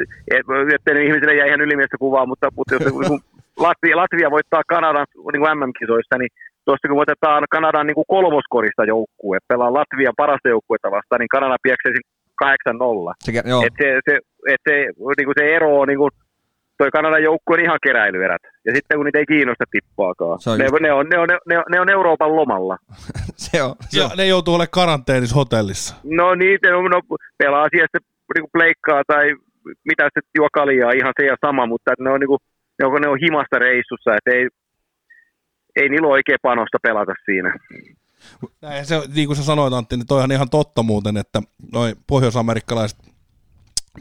ettei 0.74 1.06
ihmisille 1.06 1.34
jää 1.34 1.46
ihan 1.46 1.60
ylimiestä 1.60 1.96
kuvaa, 1.98 2.26
mutta, 2.26 2.48
mutta 2.56 2.74
jos 2.74 2.82
Latvia, 3.58 3.96
Latvia 3.96 4.30
voittaa 4.30 4.62
Kanadan 4.68 5.06
niin 5.32 5.58
MM-kisoista, 5.58 6.18
niin 6.18 6.30
tuosta 6.68 6.88
kun 6.88 7.00
voitetaan 7.02 7.44
Kanadan 7.50 7.86
niin 7.86 7.98
kuin 8.00 8.12
kolmoskorista 8.14 8.84
joukkue, 8.84 9.38
pelaa 9.48 9.76
Latvian 9.78 10.20
parasta 10.22 10.48
joukkuetta 10.54 10.94
vastaan, 10.96 11.20
niin 11.20 11.34
Kanada 11.36 11.56
pieksee 11.62 11.92
8-0. 12.44 13.12
Se, 13.24 13.32
et 13.66 13.74
se, 13.80 13.86
se, 14.06 14.14
et 14.52 14.62
se, 14.68 14.74
niin 15.18 15.28
kuin 15.28 15.38
se 15.38 15.44
ero 15.56 15.80
on 15.80 15.88
niin 15.88 16.02
kuin 16.02 16.12
toi 16.78 16.90
Kanadan 16.90 17.22
joukkue 17.22 17.54
on 17.54 17.64
ihan 17.66 17.78
keräilyerät. 17.82 18.42
Ja 18.66 18.74
sitten 18.74 18.98
kun 18.98 19.04
niitä 19.04 19.18
ei 19.18 19.26
kiinnosta 19.26 19.64
tippaakaan. 19.70 20.38
Ne, 20.58 20.64
just... 20.64 20.80
ne, 20.80 20.92
on, 20.92 21.06
ne, 21.08 21.18
on, 21.18 21.28
ne, 21.48 21.58
on, 21.58 21.64
ne 21.72 21.80
on 21.80 21.90
Euroopan 21.90 22.36
lomalla. 22.36 22.76
se 23.46 23.62
on. 23.62 23.74
Se 23.88 24.00
ja 24.00 24.04
on. 24.04 24.10
ne 24.16 24.26
joutuu 24.26 24.54
olemaan 24.54 24.78
karanteenissa 24.80 25.34
hotellissa. 25.34 25.94
No 26.04 26.34
niitä 26.34 26.70
no, 26.70 26.88
no, 26.88 27.00
pelaa 27.38 27.68
siellä 27.70 27.86
niin 28.34 28.50
pleikkaa 28.52 29.02
tai 29.06 29.34
mitä 29.84 30.08
se 30.14 30.20
juo 30.38 30.48
kaljaa, 30.52 30.92
ihan 30.92 31.12
se 31.20 31.26
ja 31.26 31.36
sama, 31.46 31.66
mutta 31.66 31.92
ne 31.98 32.10
on, 32.10 32.20
niin 32.20 32.28
kuin, 32.28 32.40
ne 32.78 32.86
on, 32.86 33.02
ne 33.02 33.08
on 33.08 33.18
himasta 33.24 33.58
reissussa, 33.58 34.10
että 34.16 34.30
ei, 34.36 34.48
ei 35.82 35.88
niillä 35.88 36.06
ole 36.06 36.12
oikein 36.12 36.38
panosta 36.42 36.78
pelata 36.82 37.12
siinä. 37.24 37.58
Näin, 38.62 38.86
se, 38.86 39.02
niin 39.14 39.26
kuin 39.26 39.36
sä 39.36 39.42
sanoit 39.42 39.74
Antti, 39.74 39.96
niin 39.96 40.06
toihan 40.06 40.32
ihan 40.32 40.50
totta 40.50 40.82
muuten, 40.82 41.16
että 41.16 41.42
noin 41.72 41.96
pohjoisamerikkalaiset 42.06 42.98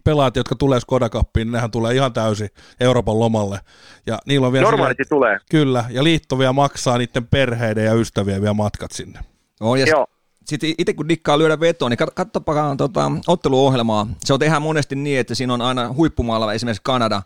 pelaajat, 0.03 0.35
jotka 0.35 0.55
tulee 0.55 0.79
Skoda 0.79 1.09
Cupiin, 1.09 1.47
niin 1.47 1.51
nehän 1.51 1.71
tulee 1.71 1.95
ihan 1.95 2.13
täysin 2.13 2.49
Euroopan 2.79 3.19
lomalle. 3.19 3.59
Ja 4.05 4.19
niillä 4.25 4.47
on 4.47 4.53
vielä 4.53 4.63
Normaalisti 4.63 5.03
sille, 5.03 5.09
tulee. 5.09 5.37
Kyllä, 5.51 5.85
ja 5.89 6.03
liitto 6.03 6.39
vielä 6.39 6.53
maksaa 6.53 6.97
niiden 6.97 7.27
perheiden 7.27 7.85
ja 7.85 7.93
ystävien 7.93 8.41
vielä 8.41 8.53
matkat 8.53 8.91
sinne. 8.91 9.19
Oh, 9.59 9.75
ja 9.75 9.85
Joo. 9.85 10.07
Sitten 10.45 10.73
itse 10.77 10.93
kun 10.93 11.09
dikkaa 11.09 11.37
lyödä 11.37 11.59
vetoa, 11.59 11.89
niin 11.89 11.97
katsopakaa 12.13 12.75
tota, 12.75 13.11
otteluohjelmaa. 13.27 14.07
Se 14.19 14.33
on 14.33 14.39
tehdään 14.39 14.61
monesti 14.61 14.95
niin, 14.95 15.19
että 15.19 15.35
siinä 15.35 15.53
on 15.53 15.61
aina 15.61 15.93
huippumaalla 15.93 16.53
esimerkiksi 16.53 16.81
Kanada, 16.83 17.21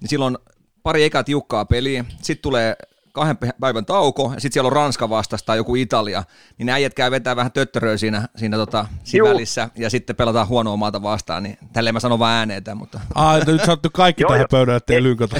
niin 0.00 0.08
silloin 0.08 0.38
pari 0.82 1.04
ekaa 1.04 1.24
tiukkaa 1.24 1.64
peliä, 1.64 2.04
sitten 2.22 2.42
tulee 2.42 2.76
kahden 3.12 3.36
päivän 3.60 3.86
tauko, 3.86 4.22
ja 4.34 4.40
sitten 4.40 4.52
siellä 4.52 4.66
on 4.66 4.72
Ranska 4.72 5.08
vastasta 5.08 5.46
tai 5.46 5.56
joku 5.56 5.74
Italia, 5.74 6.22
niin 6.58 6.68
äijät 6.68 6.94
käy 6.94 7.10
vetää 7.10 7.36
vähän 7.36 7.52
töttöröä 7.52 7.96
siinä, 7.96 8.22
siinä, 8.36 8.56
tota, 8.56 8.86
siinä 9.04 9.28
välissä, 9.28 9.68
ja 9.76 9.90
sitten 9.90 10.16
pelataan 10.16 10.48
huonoa 10.48 10.76
maata 10.76 11.02
vastaan, 11.02 11.42
niin 11.42 11.56
tälleen 11.72 11.94
mä 11.94 12.00
sanon 12.00 12.18
vaan 12.18 12.32
ääneen 12.32 12.62
mutta... 12.74 13.00
Aa, 13.14 13.38
nyt 13.38 13.64
saattu 13.64 13.88
kaikki 13.92 14.24
tähän 14.24 14.46
pöydälle, 14.50 14.76
ettei 14.76 15.02
lynkata. 15.02 15.36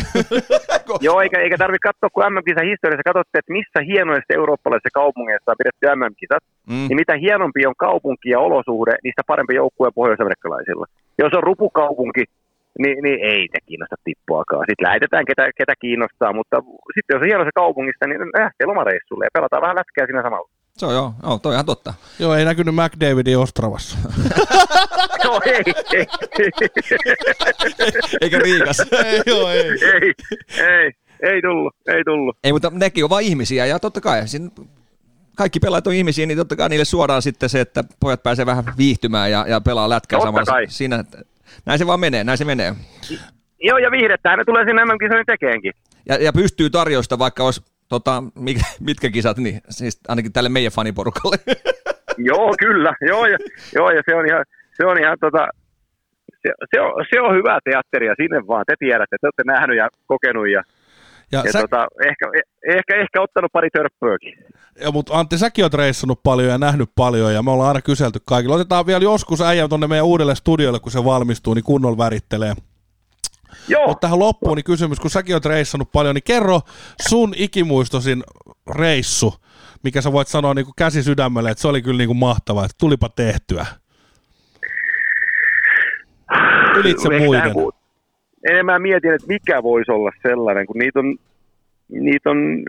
Joo, 1.01 1.21
eikä, 1.21 1.41
eikä 1.41 1.59
tarvitse 1.59 1.89
katsoa, 1.89 2.11
kun 2.11 2.25
MM-kisan 2.25 2.71
historiassa 2.73 3.09
katsotte, 3.11 3.39
että 3.39 3.53
missä 3.53 3.79
hienoista 3.91 4.35
eurooppalaisissa 4.41 4.99
kaupungeissa 5.01 5.51
on 5.51 5.61
pidetty 5.61 5.87
MM-kisat, 5.97 6.45
mm. 6.67 6.87
niin 6.89 7.01
mitä 7.03 7.15
hienompi 7.25 7.67
on 7.67 7.77
kaupunki 7.87 8.29
ja 8.31 8.39
olosuhde, 8.47 8.93
niistä 9.05 9.23
parempi 9.27 9.55
joukkue 9.55 9.89
pohjois-amerikkalaisilla. 9.95 10.87
Jos 11.19 11.33
on 11.39 11.43
rupukaupunki, 11.43 12.25
niin, 12.79 13.03
niin 13.03 13.19
ei 13.33 13.49
te 13.53 13.59
kiinnosta 13.67 13.97
tippuakaan. 14.05 14.65
Sitten 14.69 14.87
lähetetään 14.87 15.25
ketä, 15.25 15.51
ketä 15.59 15.75
kiinnostaa, 15.81 16.33
mutta 16.33 16.57
sitten 16.95 17.15
jos 17.15 17.23
on 17.23 17.29
hienossa 17.29 17.61
kaupungissa, 17.63 18.07
niin 18.07 18.21
lähtee 18.43 18.67
lomareissulle 18.67 19.25
ja 19.25 19.35
pelataan 19.37 19.63
vähän 19.63 19.77
lätkää 19.77 20.07
siinä 20.07 20.23
samalla. 20.23 20.49
Se 20.77 20.87
on 20.87 20.95
joo, 20.95 21.15
joo 21.23 21.39
toi 21.39 21.55
ihan 21.55 21.67
totta. 21.67 21.95
Joo, 22.19 22.35
ei 22.35 22.45
näkynyt 22.45 22.75
McDavidin 22.75 23.39
Ostravassa. 23.39 23.99
joo, 25.25 25.41
ei, 25.55 25.63
ei. 25.93 26.07
Eikä 28.23 28.39
Riikas. 28.39 28.81
ei, 29.05 29.21
joo, 29.27 29.49
ei. 29.49 29.65
ei, 29.65 30.13
ei, 30.59 30.93
ei 31.23 31.43
tullut, 31.43 31.75
ei 31.89 32.05
tullut. 32.05 32.37
Ei, 32.45 32.53
mutta 32.53 32.71
nekin 32.75 33.05
on 33.05 33.11
vain 33.11 33.27
ihmisiä 33.27 33.67
ja 33.67 33.79
totta 33.79 34.01
kai 34.01 34.29
siinä 34.29 34.49
kaikki 35.37 35.61
pelaajat 35.61 35.87
on 35.87 35.95
ihmisiä, 35.95 36.27
niin 36.27 36.39
totta 36.39 36.57
kai 36.57 36.69
niille 36.69 36.85
suodaan 36.85 37.23
sitten 37.23 37.49
se, 37.49 37.61
että 37.61 37.85
pojat 38.01 38.23
pääsee 38.23 38.47
vähän 38.47 38.65
viihtymään 38.79 39.31
ja, 39.31 39.45
ja 39.49 39.61
pelaa 39.61 39.89
lätkää 39.89 40.19
totta 40.19 40.29
samalla. 40.29 40.53
Kai. 40.53 40.67
Siinä, 40.69 41.05
näin 41.67 41.79
se 41.79 41.87
vaan 41.87 42.01
menee, 42.01 42.25
näin 42.25 42.39
se 42.39 42.45
menee. 42.45 42.75
Joo, 43.61 43.79
ja 43.79 43.91
viihdettähän 43.91 44.39
ne 44.39 44.45
tulee 44.45 44.65
sinne 44.65 44.85
MM-kisoihin 44.85 45.27
tekeenkin. 45.27 45.73
Ja, 46.09 46.15
ja 46.15 46.33
pystyy 46.33 46.71
tarjosta, 46.71 47.19
vaikka 47.19 47.45
olisi 47.45 47.65
tota, 47.89 48.23
mitkä 48.81 49.11
kisat, 49.11 49.37
niin 49.37 49.61
siis 49.69 50.01
ainakin 50.09 50.33
tälle 50.33 50.49
meidän 50.49 50.73
faniporukalle. 50.73 51.37
joo, 52.31 52.55
kyllä. 52.59 52.93
Joo, 53.01 53.27
ja, 53.27 53.39
joo, 53.75 53.91
ja 53.91 54.03
se 54.07 54.15
on 54.15 54.27
ihan, 54.27 54.45
se 54.77 54.87
on 54.87 54.99
ihan 54.99 55.17
tota, 55.21 55.49
se, 56.43 56.53
se, 56.75 56.81
on, 56.81 57.05
se 57.11 57.21
on 57.21 57.37
hyvää 57.37 57.59
teatteria 57.65 58.15
sinne 58.17 58.47
vaan. 58.47 58.65
Te 58.67 58.75
tiedätte, 58.79 59.17
te 59.21 59.27
olette 59.27 59.43
nähnyt 59.47 59.77
ja 59.77 59.89
kokenut 60.07 60.49
ja 60.49 60.63
ja, 61.33 61.43
ja 61.47 61.53
sä... 61.53 61.61
tota, 61.61 61.87
ehkä, 62.07 62.27
ehkä, 62.69 62.97
ehkä 62.97 63.23
ottanut 63.23 63.53
pari 63.53 63.69
törppöäkin. 63.71 64.35
Ja, 64.81 64.91
mutta 64.91 65.19
Antti, 65.19 65.39
säkin 65.39 65.65
oot 65.65 65.75
reissannut 65.75 66.23
paljon 66.23 66.49
ja 66.49 66.59
nähnyt 66.59 66.91
paljon 66.95 67.35
ja 67.35 67.43
me 67.43 67.51
ollaan 67.51 67.69
aina 67.69 67.83
kyselty 67.83 68.19
kaikille. 68.25 68.55
Otetaan 68.55 68.87
vielä 68.87 69.05
joskus 69.05 69.41
äijä 69.41 69.69
tuonne 69.69 69.87
meidän 69.87 70.07
uudelle 70.07 70.35
studiolle, 70.35 70.81
kun 70.81 70.93
se 70.93 71.05
valmistuu, 71.05 71.55
niin 71.55 71.65
kunnolla 71.65 71.99
värittelee. 71.99 72.55
Joo. 73.69 73.87
Mutta 73.87 74.01
tähän 74.01 74.19
loppuun 74.19 74.57
niin 74.57 74.65
kysymys, 74.65 75.01
kun 75.01 75.11
säkin 75.11 75.35
oot 75.35 75.45
reissannut 75.45 75.93
paljon, 75.93 76.15
niin 76.15 76.23
kerro 76.23 76.61
sun 77.09 77.33
ikimuistosin 77.37 78.23
reissu, 78.75 79.35
mikä 79.83 80.01
sä 80.01 80.13
voit 80.13 80.29
sanoa 80.29 80.55
niin 80.55 80.65
kuin 80.65 80.75
käsi 80.77 81.03
sydämelle, 81.03 81.51
että 81.51 81.63
se 81.63 81.69
oli 81.69 81.83
kyllä 81.83 81.99
niin 81.99 82.09
kuin 82.09 82.17
mahtavaa, 82.17 82.65
että 82.65 82.77
tulipa 82.79 83.09
tehtyä. 83.09 83.67
Ylitse 86.77 87.09
muiden 87.19 87.53
enemmän 88.51 88.83
mietin, 88.83 89.15
että 89.15 89.29
mikä 89.29 89.63
voisi 89.63 89.93
olla 89.93 90.11
sellainen, 90.23 90.67
kun 90.67 90.79
niitä 90.79 90.99
on, 90.99 91.17
niitä 91.89 92.31
on 92.31 92.63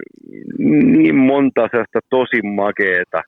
niin 1.02 1.16
monta 1.16 1.68
sellaista 1.72 2.00
tosi 2.10 2.42
makeeta. 2.42 3.22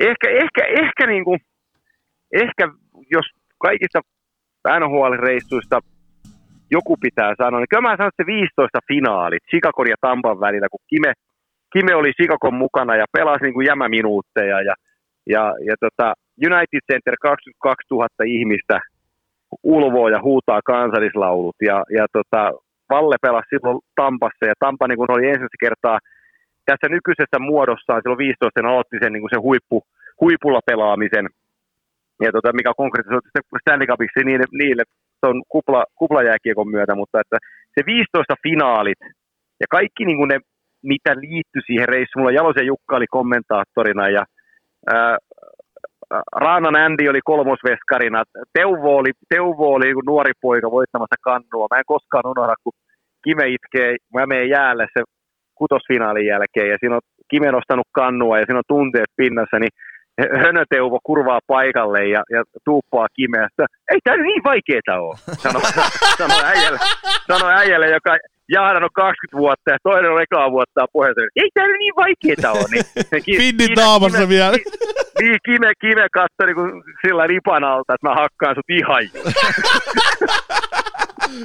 Ehkä, 0.00 0.28
ehkä, 0.30 0.82
ehkä, 0.82 1.06
niin 1.06 1.24
kuin, 1.24 1.40
ehkä 2.32 2.68
jos 3.10 3.26
kaikista 3.58 4.00
NHL-reissuista 4.80 5.80
joku 6.70 6.96
pitää 7.00 7.34
sanoa, 7.38 7.60
niin 7.60 7.68
kyllä 7.70 7.88
mä 7.88 7.96
sanon, 7.96 8.08
että 8.08 8.22
se 8.22 8.26
15 8.26 8.78
finaalit 8.88 9.44
Chicagon 9.50 9.88
ja 9.88 9.96
Tampan 10.00 10.40
välillä, 10.40 10.68
kun 10.70 10.80
Kime, 10.88 11.12
Kime 11.72 11.94
oli 11.94 12.12
Chicagon 12.12 12.54
mukana 12.54 12.96
ja 12.96 13.06
pelasi 13.12 13.44
niin 13.44 13.54
kuin 13.54 13.66
jämäminuutteja 13.66 14.60
ja, 14.62 14.74
ja, 15.26 15.54
ja 15.68 15.74
tota 15.80 16.14
United 16.48 16.82
Center 16.92 17.14
22 17.22 17.86
000 17.90 18.08
ihmistä– 18.26 18.80
ulvoo 19.62 20.08
ja 20.08 20.22
huutaa 20.22 20.60
kansallislaulut. 20.64 21.56
Ja, 21.62 21.84
ja 21.96 22.06
tota, 22.12 22.52
Valle 22.90 23.16
pelasi 23.22 23.48
silloin 23.50 23.78
Tampassa 23.96 24.44
ja 24.46 24.54
Tampa 24.58 24.88
niin 24.88 24.98
kun 24.98 25.14
oli 25.14 25.26
ensimmäistä 25.26 25.64
kertaa 25.66 25.98
tässä 26.66 26.86
nykyisessä 26.88 27.38
muodossaan 27.38 28.00
silloin 28.00 28.18
15 28.18 28.60
aloitti 28.60 28.96
sen, 29.02 29.12
niin 29.12 29.32
sen 29.34 29.46
huippu, 29.48 29.78
huipulla 30.20 30.60
pelaamisen. 30.70 31.26
Ja 32.24 32.30
tota, 32.32 32.52
mikä 32.52 32.70
on 32.70 32.82
konkreettisesti 32.82 33.60
Stanley 33.62 33.86
Cupiksi 33.86 34.24
niille, 34.24 34.46
niille 34.52 34.82
on 35.22 35.42
kupla, 35.48 35.84
kuplajääkiekon 36.00 36.70
myötä, 36.76 36.94
mutta 36.94 37.20
että 37.20 37.36
se 37.74 37.80
15 37.86 38.34
finaalit 38.42 39.00
ja 39.60 39.66
kaikki 39.70 40.04
niin 40.04 40.18
kuin 40.18 40.28
ne, 40.28 40.38
mitä 40.82 41.12
liittyi 41.20 41.62
siihen 41.66 41.88
reissuun. 41.88 42.20
Mulla 42.20 42.38
Jalosen 42.38 42.66
Jukka 42.66 42.96
oli 42.96 43.06
kommentaattorina 43.10 44.08
ja 44.08 44.24
ää, 44.94 45.16
Raanan 46.32 46.76
Andy 46.76 47.08
oli 47.08 47.20
kolmosveskarina. 47.24 48.24
Teuvo 48.52 48.96
oli, 48.96 49.10
Teuvo 49.28 49.74
oli 49.74 49.92
nuori 50.06 50.32
poika 50.40 50.70
voittamassa 50.70 51.16
kannua. 51.22 51.66
Mä 51.70 51.78
en 51.78 51.92
koskaan 51.94 52.26
unohda, 52.26 52.54
kun 52.64 52.72
Kime 53.24 53.48
itkee, 53.48 53.96
mä 54.14 54.26
menen 54.26 54.48
jäälle, 54.48 54.86
se 54.94 55.02
kutosfinaalin 55.54 56.26
jälkeen 56.26 56.70
ja 56.70 56.76
siinä 56.80 56.94
on 56.96 57.00
Kime 57.30 57.52
nostanut 57.52 57.88
kannua 57.92 58.38
ja 58.38 58.44
siinä 58.46 58.58
on 58.58 58.74
tunteet 58.74 59.10
pinnassa, 59.16 59.58
niin 59.58 59.74
Hönöteuvo 60.42 60.98
kurvaa 61.04 61.40
paikalle 61.46 62.06
ja, 62.06 62.22
ja 62.30 62.42
tuuppaa 62.64 63.06
Kimeä, 63.16 63.46
että 63.50 63.66
ei 63.92 63.98
tämä 64.04 64.22
niin 64.22 64.44
vaikeeta 64.44 65.00
ole, 65.00 65.16
sanoi 65.16 65.62
sano 66.18 66.34
äijälle, 66.44 66.78
sano 67.26 67.46
äijälle, 67.48 67.90
joka 67.90 68.16
jahdannut 68.48 68.92
20 68.94 69.38
vuotta 69.42 69.70
ja 69.70 69.78
toinen 69.82 70.10
on 70.10 70.22
ekaa 70.22 70.50
vuotta 70.50 70.86
pohjalta. 70.92 71.20
Ei 71.42 71.50
tämä 71.54 71.78
niin 71.78 71.96
vaikeeta 71.96 72.52
ole. 72.52 72.64
Niin, 72.70 72.84
Finnin 73.42 73.74
naamassa 73.76 74.18
kime, 74.18 74.28
vielä. 74.28 74.56
Niin, 75.20 75.38
Kime, 75.44 75.72
Kime 75.80 76.06
katsoi 76.12 76.46
niin 76.46 76.82
sillä 77.06 77.26
ripan 77.26 77.64
alta, 77.64 77.94
että 77.94 78.08
mä 78.08 78.14
hakkaan 78.14 78.54
sut 78.54 78.70
ihan. 78.70 79.02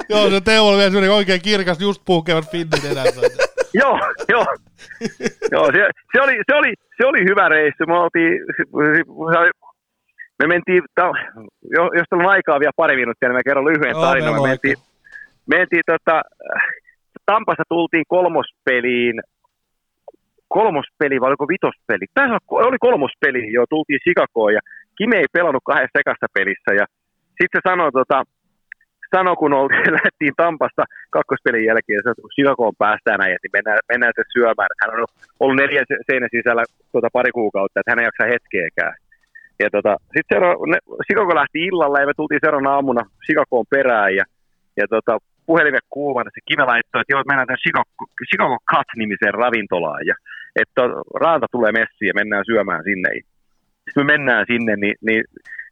Joo, 0.10 0.30
se 0.30 0.42
Teuvo 0.42 0.70
oli 0.70 0.78
vielä 0.78 1.16
oikein 1.16 1.42
kirkas, 1.42 1.82
just 1.82 2.02
puhkevat 2.06 2.52
Finnin 2.52 2.86
edessä. 2.92 3.22
joo, 3.82 4.00
joo. 4.30 4.46
joo 5.52 5.66
se, 5.72 5.90
se, 6.14 6.22
oli, 6.22 6.36
se, 6.50 6.56
oli, 6.56 6.74
se 6.98 7.06
oli 7.06 7.20
hyvä 7.30 7.50
reissu. 7.50 7.84
Me, 7.88 7.98
oltiin, 8.00 8.34
me 10.40 10.48
mentiin, 10.48 10.84
jos 11.72 12.08
on 12.12 12.26
aikaa 12.26 12.60
vielä 12.60 12.72
pari 12.76 12.96
minuuttia, 12.96 13.30
niin 13.30 13.36
mä 13.36 13.44
kerron 13.46 13.66
lyhyen 13.66 13.96
tarinan. 13.96 14.34
Me 14.34 14.48
mentiin, 14.48 14.76
mentiin 15.46 15.84
tota, 15.86 16.22
Tampassa 17.26 17.64
tultiin 17.70 18.04
kolmospeliin, 18.08 19.22
kolmospeli 20.48 21.22
vai 21.22 21.30
oliko 21.30 21.48
vitospeli? 21.48 22.06
Tässä 22.14 22.38
oli 22.68 22.78
kolmospeli, 22.80 23.54
jo 23.54 23.64
tultiin 23.70 24.00
Sikakoon 24.04 24.54
ja 24.54 24.62
Kime 24.98 25.18
ei 25.18 25.34
pelannut 25.34 25.64
kahdessa 25.66 25.98
sekassa 25.98 26.28
pelissä 26.34 26.72
ja 26.80 26.86
sitten 27.40 27.60
se 27.60 27.70
sanoi, 27.70 27.92
tota, 27.92 28.18
sanoi 29.16 29.36
kun 29.36 29.54
oltiin, 29.54 29.94
lähdettiin 29.98 30.40
Tampasta 30.42 30.84
kakkospelin 31.16 31.66
jälkeen, 31.70 32.00
että 32.00 32.22
kun 32.22 32.34
Chicagoon 32.36 32.82
päästään 32.84 33.20
näin, 33.20 33.38
niin 33.44 33.56
mennään, 33.58 33.80
mennään 33.92 34.14
se 34.16 34.24
syömään. 34.34 34.74
Hän 34.82 34.94
on 34.94 35.06
ollut 35.40 35.60
neljä 35.62 35.84
seinän 36.08 36.34
sisällä 36.38 36.64
tuota 36.92 37.10
pari 37.18 37.32
kuukautta, 37.40 37.80
että 37.80 37.92
hän 37.92 38.00
ei 38.00 38.10
jaksa 38.10 38.32
hetkeäkään. 38.34 38.96
Ja 39.62 39.68
tota, 39.76 39.94
sitten 40.16 40.42
Chicago 41.06 41.36
lähti 41.36 41.60
illalla 41.70 42.00
ja 42.00 42.10
me 42.10 42.14
tultiin 42.18 42.44
seuraavana 42.44 42.76
aamuna 42.76 43.04
Chicagoon 43.26 43.66
perään 43.76 44.16
ja, 44.20 44.26
ja 44.80 44.86
tota, 44.96 45.14
puhelimen 45.46 45.86
kuumana 45.90 46.30
se 46.34 46.42
Kime 46.48 46.66
laittoi, 46.66 47.02
että 47.02 47.14
joo, 47.14 47.24
mennään 47.28 47.48
tämän 47.48 47.64
Chicago, 47.64 48.04
Chicago 48.30 48.58
Cut-nimiseen 48.72 49.34
ravintolaan 49.44 50.04
ja 50.10 50.16
että 50.62 50.82
raanta 51.24 51.48
tulee 51.52 51.72
messiin 51.72 52.12
ja 52.12 52.20
mennään 52.22 52.46
syömään 52.46 52.84
sinne. 52.84 53.10
Sitten 53.84 54.06
me 54.06 54.12
mennään 54.14 54.46
sinne, 54.52 54.76
niin, 54.76 54.96
niin 55.08 55.24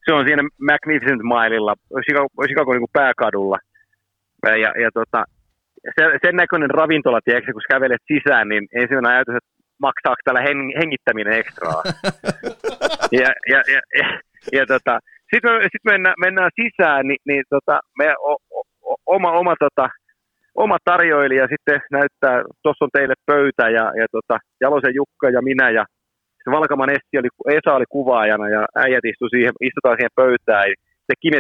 se 0.06 0.14
on 0.14 0.26
siinä 0.26 0.44
Magnificent 0.70 1.24
Mileilla, 1.24 1.74
Chicago, 2.06 2.28
Chicago 2.48 2.72
niin 2.72 2.86
kuin 2.86 2.98
pääkadulla. 3.02 3.58
Ja, 4.46 4.72
ja 4.84 4.90
tota, 4.94 5.24
se, 5.96 6.04
sen 6.26 6.36
näköinen 6.36 6.70
ravintola, 6.70 7.20
tiedätkö, 7.26 7.52
kun 7.54 7.62
kävelet 7.70 8.02
sisään, 8.14 8.50
niin 8.50 8.68
ensimmäinen 8.74 9.12
ajatus, 9.12 9.36
että 9.36 9.52
maksaako 9.82 10.22
täällä 10.24 10.48
hengittäminen 10.80 11.34
ekstraa. 11.34 11.82
ja, 13.22 13.30
ja, 13.52 13.60
ja, 13.74 13.82
ja, 14.00 14.20
ja 14.52 14.66
tota, 14.66 15.00
sitten 15.32 15.52
me, 15.52 15.62
sit 15.62 15.86
mennään, 15.86 16.16
mennään 16.26 16.52
sisään, 16.62 17.08
niin, 17.08 17.22
niin 17.26 17.44
tota, 17.50 17.80
me, 17.98 18.06
oma, 19.06 19.32
oma, 19.32 19.56
tota, 19.60 19.90
oma 20.56 20.78
tarjoilija 20.86 21.48
sitten 21.48 21.82
näyttää, 21.92 22.44
tuossa 22.64 22.86
on 22.86 22.90
teille 22.94 23.14
pöytä 23.26 23.70
ja, 23.70 23.86
ja 24.00 24.06
tota, 24.12 24.38
Jalosen 24.62 24.96
Jukka 24.96 25.30
ja 25.30 25.42
minä 25.42 25.70
ja 25.70 25.86
se 26.44 26.52
Valkaman 26.52 26.90
Esti 26.90 27.18
oli, 27.20 27.58
Esa 27.58 27.76
oli 27.76 27.86
kuvaajana 27.90 28.50
ja 28.50 28.66
äijät 28.76 29.06
istui 29.06 29.30
siihen, 29.30 29.54
istutaan 29.62 29.98
siihen 29.98 30.18
pöytään 30.22 30.70
ja 30.70 30.76
se 31.08 31.14
Kime 31.22 31.40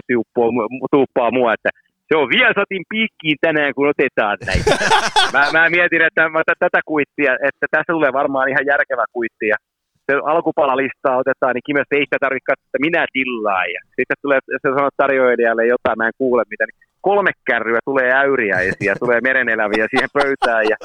tuuppaa 0.91 1.31
mua, 1.31 1.53
että 1.53 1.69
se 2.07 2.13
on 2.21 2.29
Viasatin 2.35 2.83
piikkiin 2.89 3.37
tänään, 3.41 3.73
kun 3.75 3.91
otetaan 3.93 4.37
näitä. 4.49 4.71
mä, 5.35 5.43
mä, 5.55 5.69
mietin, 5.75 6.01
että 6.07 6.29
mä 6.29 6.41
t- 6.43 6.61
tätä 6.65 6.79
kuittia, 6.91 7.31
että 7.47 7.65
tässä 7.71 7.93
tulee 7.93 8.13
varmaan 8.13 8.49
ihan 8.49 8.65
järkevä 8.71 9.05
kuitti. 9.17 9.45
Ja 9.53 9.57
se 10.05 10.13
alkupalalistaa 10.33 11.21
otetaan, 11.23 11.53
niin 11.53 11.67
Kimestä 11.67 11.95
ei 11.95 12.05
sitä 12.07 12.17
tarvitse 12.25 12.53
että 12.53 12.85
minä 12.87 13.03
tillaan. 13.15 13.67
Ja 13.75 13.81
sitten 13.97 14.19
tulee, 14.21 14.39
se 14.61 14.67
sanoo 14.75 14.89
tarjoilijalle 14.97 15.65
jotain, 15.73 15.97
mä 15.97 16.07
en 16.07 16.19
kuule 16.21 16.43
mitä, 16.49 16.65
niin 16.65 16.79
kolme 17.01 17.31
kärryä 17.45 17.79
tulee 17.85 18.13
äyriäisiä, 18.13 18.95
tulee 18.99 19.21
mereneläviä 19.21 19.87
siihen 19.89 20.09
pöytään. 20.13 20.63
Ja 20.69 20.77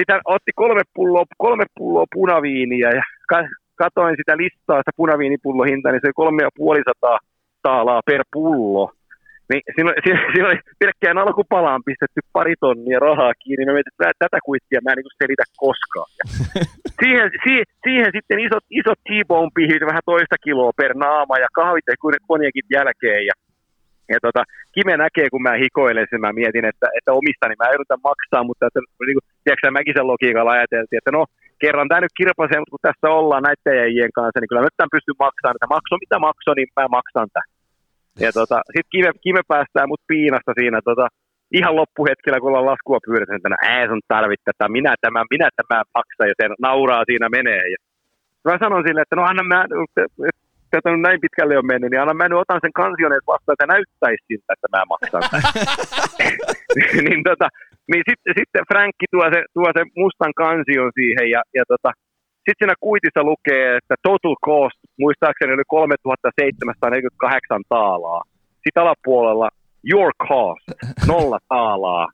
sitä 0.00 0.20
otti 0.24 0.52
kolme 0.54 0.82
pulloa, 0.94 1.24
kolme 1.38 1.64
pulloa 1.78 2.04
punaviiniä 2.14 2.90
ja 2.90 3.02
katoin 3.76 4.16
sitä 4.16 4.36
listaa, 4.36 4.78
sitä 4.78 4.90
punaviinipullohintaa, 4.96 5.92
niin 5.92 6.00
se 6.00 6.06
oli 6.06 6.22
kolme 6.22 6.42
ja 6.42 6.48
puoli 6.56 6.82
sataa 6.84 7.18
taalaa 7.62 8.00
per 8.06 8.22
pullo. 8.32 8.92
Niin 9.50 9.62
siinä, 9.74 9.90
siinä, 10.04 10.20
siinä 10.32 10.48
oli 10.48 10.60
pelkkään 10.78 11.18
alkupalaan 11.18 11.82
pistetty 11.88 12.20
pari 12.32 12.54
tonnia 12.60 12.98
rahaa 12.98 13.34
kiinni. 13.42 13.64
Mä 13.66 13.72
mietin, 13.72 13.92
että 13.92 14.12
tätä 14.18 14.38
kuittia 14.44 14.80
mä 14.84 14.90
en 14.90 14.96
niin 14.96 15.20
selitä 15.22 15.44
koskaan. 15.64 16.10
Ja 16.20 16.24
siihen, 17.02 17.30
siihen, 17.44 17.66
siihen, 17.84 18.10
sitten 18.16 18.38
isot, 18.46 18.64
isot 18.80 19.00
T-bone 19.08 19.50
pihit, 19.54 19.88
vähän 19.90 20.06
toista 20.10 20.36
kiloa 20.44 20.72
per 20.80 20.92
naama 21.04 21.36
ja 21.44 21.48
kahvit 21.58 21.86
ja 21.88 21.94
konjakin 22.30 22.66
jälkeen. 22.76 23.22
Ja, 23.28 23.34
ja 24.14 24.18
tota, 24.26 24.42
Kime 24.74 24.94
näkee, 24.96 25.28
kun 25.30 25.42
mä 25.46 25.62
hikoilen 25.64 26.06
sen, 26.10 26.20
mä 26.20 26.38
mietin, 26.40 26.64
että, 26.72 26.86
että 26.98 27.10
omistani 27.20 27.54
mä 27.58 27.74
yritän 27.76 28.06
maksaa, 28.08 28.48
mutta 28.48 28.66
että, 28.66 28.80
niin 28.80 29.16
kuin, 29.18 29.26
tiedätkö, 29.44 29.70
Mäkisen 29.70 30.10
logiikalla 30.12 30.52
ajateltiin, 30.56 31.00
että 31.00 31.12
no, 31.18 31.22
kerran 31.62 31.88
tämä 31.88 32.04
nyt 32.04 32.18
kirpasee, 32.20 32.58
mutta 32.58 32.74
kun 32.74 32.86
tässä 32.88 33.06
ollaan 33.18 33.44
näiden 33.46 33.80
jäijien 33.82 34.12
kanssa, 34.16 34.38
niin 34.38 34.48
kyllä 34.48 34.62
mä 34.62 34.68
nyt 34.68 34.78
tämän 34.78 34.94
pystyn 34.96 35.22
maksamaan, 35.24 35.56
että 35.56 35.74
makso 35.76 35.94
mitä 36.04 36.16
makso, 36.28 36.50
niin 36.54 36.68
mä 36.76 36.94
maksan 36.98 37.28
tämän. 37.34 37.48
Ja 38.24 38.30
tota, 38.38 38.56
sitten 38.74 38.92
Kime, 38.92 39.10
Kime 39.24 39.42
päästää 39.52 39.90
mut 39.90 40.02
piinasta 40.12 40.52
siinä 40.60 40.78
tota, 40.90 41.06
ihan 41.58 41.76
loppuhetkellä, 41.80 42.40
kun 42.40 42.48
ollaan 42.48 42.70
laskua 42.72 43.06
pyydetty, 43.06 43.34
että 43.34 43.52
no, 43.52 43.56
ei 43.74 43.88
sun 43.88 44.02
tarvitse 44.14 44.44
tätä, 44.44 44.68
minä 44.76 44.92
tämä, 45.00 45.20
minä 45.34 45.48
tämä 45.58 45.82
maksan, 45.96 46.28
se 46.40 46.44
nauraa 46.68 47.02
siinä 47.08 47.28
menee. 47.28 47.64
Ja 47.72 47.78
mä 48.44 48.58
sanon 48.64 48.84
sille, 48.86 49.00
että 49.02 49.16
no 49.16 49.22
anna 49.30 49.42
mä, 49.42 49.60
tätä 50.76 50.94
on 50.94 51.02
näin 51.08 51.20
pitkälle 51.24 51.58
on 51.58 51.70
mennyt, 51.72 51.90
niin 51.90 52.00
anna 52.00 52.14
mä 52.14 52.28
nyt 52.28 52.42
otan 52.42 52.64
sen 52.64 52.78
kansioneet 52.82 53.26
vastaan, 53.32 53.54
että 53.54 53.72
näyttäisi 53.74 54.24
siltä, 54.28 54.50
että 54.54 54.68
mä 54.74 54.90
maksan. 54.92 55.22
niin, 57.06 57.22
tota, 57.28 57.46
niin 57.90 58.02
sitten 58.08 58.32
sit 58.38 58.52
Frankki 58.70 59.06
tuo 59.14 59.26
se, 59.34 59.40
tuo 59.56 59.68
se 59.76 59.82
mustan 60.02 60.32
kansion 60.42 60.90
siihen 60.98 61.26
ja, 61.34 61.40
ja 61.58 61.64
tota, 61.72 61.90
sitten 62.44 62.60
siinä 62.60 62.74
kuitissa 62.86 63.22
lukee, 63.30 63.66
että 63.78 63.94
total 64.08 64.36
cost, 64.48 64.78
muistaakseni 65.02 65.52
oli 65.56 65.66
3748 65.66 67.62
taalaa. 67.68 68.22
Sitten 68.62 68.82
alapuolella 68.82 69.48
your 69.92 70.10
cost, 70.28 70.66
nolla 71.10 71.38
taalaa. 71.48 72.06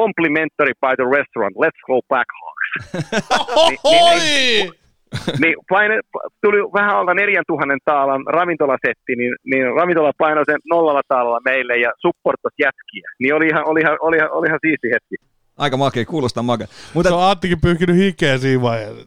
Complimentary 0.00 0.74
by 0.84 0.92
the 1.00 1.08
restaurant, 1.18 1.54
let's 1.64 1.80
go 1.90 1.98
back 2.12 2.28
Hawks. 2.40 2.66
niin, 3.68 3.78
niin, 3.84 4.18
niin, 4.18 4.85
niin 5.42 5.56
paine, 5.70 6.00
tuli 6.42 6.58
vähän 6.78 6.96
alla 6.96 7.14
4000 7.14 7.78
taalan 7.84 8.22
ravintolasetti, 8.26 9.12
niin, 9.16 9.34
niin 9.44 9.66
ravintola 9.80 10.12
painoi 10.18 10.44
sen 10.44 10.60
nollalla 10.70 11.02
taalalla 11.08 11.40
meille 11.44 11.76
ja 11.76 11.90
supportas 11.98 12.54
jätkiä. 12.58 13.08
Niin 13.20 13.34
oli 13.34 13.46
ihan, 13.46 13.68
oli 13.68 13.80
ihan, 13.80 13.96
oli 14.00 14.16
ihan, 14.16 14.30
oli 14.32 14.46
ihan 14.46 14.58
siisti 14.62 14.88
hetki. 14.94 15.16
Aika 15.58 15.76
makea, 15.76 16.04
kuulostaa 16.04 16.42
makea. 16.42 16.66
Mutta... 16.94 17.08
Se 17.08 17.14
on 17.14 17.30
Anttikin 17.30 17.60
pyyhkinyt 17.60 17.96
hikeä 17.96 18.38
siinä 18.38 18.62
vaiheessa. 18.62 19.06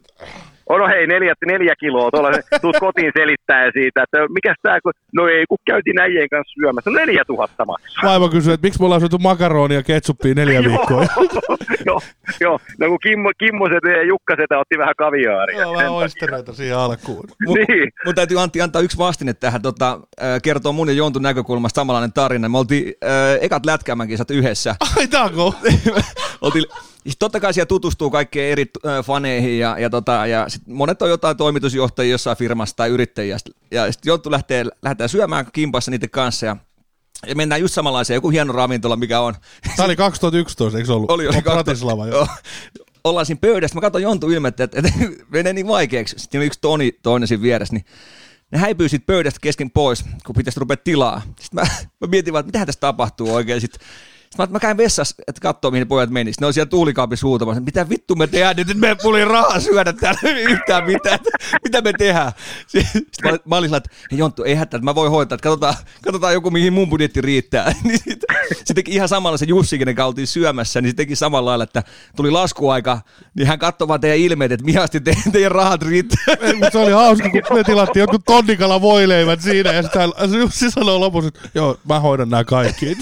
Oh, 0.70 0.80
no 0.80 0.88
hei, 0.88 1.08
neljä, 1.08 1.34
neljä 1.46 1.76
kiloa, 1.80 2.12
tuolla 2.12 2.30
tuut 2.62 2.78
kotiin 2.80 3.12
selittää 3.18 3.72
siitä, 3.74 4.04
että 4.04 4.18
mikä 4.34 4.56
tämä, 4.62 4.82
kun, 4.82 4.94
no 5.14 5.28
ei, 5.28 5.46
kun 5.50 5.58
käytiin 5.66 6.00
äijien 6.02 6.30
kanssa 6.30 6.54
syömässä, 6.60 6.90
neljä 6.90 7.24
tuhatta 7.28 7.66
maksaa. 7.66 8.10
Vaimo 8.10 8.30
kysyy, 8.30 8.54
että 8.54 8.68
miksi 8.68 8.80
me 8.80 8.86
ollaan 8.86 9.02
syöty 9.02 9.18
makaronia 9.22 9.78
ja 9.78 9.84
ketsuppia 9.84 10.34
neljä 10.34 10.64
viikkoa. 10.64 11.06
joo, 11.88 12.02
joo, 12.40 12.60
no 12.80 12.88
kun 12.88 13.00
Kimmo, 13.04 13.32
Kimmoset 13.38 13.84
ja 13.84 14.04
Jukkaset 14.04 14.52
otti 14.60 14.78
vähän 14.78 14.94
kaviaaria. 14.98 15.62
Joo, 15.62 15.74
vähän 15.74 15.92
oistereita 15.92 16.54
siihen 16.54 16.78
alkuun. 16.78 17.26
niin. 17.56 17.90
Mun 18.06 18.16
täytyy 18.16 18.42
Antti 18.42 18.62
antaa 18.62 18.82
yksi 18.82 18.98
vastine 18.98 19.34
tähän, 19.34 19.62
tota, 19.62 20.00
kertoo 20.44 20.74
mun 20.74 20.88
ja 20.88 20.94
Jontun 20.94 21.22
näkökulmasta 21.22 21.80
samanlainen 21.80 22.14
tarina. 22.14 22.50
Me 22.50 22.58
oltiin 22.58 22.94
äh, 23.04 23.38
ekat 23.42 23.66
lätkämäkisat 23.66 24.32
yhdessä. 24.32 24.76
Ai 24.98 25.08
oltiin 26.42 26.66
totta 27.20 27.40
kai 27.40 27.54
siellä 27.54 27.66
tutustuu 27.66 28.10
kaikkien 28.10 28.52
eri 28.52 28.66
äh, 28.86 29.06
faneihin 29.06 29.60
ja, 29.60 29.80
ja, 29.80 29.90
tota, 29.90 30.28
ja 30.28 30.50
sit 30.50 30.68
monet 30.68 31.02
on 31.02 31.10
jotain 31.10 31.38
toimitusjohtajia 31.38 32.12
jossain 32.12 32.38
firmassa 32.38 32.76
tai 32.76 32.90
yrittäjiä. 32.90 33.38
Ja 33.72 33.92
sitten 33.92 34.10
Jonttu 34.10 34.32
lähtee, 34.32 34.66
lähdetään 34.82 35.10
syömään 35.10 35.46
kimpassa 35.54 35.92
niiden 35.92 36.10
kanssa 36.10 36.46
ja 36.46 36.58
ja 37.28 37.36
mennään 37.36 37.62
just 37.62 37.74
samanlaiseen, 37.74 38.16
joku 38.16 38.30
hieno 38.30 38.54
ravintola, 38.54 38.96
mikä 38.96 39.20
on. 39.20 39.36
Tämä 39.76 39.86
oli 39.86 39.96
2011, 39.96 40.78
eikö 40.78 40.88
se 40.88 40.94
ollut? 40.94 41.12
Oli, 41.12 41.28
oli 41.28 41.42
Bratislava, 41.42 42.08
joo. 42.08 42.28
Ollaan 43.04 43.26
siinä 43.26 43.40
pöydässä, 43.42 43.76
mä 43.76 43.82
katson 43.82 44.02
Jontu 44.02 44.30
ilmettä, 44.30 44.64
että, 44.64 44.80
että 44.80 44.92
menee 45.34 45.54
niin 45.54 45.68
vaikeaksi. 45.68 46.16
Sitten 46.20 46.42
yksi 46.42 46.60
Toni 46.62 46.92
toinen 47.04 47.28
siinä 47.28 47.42
vieressä, 47.42 47.74
niin 47.74 47.86
ne 48.52 48.58
häipyy 48.58 48.90
sitten 48.90 49.06
pöydästä 49.06 49.40
kesken 49.42 49.72
pois, 49.72 50.06
kun 50.26 50.36
pitäisi 50.36 50.60
rupea 50.60 50.78
tilaa. 50.78 51.22
Sitten 51.40 51.64
mä, 51.64 51.68
mä 52.02 52.08
mietin 52.08 52.34
vaan, 52.34 52.40
että 52.40 52.58
mitä 52.58 52.66
tässä 52.66 52.80
tapahtuu 52.80 53.34
oikein. 53.34 53.62
Sitten 53.62 53.88
Sitten 54.30 54.50
mä, 54.50 54.54
mä 54.56 54.60
käyn 54.60 54.78
vessassa, 54.78 55.16
että 55.28 55.42
katsoo 55.42 55.72
mihin 55.72 55.88
pojat 55.88 56.10
menis. 56.10 56.40
Ne 56.40 56.48
on 56.48 56.54
siellä 56.54 56.70
tuulikaapissa 56.70 57.28
huutamassa, 57.28 57.62
mitä 57.62 57.90
vittu 57.90 58.16
me 58.16 58.28
tehdään 58.28 58.56
nyt, 58.56 58.78
me 58.78 58.98
ei 59.20 59.26
rahaa 59.26 59.60
syödä 59.60 59.94
täällä 59.94 60.20
yhtään 60.52 60.86
mitään, 60.86 61.20
mitä 61.64 61.82
me 61.82 61.94
tehdään. 61.94 62.32
Sitten 62.68 63.12
mä, 63.24 63.38
mä 63.46 63.56
olin 63.56 63.76
että 63.76 63.90
hei 64.12 64.20
Jonttu, 64.20 64.44
ei 64.44 64.56
hätää, 64.56 64.80
mä 64.80 64.96
voin 64.96 65.12
hoitaa, 65.12 65.36
että 65.36 65.44
katsotaan, 65.44 65.74
katsotaan 66.04 66.34
joku, 66.34 66.52
mihin 66.52 66.74
mun 66.74 66.90
budjetti 66.90 67.22
riittää. 67.22 67.74
Niin 67.84 68.00
se 68.66 68.74
teki 68.74 68.92
ihan 68.92 69.08
samalla 69.08 69.38
se 69.38 69.46
Jussi, 69.46 69.78
kenen 69.78 70.02
oltiin 70.02 70.28
syömässä, 70.28 70.82
niin 70.82 70.90
se 70.90 70.96
teki 70.96 71.16
samalla 71.16 71.50
lailla, 71.50 71.64
että 71.64 71.84
tuli 72.16 72.32
laskuaika, 72.32 73.02
niin 73.36 73.48
hän 73.48 73.60
katsoi 73.60 73.88
vaan 73.88 74.02
teidän 74.02 74.18
ilmeet, 74.18 74.52
että 74.52 74.66
mihasti 74.66 75.00
te, 75.00 75.18
teidän 75.32 75.52
rahat 75.52 75.82
riittää. 75.82 76.36
Se 76.72 76.78
oli 76.78 76.92
hauska, 76.92 77.30
kun 77.30 77.58
me 77.58 77.64
tilattiin 77.64 78.02
joku 78.02 78.20
tonnikala 78.20 78.82
voileivät 78.82 79.42
siinä, 79.42 79.74
ja 79.74 79.84
sitten 79.84 80.12
Jussi 80.40 80.72
sanoi 80.72 81.00
lopussa, 81.00 81.28
että 81.28 81.50
joo, 81.56 81.78
mä 81.88 82.00
hoidan 82.00 82.30
nämä 82.30 82.44
kaikki. 82.44 82.98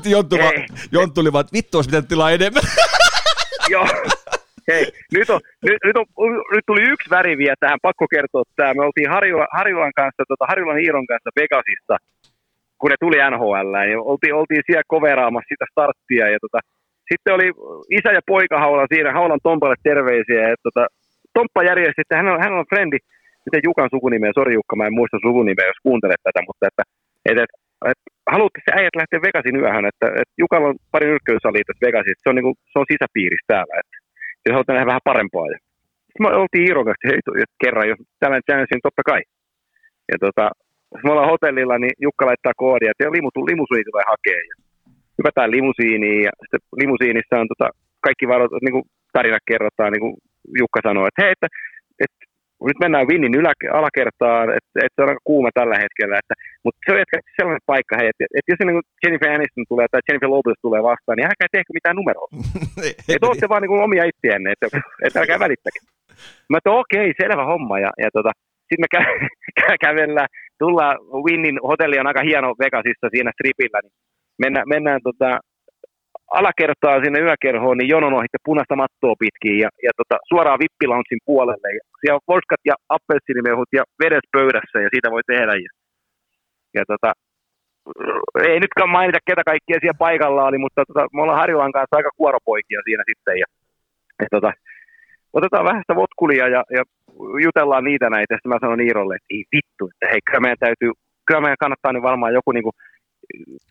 Sitten 0.00 0.16
Jonttu, 0.16 0.36
va, 0.44 0.50
Jonttu 0.96 1.20
oli 1.20 1.32
vaan, 1.32 1.44
että 1.44 1.56
vittu 1.58 1.78
olisi 1.78 1.90
pitänyt 1.90 2.08
tilaa 2.08 2.36
enemmän. 2.38 2.66
Joo. 3.74 3.86
Hei, 4.68 4.84
nyt, 5.16 5.30
on, 5.34 5.40
nyt, 5.66 5.80
nyt, 5.86 5.96
on, 5.96 6.32
nyt 6.54 6.64
tuli 6.66 6.82
yksi 6.92 7.10
väri 7.16 7.32
vielä 7.42 7.60
tähän, 7.60 7.84
pakko 7.88 8.06
kertoa 8.14 8.42
tämä. 8.56 8.74
Me 8.74 8.82
oltiin 8.88 9.10
Harjula, 9.14 9.46
Harjulan 9.58 9.96
kanssa, 10.00 10.22
tota, 10.28 10.44
Harjulan 10.50 10.82
Iiron 10.84 11.06
kanssa 11.10 11.30
Vegasista, 11.40 11.94
kun 12.78 12.90
ne 12.90 12.96
tuli 13.00 13.18
NHL, 13.32 13.74
ja 13.90 13.96
oltiin, 14.10 14.34
oltiin 14.40 14.62
siellä 14.66 14.90
koveraamassa 14.94 15.52
sitä 15.52 15.66
starttia, 15.72 16.24
ja 16.34 16.38
tota, 16.44 16.58
sitten 17.08 17.34
oli 17.36 17.48
isä 17.98 18.10
ja 18.18 18.22
poika 18.32 18.58
Haulan 18.64 18.90
siinä, 18.94 19.16
Haulan 19.18 19.44
Tompalle 19.48 19.78
terveisiä, 19.90 20.42
ja 20.50 20.56
tota, 20.66 20.82
Tomppa 21.36 21.60
järjesti, 21.70 22.02
että 22.02 22.16
hän 22.16 22.28
on, 22.32 22.38
hän 22.44 22.58
on 22.58 22.70
frendi, 22.72 22.98
miten 23.46 23.60
Jukan 23.68 23.88
sukunimeä, 23.94 24.32
sori 24.38 24.54
Jukka, 24.58 24.76
mä 24.76 24.86
en 24.86 24.98
muista 24.98 25.18
sukunimeä, 25.26 25.70
jos 25.70 25.80
kuuntelet 25.86 26.22
tätä, 26.26 26.40
mutta 26.48 26.64
että, 26.70 26.82
että, 27.30 27.42
että, 27.44 27.56
että 27.92 28.06
haluatte 28.34 28.60
se 28.64 28.70
äijät 28.78 28.96
lähteä 29.00 29.24
Vegasin 29.26 29.60
yöhön, 29.62 29.86
että, 29.90 30.06
että 30.20 30.34
Jukalla 30.42 30.68
on 30.68 30.76
pari 30.92 31.06
nyrkkeilysalia 31.06 31.66
tässä 31.66 31.86
Vegasissa, 31.86 32.22
se 32.22 32.30
on, 32.30 32.36
niin 32.36 32.48
kuin, 32.48 32.56
se 32.72 32.76
on 32.80 32.90
sisäpiirissä 32.92 33.50
täällä, 33.52 33.74
että 33.82 33.96
jos 34.42 34.52
haluatte 34.52 34.72
nähdä 34.72 34.92
vähän 34.92 35.08
parempaa. 35.10 35.46
Ja 35.52 35.58
me 36.22 36.28
oltiin 36.40 36.74
kanssa, 36.88 37.08
hei, 37.10 37.20
kerran, 37.64 37.88
jos 37.88 38.00
tällainen 38.20 38.46
chance, 38.48 38.70
niin 38.70 38.86
totta 38.88 39.02
kai. 39.10 39.22
Ja 40.10 40.16
tota, 40.24 40.44
me 41.04 41.08
ollaan 41.12 41.32
hotellilla, 41.32 41.76
niin 41.78 41.94
Jukka 42.06 42.26
laittaa 42.30 42.60
koodia, 42.62 42.90
että 42.90 43.16
limu, 43.16 43.28
limusiini 43.50 43.88
tulee 43.90 44.06
hakea. 44.12 44.40
Ja 44.50 44.54
hypätään 45.18 45.50
limusiiniin 45.56 46.22
ja 46.28 46.32
sitten 46.40 46.60
limusiinissa 46.82 47.40
on 47.42 47.48
tota, 47.52 47.68
kaikki 48.06 48.28
varot, 48.28 48.52
niin 48.62 48.76
kuin 48.76 48.86
tarinat 49.12 49.44
kerrotaan, 49.50 49.92
niin 49.92 50.04
kuin 50.04 50.14
Jukka 50.60 50.80
sanoi, 50.86 51.08
että 51.08 51.22
hei, 51.22 51.32
että, 51.36 51.48
että 52.04 52.20
nyt 52.68 52.78
mennään 52.84 53.08
Vinnin 53.10 53.38
ylä, 53.40 53.52
alakertaan, 53.80 54.46
että, 54.58 54.76
että 54.84 54.96
se 54.96 55.02
on 55.02 55.08
aika 55.08 55.28
kuuma 55.30 55.50
tällä 55.54 55.76
hetkellä, 55.84 56.14
että, 56.22 56.34
mutta 56.64 56.78
se 56.84 56.90
on 56.92 56.98
sellainen 57.36 57.68
paikka, 57.72 57.94
hei, 58.00 58.08
että, 58.12 58.24
että 58.36 58.50
jos 58.52 58.58
niin 58.58 58.88
Jennifer 59.02 59.30
Aniston 59.32 59.70
tulee 59.72 59.86
tai 59.88 60.00
Jennifer 60.06 60.30
Lopez 60.30 60.58
tulee 60.62 60.82
vastaan, 60.90 61.16
niin 61.16 61.30
älkää 61.30 61.54
tehkö 61.56 61.70
mitään 61.78 61.98
numeroa. 62.00 62.28
että 63.12 63.26
olette 63.26 63.48
vaan 63.48 63.62
niin 63.62 63.72
kuin 63.72 63.86
omia 63.86 64.04
itseänne, 64.12 64.48
että, 64.54 64.66
että 65.04 65.20
älkää 65.20 65.44
välittäkö. 65.46 65.78
Mä 66.50 66.58
että 66.58 66.70
okei, 66.82 67.10
okay, 67.10 67.20
selvä 67.22 67.44
homma, 67.52 67.76
ja, 67.84 67.90
ja 68.04 68.08
tota, 68.16 68.30
sitten 68.68 68.84
me 68.84 68.88
kä- 68.94 69.28
kä- 69.60 69.80
kävellään, 69.86 70.30
tullaan, 70.62 70.96
Winnin 71.26 71.58
hotelli 71.68 71.98
on 71.98 72.10
aika 72.10 72.22
hieno 72.28 72.48
Vegasissa 72.64 73.06
siinä 73.10 73.30
stripillä, 73.36 73.78
niin 73.82 73.94
mennään, 74.42 74.66
mennään 74.74 75.00
tota, 75.08 75.30
alakertaa 76.38 77.02
sinne 77.04 77.20
yökerhoon, 77.20 77.76
niin 77.78 77.92
jonon 77.94 78.16
ohitte 78.18 78.38
punaista 78.44 78.76
mattoa 78.76 79.14
pitkin 79.24 79.58
ja, 79.58 79.68
ja 79.86 79.92
tota, 79.96 80.16
suoraan 80.28 80.62
vippilaunsin 80.62 81.20
puolelle. 81.28 81.68
Ja 81.78 81.82
siellä 82.00 82.18
on 82.20 82.28
forskat 82.30 82.62
ja 82.70 82.74
appelsinimehut 82.96 83.70
ja 83.78 83.82
vedet 84.02 84.26
pöydässä 84.36 84.78
ja 84.84 84.88
siitä 84.92 85.10
voi 85.10 85.24
tehdä. 85.32 85.54
Ja, 85.64 85.70
ja 86.76 86.82
tota, 86.92 87.10
ei 88.48 88.60
nytkään 88.60 88.96
mainita, 88.96 89.26
ketä 89.28 89.42
kaikkia 89.50 89.78
siellä 89.80 90.04
paikalla 90.06 90.48
oli, 90.48 90.58
mutta 90.58 90.80
tota, 90.88 91.06
me 91.12 91.22
ollaan 91.22 91.40
Harjulan 91.42 91.72
kanssa 91.72 91.96
aika 91.96 92.10
kuoropoikia 92.16 92.80
siinä 92.84 93.04
sitten. 93.10 93.36
Ja, 93.42 93.48
ja 94.22 94.26
tota, 94.30 94.50
otetaan 95.32 95.64
vähän 95.68 95.82
sitä 95.82 95.94
votkulia 96.02 96.46
ja, 96.48 96.62
ja 96.76 96.82
jutellaan 97.44 97.84
niitä 97.84 98.10
näitä. 98.10 98.34
Sitten 98.34 98.52
mä 98.52 98.62
sanon 98.62 98.80
Iirolle, 98.86 99.14
että 99.14 99.30
ei 99.30 99.44
vittu, 99.56 99.82
että 99.90 100.06
hei, 100.10 100.20
kyllä 100.26 100.40
meidän 100.40 100.64
täytyy, 100.66 100.90
kyllä 101.26 101.40
meidän 101.40 101.62
kannattaa 101.64 101.92
nyt 101.92 102.02
varmaan 102.02 102.34
joku 102.38 102.52
niinku 102.52 102.72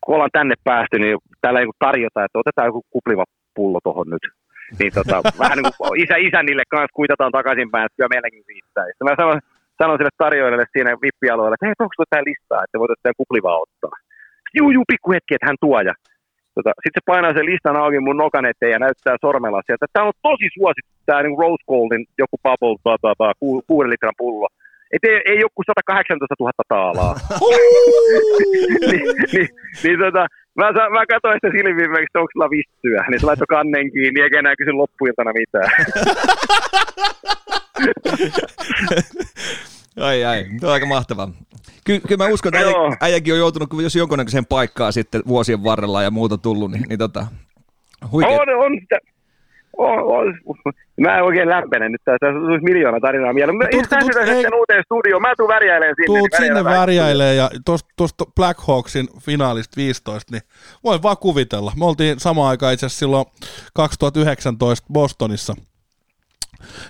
kun 0.00 0.14
ollaan 0.14 0.36
tänne 0.38 0.54
päästy, 0.64 0.98
niin 0.98 1.18
täällä 1.40 1.60
ei 1.60 1.66
tarjota, 1.78 2.24
että 2.24 2.38
otetaan 2.38 2.68
joku 2.68 2.82
kupliva 2.90 3.24
pullo 3.54 3.78
tuohon 3.84 4.10
nyt. 4.10 4.24
Niin 4.78 4.92
tota, 4.98 5.16
vähän 5.42 5.58
niin 5.58 5.72
kuin 5.78 6.00
isä, 6.02 6.16
isänille 6.28 6.62
kanssa 6.72 6.98
kuitataan 6.98 7.32
takaisinpäin, 7.38 7.84
että 7.84 7.96
kyllä 7.96 8.14
meilläkin 8.14 8.44
riittää. 8.48 8.84
Sitten 8.86 9.06
mä 9.08 9.20
sanon, 9.20 9.40
sanon 9.80 9.98
sille 9.98 10.14
tarjoilijalle 10.18 10.68
siinä 10.72 11.02
vippialueella, 11.04 11.54
että 11.54 11.66
hei, 11.66 11.74
onko 11.78 12.04
tämä 12.10 12.28
listaa, 12.30 12.64
että 12.64 12.78
voit 12.78 12.94
ottaa 12.94 13.20
kuplivaa 13.20 13.62
ottaa. 13.64 13.94
Juu, 14.58 14.70
juu, 14.76 14.84
pikku 14.92 15.08
hetki, 15.12 15.34
että 15.34 15.48
hän 15.48 15.62
tuo. 15.64 15.80
Ja, 15.88 15.94
tota, 16.54 16.70
sitten 16.82 16.98
se 17.00 17.08
painaa 17.10 17.36
sen 17.36 17.50
listan 17.52 17.76
auki 17.76 18.00
mun 18.00 18.22
nokan 18.22 18.46
eteen 18.50 18.74
ja 18.76 18.84
näyttää 18.84 19.16
sormella 19.26 19.60
sieltä, 19.66 19.86
täällä 19.92 20.12
on 20.12 20.22
tosi 20.28 20.46
suosittu 20.56 20.92
tämä 21.06 21.22
niin 21.22 21.40
Rose 21.42 21.64
Goldin 21.70 22.04
joku 22.22 22.36
bubble, 22.44 22.76
ta, 22.84 23.32
ku, 23.40 23.62
kuuden 23.68 23.90
litran 23.90 24.20
pullo. 24.22 24.48
Et 24.92 25.04
ei, 25.04 25.20
ei 25.24 25.38
joku 25.40 25.62
118 25.66 26.34
000 26.40 26.52
taalaa. 26.68 27.14
niin, 28.90 29.06
niin, 29.32 29.48
niin 29.82 29.98
tota, 29.98 30.26
mä, 30.58 30.72
mä 30.96 31.06
katsoin 31.06 31.34
sitä 31.36 31.50
silmiin, 31.56 32.04
että 32.04 32.18
onko 32.20 32.30
sulla 32.32 32.50
vissyä. 32.50 33.04
Niin 33.08 33.20
se 33.20 33.26
laittoi 33.26 33.46
kannen 33.46 33.92
kiinni, 33.92 34.20
eikä 34.20 34.38
enää 34.38 34.56
kysy 34.56 34.72
loppuiltana 34.72 35.32
mitään. 35.32 35.70
ai 40.08 40.24
ai, 40.24 40.46
se 40.60 40.66
on 40.66 40.72
aika 40.72 40.86
mahtavaa. 40.86 41.28
Ky- 41.84 42.00
kyllä 42.08 42.24
mä 42.24 42.32
uskon, 42.32 42.54
että 42.54 42.68
äijä, 42.68 42.96
äijäkin 43.00 43.34
on 43.34 43.38
joutunut, 43.38 43.68
jos 43.82 43.96
jonkunnäköiseen 43.96 44.46
paikkaan 44.46 44.92
sitten 44.92 45.22
vuosien 45.28 45.64
varrella 45.64 46.02
ja 46.02 46.10
muuta 46.10 46.38
tullut, 46.38 46.70
niin, 46.70 46.84
niin 46.88 46.98
tota, 46.98 47.26
huikea. 48.10 48.40
On, 48.40 48.48
on 48.48 48.72
sitä, 48.80 48.98
Mä 51.00 51.16
en 51.16 51.24
oikein 51.24 51.48
lämpene 51.48 51.88
nyt, 51.88 52.00
tässä 52.04 52.26
olisi 52.26 52.64
miljoona 52.64 53.00
tarinaa 53.00 53.32
mieleen. 53.32 53.56
Mä 53.56 53.64
tuut, 53.70 53.84
tuut, 54.00 54.12
sitten 54.26 54.54
uuteen 54.54 54.82
studioon, 54.84 55.22
mä 55.22 55.32
tuun 55.36 55.48
värjäilemään 55.48 55.94
sinne. 55.96 56.06
Tuut 56.06 56.30
niin 56.32 56.42
sinne 56.42 56.64
värjäilemään 56.64 57.36
ja 57.36 57.50
tuosta 57.96 58.24
Black 58.36 58.60
Hawksin 58.60 59.08
finaalista 59.20 59.76
15, 59.76 60.32
niin 60.32 60.42
voin 60.84 61.02
vaan 61.02 61.16
kuvitella. 61.18 61.72
Me 61.78 61.84
oltiin 61.84 62.20
samaan 62.20 62.50
aikaan 62.50 62.74
itse 62.74 62.86
asiassa 62.86 62.98
silloin 62.98 63.26
2019 63.74 64.86
Bostonissa. 64.92 65.54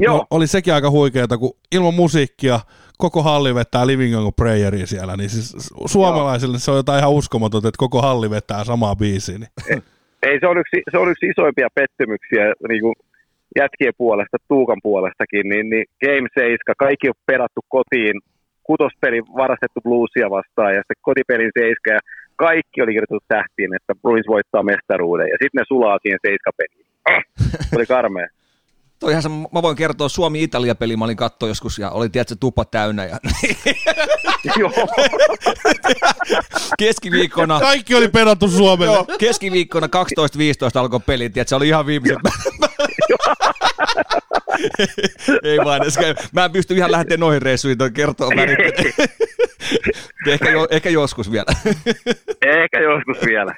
Joo. 0.01 0.17
No, 0.17 0.27
oli 0.31 0.47
sekin 0.47 0.75
aika 0.75 0.91
huikeeta, 0.91 1.39
kun 1.39 1.57
ilman 1.73 1.95
musiikkia 1.95 2.61
koko 2.99 3.23
halli 3.23 3.55
vetää 3.55 3.87
Living 3.87 4.17
on 4.17 4.35
Prayeria 4.35 4.87
siellä, 4.87 5.17
niin 5.17 5.31
siis 5.31 5.57
suomalaisille 5.87 6.55
Joo. 6.55 6.61
se 6.61 6.71
on 6.71 6.77
jotain 6.77 6.99
ihan 6.99 7.11
uskomatonta, 7.11 7.69
että 7.69 7.79
koko 7.79 8.03
halli 8.03 8.31
vetää 8.31 8.65
samaa 8.65 8.97
biisiä. 8.97 9.39
Niin. 9.39 9.83
Ei, 10.23 10.41
se 10.41 10.47
on 10.47 10.59
yksi, 10.59 10.83
se 10.91 10.99
on 10.99 11.11
yksi 11.11 11.27
isoimpia 11.27 11.69
pettymyksiä 11.75 12.45
niin 12.69 12.83
kuin 12.83 12.95
jätkien 13.57 13.93
puolesta, 13.99 14.37
Tuukan 14.49 14.81
puolestakin, 14.83 15.49
niin, 15.49 15.71
niin 15.71 15.85
Game 16.05 16.29
7, 16.35 16.59
kaikki 16.79 17.09
on 17.09 17.15
perattu 17.27 17.61
kotiin, 17.69 18.17
kutospeli 18.63 19.21
varastettu 19.43 19.81
bluesia 19.81 20.31
vastaan 20.31 20.75
ja 20.75 20.81
sitten 20.81 21.07
kotipelin 21.09 21.53
7 21.59 21.77
ja 21.97 21.99
kaikki 22.37 22.83
oli 22.83 22.93
kirjoitettu 22.93 23.25
tähtiin, 23.29 23.75
että 23.75 23.93
Bruins 24.03 24.29
voittaa 24.29 24.63
mestaruuden 24.63 25.29
ja 25.33 25.37
sitten 25.41 25.59
ne 25.61 25.65
sulaa 25.69 25.99
siihen 26.03 26.21
7 26.23 26.59
peliin. 26.59 26.87
Oli 27.77 27.87
karmea. 27.87 28.29
Toihan 29.01 29.23
se, 29.23 29.29
mä 29.29 29.63
voin 29.63 29.77
kertoa 29.77 30.09
Suomi-Italia-peli, 30.09 30.97
mä 30.97 31.05
olin 31.05 31.17
katto 31.17 31.47
joskus 31.47 31.79
ja 31.79 31.91
oli 31.91 32.09
tietysti 32.09 32.41
tupa 32.41 32.65
täynnä. 32.65 33.05
Ja... 33.05 33.19
Joo. 34.59 34.73
keskiviikkona... 36.79 37.61
Kaikki 37.61 37.95
oli 37.95 38.09
perattu 38.09 38.49
Suomelle. 38.49 38.95
Joo, 38.95 39.07
keskiviikkona 39.19 39.87
12-15 39.87 39.91
alkoi 40.75 41.01
peli, 41.01 41.31
tiedätkö, 41.31 41.49
se 41.49 41.55
oli 41.55 41.69
ihan 41.69 41.87
viimeiset. 41.87 42.19
Ei 45.45 45.59
vaan 45.59 45.81
Mä 46.33 46.45
en 46.45 46.53
pysty 46.53 46.75
ihan 46.75 46.93
lähteä 46.93 47.17
noihin 47.17 47.43
reissuihin 47.43 47.79
toi 47.79 47.91
kertoa. 47.91 48.31
Mä 48.35 48.43
ehkä, 50.33 50.51
jo, 50.51 50.67
ehkä 50.71 50.91
joskus 50.91 51.33
vielä. 51.33 51.53
ehkä 52.61 52.81
joskus 52.81 53.27
vielä. 53.27 53.55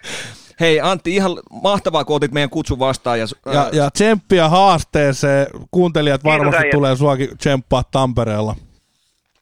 Hei 0.60 0.80
Antti, 0.80 1.16
ihan 1.16 1.30
mahtavaa, 1.62 2.04
kun 2.04 2.16
otit 2.16 2.32
meidän 2.32 2.50
kutsun 2.50 2.78
vastaan. 2.78 3.18
Ja, 3.18 3.26
ja, 3.52 3.70
ja 3.72 3.90
tsemppiä 3.90 4.48
haasteeseen. 4.48 5.46
Kuuntelijat 5.70 6.24
varmasti 6.24 6.62
äijät. 6.62 6.70
tulee 6.70 6.96
suakin 6.96 7.38
tsemppaa 7.38 7.82
Tampereella. 7.90 8.56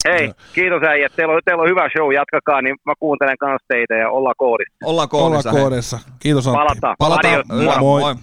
Hei, 0.08 0.32
kiitos 0.54 0.82
äijät. 0.82 1.12
Teillä 1.16 1.34
on, 1.34 1.40
teillä 1.44 1.62
on 1.62 1.68
hyvä 1.68 1.88
show, 1.96 2.12
jatkakaa, 2.12 2.62
niin 2.62 2.76
mä 2.86 2.92
kuuntelen 2.98 3.38
kanssa 3.38 3.66
teitä 3.68 3.94
ja 3.94 4.10
ollaan 4.10 4.34
koodissa. 4.38 4.76
Ollaan 4.84 5.08
koodissa. 5.08 5.50
Ollaan 5.50 5.62
koodissa. 5.64 5.98
Kiitos 6.18 6.46
Antti. 6.46 6.58
Palataan. 6.58 6.96
Palataan. 6.98 7.44
Moi. 7.48 7.78
moi. 7.78 8.00
moi. 8.00 8.14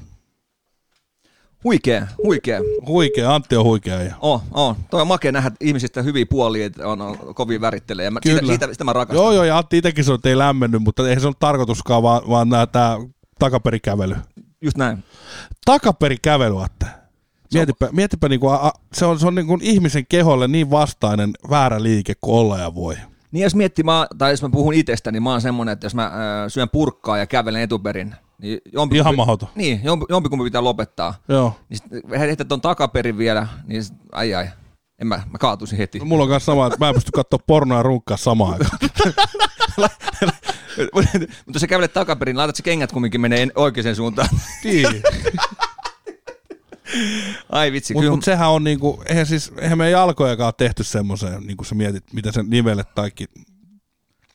Huikea, 1.64 2.08
huikea. 2.24 2.60
Huikea, 2.88 3.36
Antti 3.36 3.56
on 3.56 3.66
huikea. 3.66 4.02
Ja. 4.02 4.16
Oh, 4.22 4.44
oh. 4.52 4.78
Toi 4.90 5.02
on 5.02 5.08
makea 5.08 5.32
nähdä 5.32 5.52
ihmisistä 5.62 6.02
hyviä 6.02 6.26
puolia, 6.30 6.66
että 6.66 6.88
on, 6.88 7.02
on 7.02 7.36
kovin 7.36 7.62
värittelee. 7.62 8.10
Mä, 8.10 8.20
Kyllä. 8.20 8.40
Sitä, 8.40 8.54
sitä, 8.54 8.68
sitä 8.74 8.84
mä 8.84 8.94
rakastan. 8.94 9.24
Joo, 9.24 9.32
joo, 9.32 9.44
ja 9.44 9.58
Antti 9.58 9.78
itsekin 9.78 10.04
sanoi, 10.04 10.16
että 10.16 10.30
ei 10.30 10.38
lämmennyt, 10.38 10.84
mutta 10.84 11.08
eihän 11.08 11.22
se 11.22 11.28
ole 11.28 11.36
tarkoituskaan, 11.40 12.04
vaan, 12.04 12.22
vaan 12.30 12.50
tämä 12.72 12.98
takaperikävely. 13.40 14.16
Just 14.62 14.78
näin. 14.78 15.04
Takaperikävely, 15.66 16.64
Atte. 16.64 16.86
Mietipä, 17.54 17.90
mietipä 17.92 18.30
niinku, 18.30 18.48
a, 18.48 18.72
se 18.94 19.06
on, 19.06 19.20
se 19.20 19.28
on 19.28 19.36
niinku 19.36 19.58
ihmisen 19.62 20.06
keholle 20.10 20.48
niin 20.48 20.72
vastainen 20.72 21.32
väärä 21.50 21.84
liike 21.84 22.14
kuin 22.22 22.36
olla 22.36 22.58
ja 22.58 22.76
voi. 22.76 22.96
Niin 23.32 23.44
jos 23.44 23.56
miettii, 23.56 23.84
mä, 23.84 24.08
tai 24.18 24.32
jos 24.32 24.42
mä 24.42 24.50
puhun 24.50 24.74
itsestäni, 24.74 25.16
niin 25.16 25.24
mä 25.24 25.32
oon 25.32 25.42
semmonen, 25.42 25.74
että 25.74 25.86
jos 25.86 25.96
mä 25.96 26.06
äh, 26.06 26.12
syön 26.48 26.70
purkkaa 26.70 27.18
ja 27.18 27.26
kävelen 27.26 27.62
etuperin, 27.62 28.16
Niin 28.42 28.60
jompi, 28.74 28.96
Ihan 28.98 29.16
mahdoton. 29.16 29.50
Niin, 29.56 29.82
jompi, 29.84 30.06
jompikumpi 30.10 30.44
pitää 30.44 30.64
lopettaa. 30.64 31.14
Joo. 31.30 31.60
Niin 31.70 31.80
sitten 32.30 32.48
ton 32.48 32.62
takaperin 32.62 33.18
vielä, 33.18 33.48
niin 33.68 33.84
sit, 33.84 33.96
ai 34.12 34.34
ai, 34.36 34.48
en 35.02 35.08
mä, 35.08 35.24
mä 35.32 35.38
kaatuisin 35.38 35.78
heti. 35.78 36.00
No, 36.00 36.06
mulla 36.06 36.24
on 36.24 36.30
kanssa 36.30 36.52
sama, 36.52 36.68
että 36.68 36.80
mä 36.80 36.90
en 36.90 36.96
pysty 36.96 37.12
katsoa 37.12 37.40
pornoa 37.48 37.78
ja 37.78 37.84
runkkaa 37.84 38.18
samaan 38.18 38.54
aikaan. 38.54 38.78
Mutta 40.94 41.28
jos 41.54 41.62
sä 41.62 41.68
kävelet 41.68 41.94
takaperin, 41.94 42.34
niin 42.34 42.38
laitat 42.38 42.56
se 42.56 42.64
kengät 42.64 42.92
kumminkin 42.92 43.22
menee 43.22 43.42
en- 43.42 43.52
oikeaan 43.56 43.96
suuntaan. 43.96 44.30
Niin. 44.64 44.88
Ai 47.50 47.72
vitsi, 47.72 47.94
Mutta 47.94 48.12
mut 48.12 48.24
sehän 48.24 48.50
on 48.50 48.64
niinku, 48.64 49.04
eihän 49.06 49.26
siis, 49.26 49.52
eihän 49.62 49.78
meidän 49.78 49.92
jalkojakaan 49.92 50.54
tehty 50.58 50.84
semmoiseen, 50.84 51.44
niinku 51.44 51.64
sä 51.64 51.76
mietit, 51.76 52.14
mitä 52.14 52.32
sen 52.32 52.50
nivelet 52.50 52.88
kaikki, 52.96 53.26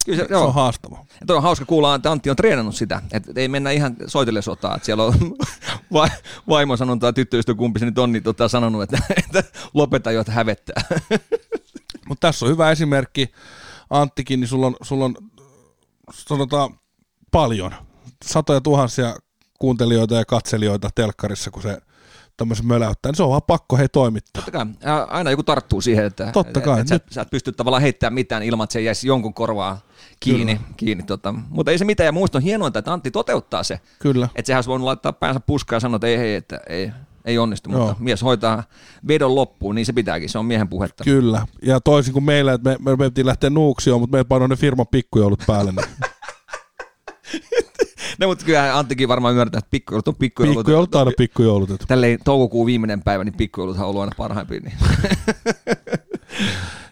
kyllä 0.04 0.22
se, 0.22 0.28
se 0.28 0.36
on 0.36 0.54
haastava. 0.54 0.98
Ja 1.20 1.26
toi 1.26 1.36
on 1.36 1.42
hauska 1.42 1.64
kuulla, 1.64 1.94
että 1.94 2.10
Antti 2.10 2.30
on 2.30 2.36
treenannut 2.36 2.74
sitä, 2.74 3.02
että 3.12 3.32
ei 3.36 3.48
mennä 3.48 3.70
ihan 3.70 3.96
soitelle 4.06 4.42
sotaan, 4.42 4.76
että 4.76 4.86
siellä 4.86 5.04
on 5.04 5.14
va- 5.92 6.08
vaimo 6.48 6.76
sanonut 6.76 7.00
tai 7.00 7.12
tyttöystä 7.12 7.54
kumpi 7.54 7.80
se 7.80 7.86
nyt 7.86 7.98
on, 7.98 8.12
niin 8.12 8.22
tota, 8.22 8.48
sanonut, 8.48 8.82
että, 8.82 8.98
että 9.24 9.44
lopeta 9.74 10.12
jo, 10.12 10.20
että 10.20 10.32
hävettää. 10.32 10.82
Mutta 12.08 12.28
tässä 12.28 12.46
on 12.46 12.52
hyvä 12.52 12.70
esimerkki, 12.70 13.32
Anttikin, 13.90 14.40
niin 14.40 14.48
sulla 14.48 14.66
on, 14.66 14.76
sulla 14.82 15.04
on 15.04 15.16
sanotaan 16.12 16.78
paljon, 17.30 17.74
satoja 18.24 18.60
tuhansia 18.60 19.16
kuuntelijoita 19.58 20.14
ja 20.14 20.24
katselijoita 20.24 20.90
telkkarissa, 20.94 21.50
kun 21.50 21.62
se 21.62 21.78
tämmöisen 22.36 22.66
möläyttää, 22.66 23.10
niin 23.10 23.16
se 23.16 23.22
on 23.22 23.30
vaan 23.30 23.42
pakko 23.46 23.76
he 23.76 23.88
toimittaa. 23.88 24.42
Totta 24.42 24.50
kai, 24.50 24.66
aina 25.08 25.30
joku 25.30 25.42
tarttuu 25.42 25.80
siihen, 25.80 26.04
että, 26.04 26.30
Totta 26.32 26.60
kai, 26.60 26.80
että 26.80 26.88
sä, 26.88 26.94
nyt- 26.94 27.04
sä 27.10 27.20
et 27.22 27.30
pysty 27.30 27.52
tavallaan 27.52 27.82
heittämään 27.82 28.14
mitään 28.14 28.42
ilman, 28.42 28.64
että 28.64 28.72
se 28.72 28.80
jäisi 28.80 29.06
jonkun 29.06 29.34
korvaa 29.34 29.78
kiinni. 30.20 30.60
kiinni 30.76 31.04
tota. 31.04 31.34
Mutta 31.48 31.70
ei 31.70 31.78
se 31.78 31.84
mitään, 31.84 32.06
ja 32.06 32.12
muista 32.12 32.38
on 32.38 32.42
hienointa, 32.42 32.78
että 32.78 32.92
Antti 32.92 33.10
toteuttaa 33.10 33.62
se. 33.62 33.80
Kyllä. 33.98 34.28
Että 34.34 34.46
sehän 34.46 34.58
olisi 34.58 34.70
voinut 34.70 34.84
laittaa 34.84 35.12
päänsä 35.12 35.40
puskaan 35.40 35.76
ja 35.76 35.80
sanoa, 35.80 35.96
että 35.96 36.06
ei, 36.06 36.18
hei, 36.18 36.34
että 36.34 36.60
ei, 36.68 36.90
ei 37.24 37.38
onnistu, 37.38 37.70
Joo. 37.70 37.86
mutta 37.86 38.02
mies 38.02 38.22
hoitaa 38.22 38.62
vedon 39.08 39.34
loppuun, 39.34 39.74
niin 39.74 39.86
se 39.86 39.92
pitääkin, 39.92 40.28
se 40.28 40.38
on 40.38 40.46
miehen 40.46 40.68
puhetta. 40.68 41.04
Kyllä. 41.04 41.46
Ja 41.62 41.80
toisin 41.80 42.12
kuin 42.12 42.24
meillä, 42.24 42.52
että 42.52 42.70
me, 42.70 42.96
me, 42.96 42.96
me 42.96 43.24
lähteä 43.24 43.50
nuuksioon, 43.50 44.00
mutta 44.00 44.14
meillä 44.14 44.28
painoi 44.28 44.48
ne 44.48 44.56
firman 44.56 44.86
pikkujoulut 44.86 45.42
päälle. 45.46 45.72
Niin 45.72 45.86
No, 48.22 48.28
mutta 48.28 48.44
kyllä 48.44 48.78
Anttikin 48.78 49.08
varmaan 49.08 49.32
ymmärtää, 49.32 49.58
että 49.58 49.70
pikkujoulut 49.70 50.08
on 50.08 50.14
pikkujoulut. 50.14 50.58
pikkujoulut 50.58 50.94
aina 50.94 51.10
pikkujoulut. 51.18 51.70
Tälleen 51.88 52.18
toukokuun 52.24 52.66
viimeinen 52.66 53.02
päivä, 53.02 53.24
niin 53.24 53.34
pikkujouluthan 53.34 53.84
on 53.84 53.90
ollut 53.90 54.00
aina 54.02 54.12
parhaimpia. 54.16 54.60
Niin. 54.60 54.74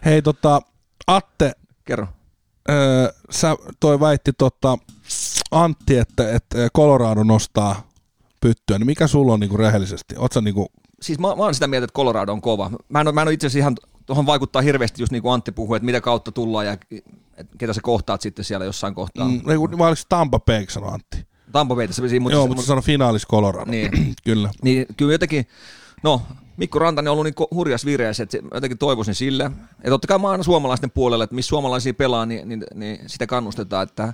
Hei 0.05 0.21
tota, 0.21 0.61
Atte, 1.07 1.51
Kerro. 1.85 2.07
öö, 2.69 3.13
sä 3.29 3.55
toi 3.79 3.99
väitti 3.99 4.31
tota, 4.37 4.77
Antti, 5.51 5.97
että, 5.97 6.31
että 6.31 6.57
Colorado 6.75 7.23
nostaa 7.23 7.87
pyttyä, 8.41 8.77
niin 8.79 8.85
mikä 8.85 9.07
sulla 9.07 9.33
on 9.33 9.39
niinku 9.39 9.57
rehellisesti? 9.57 10.15
Oot 10.17 10.31
sä 10.31 10.41
niinku, 10.41 10.67
Siis 11.01 11.19
mä, 11.19 11.27
mä 11.27 11.43
oon 11.43 11.53
sitä 11.53 11.67
mieltä, 11.67 11.85
että 11.85 11.95
Colorado 11.95 12.31
on 12.31 12.41
kova. 12.41 12.71
Mä 12.89 12.99
en, 13.01 13.15
mä 13.15 13.21
en 13.21 13.27
ole 13.27 13.33
itse 13.33 13.47
asiassa 13.47 13.59
ihan, 13.59 13.75
tuohon 14.05 14.25
vaikuttaa 14.25 14.61
hirveästi 14.61 15.01
just 15.01 15.11
niin 15.11 15.21
kuin 15.21 15.33
Antti 15.33 15.51
puhui, 15.51 15.77
että 15.77 15.85
mitä 15.85 16.01
kautta 16.01 16.31
tullaan 16.31 16.65
ja 16.65 16.77
et 17.37 17.47
ketä 17.57 17.73
sä 17.73 17.81
kohtaat 17.83 18.21
sitten 18.21 18.45
siellä 18.45 18.65
jossain 18.65 18.95
kohtaa. 18.95 19.27
Mm. 19.27 19.41
vai 19.45 19.57
oliko 19.57 19.95
se 19.95 20.05
Tampa 20.09 20.39
Bay, 20.39 20.65
sanoi 20.69 20.93
Antti? 20.93 21.25
Tampa 21.51 21.75
Bay 21.75 21.87
tässä, 21.87 22.01
mutta, 22.19 22.35
Joo, 22.35 22.47
mutta 22.47 22.63
se 22.63 22.67
sanoi 22.67 22.83
finaalis 22.83 23.27
Colorado. 23.27 23.71
Niin. 23.71 23.91
Kyllä. 24.23 24.49
Niin 24.63 24.85
kyllä 24.97 25.11
jotenkin, 25.11 25.47
no 26.03 26.21
Mikko 26.57 26.79
Rantanen 26.79 27.11
on 27.11 27.13
ollut 27.13 27.25
niin 27.25 27.47
hurjas 27.55 27.85
vireessä, 27.85 28.23
että 28.23 28.37
jotenkin 28.53 28.77
toivoisin 28.77 29.15
sille. 29.15 29.51
Ja 29.83 29.89
totta 29.89 30.07
kai 30.07 30.19
aina 30.23 30.43
suomalaisten 30.43 30.91
puolella, 30.91 31.23
että 31.23 31.35
missä 31.35 31.49
suomalaisia 31.49 31.93
pelaa, 31.93 32.25
niin, 32.25 32.49
niin, 32.49 32.63
niin 32.75 32.99
sitä 33.07 33.27
kannustetaan, 33.27 33.83
että 33.83 34.13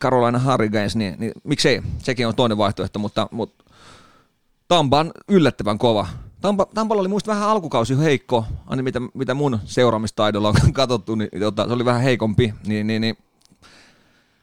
Carolina 0.00 0.38
Hurricanes, 0.38 0.96
niin, 0.96 1.14
niin 1.18 1.32
miksei, 1.44 1.82
sekin 1.98 2.28
on 2.28 2.34
toinen 2.34 2.58
vaihtoehto, 2.58 2.98
mutta, 2.98 3.28
mutta 3.30 3.64
Tampa 4.68 5.00
on 5.00 5.12
yllättävän 5.28 5.78
kova. 5.78 6.06
Tampa, 6.44 6.66
Tampalla 6.74 7.00
oli 7.00 7.08
muista 7.08 7.30
vähän 7.32 7.48
alkukausi 7.48 7.98
heikko, 7.98 8.44
aina 8.66 8.82
mitä, 8.82 9.00
mitä 9.14 9.34
mun 9.34 9.58
seuraamistaidolla 9.64 10.48
on 10.48 10.72
katsottu, 10.72 11.14
niin 11.14 11.28
tota, 11.40 11.66
se 11.66 11.72
oli 11.72 11.84
vähän 11.84 12.02
heikompi, 12.02 12.54
niin, 12.66 12.86
niin, 12.86 13.00
niin 13.00 13.18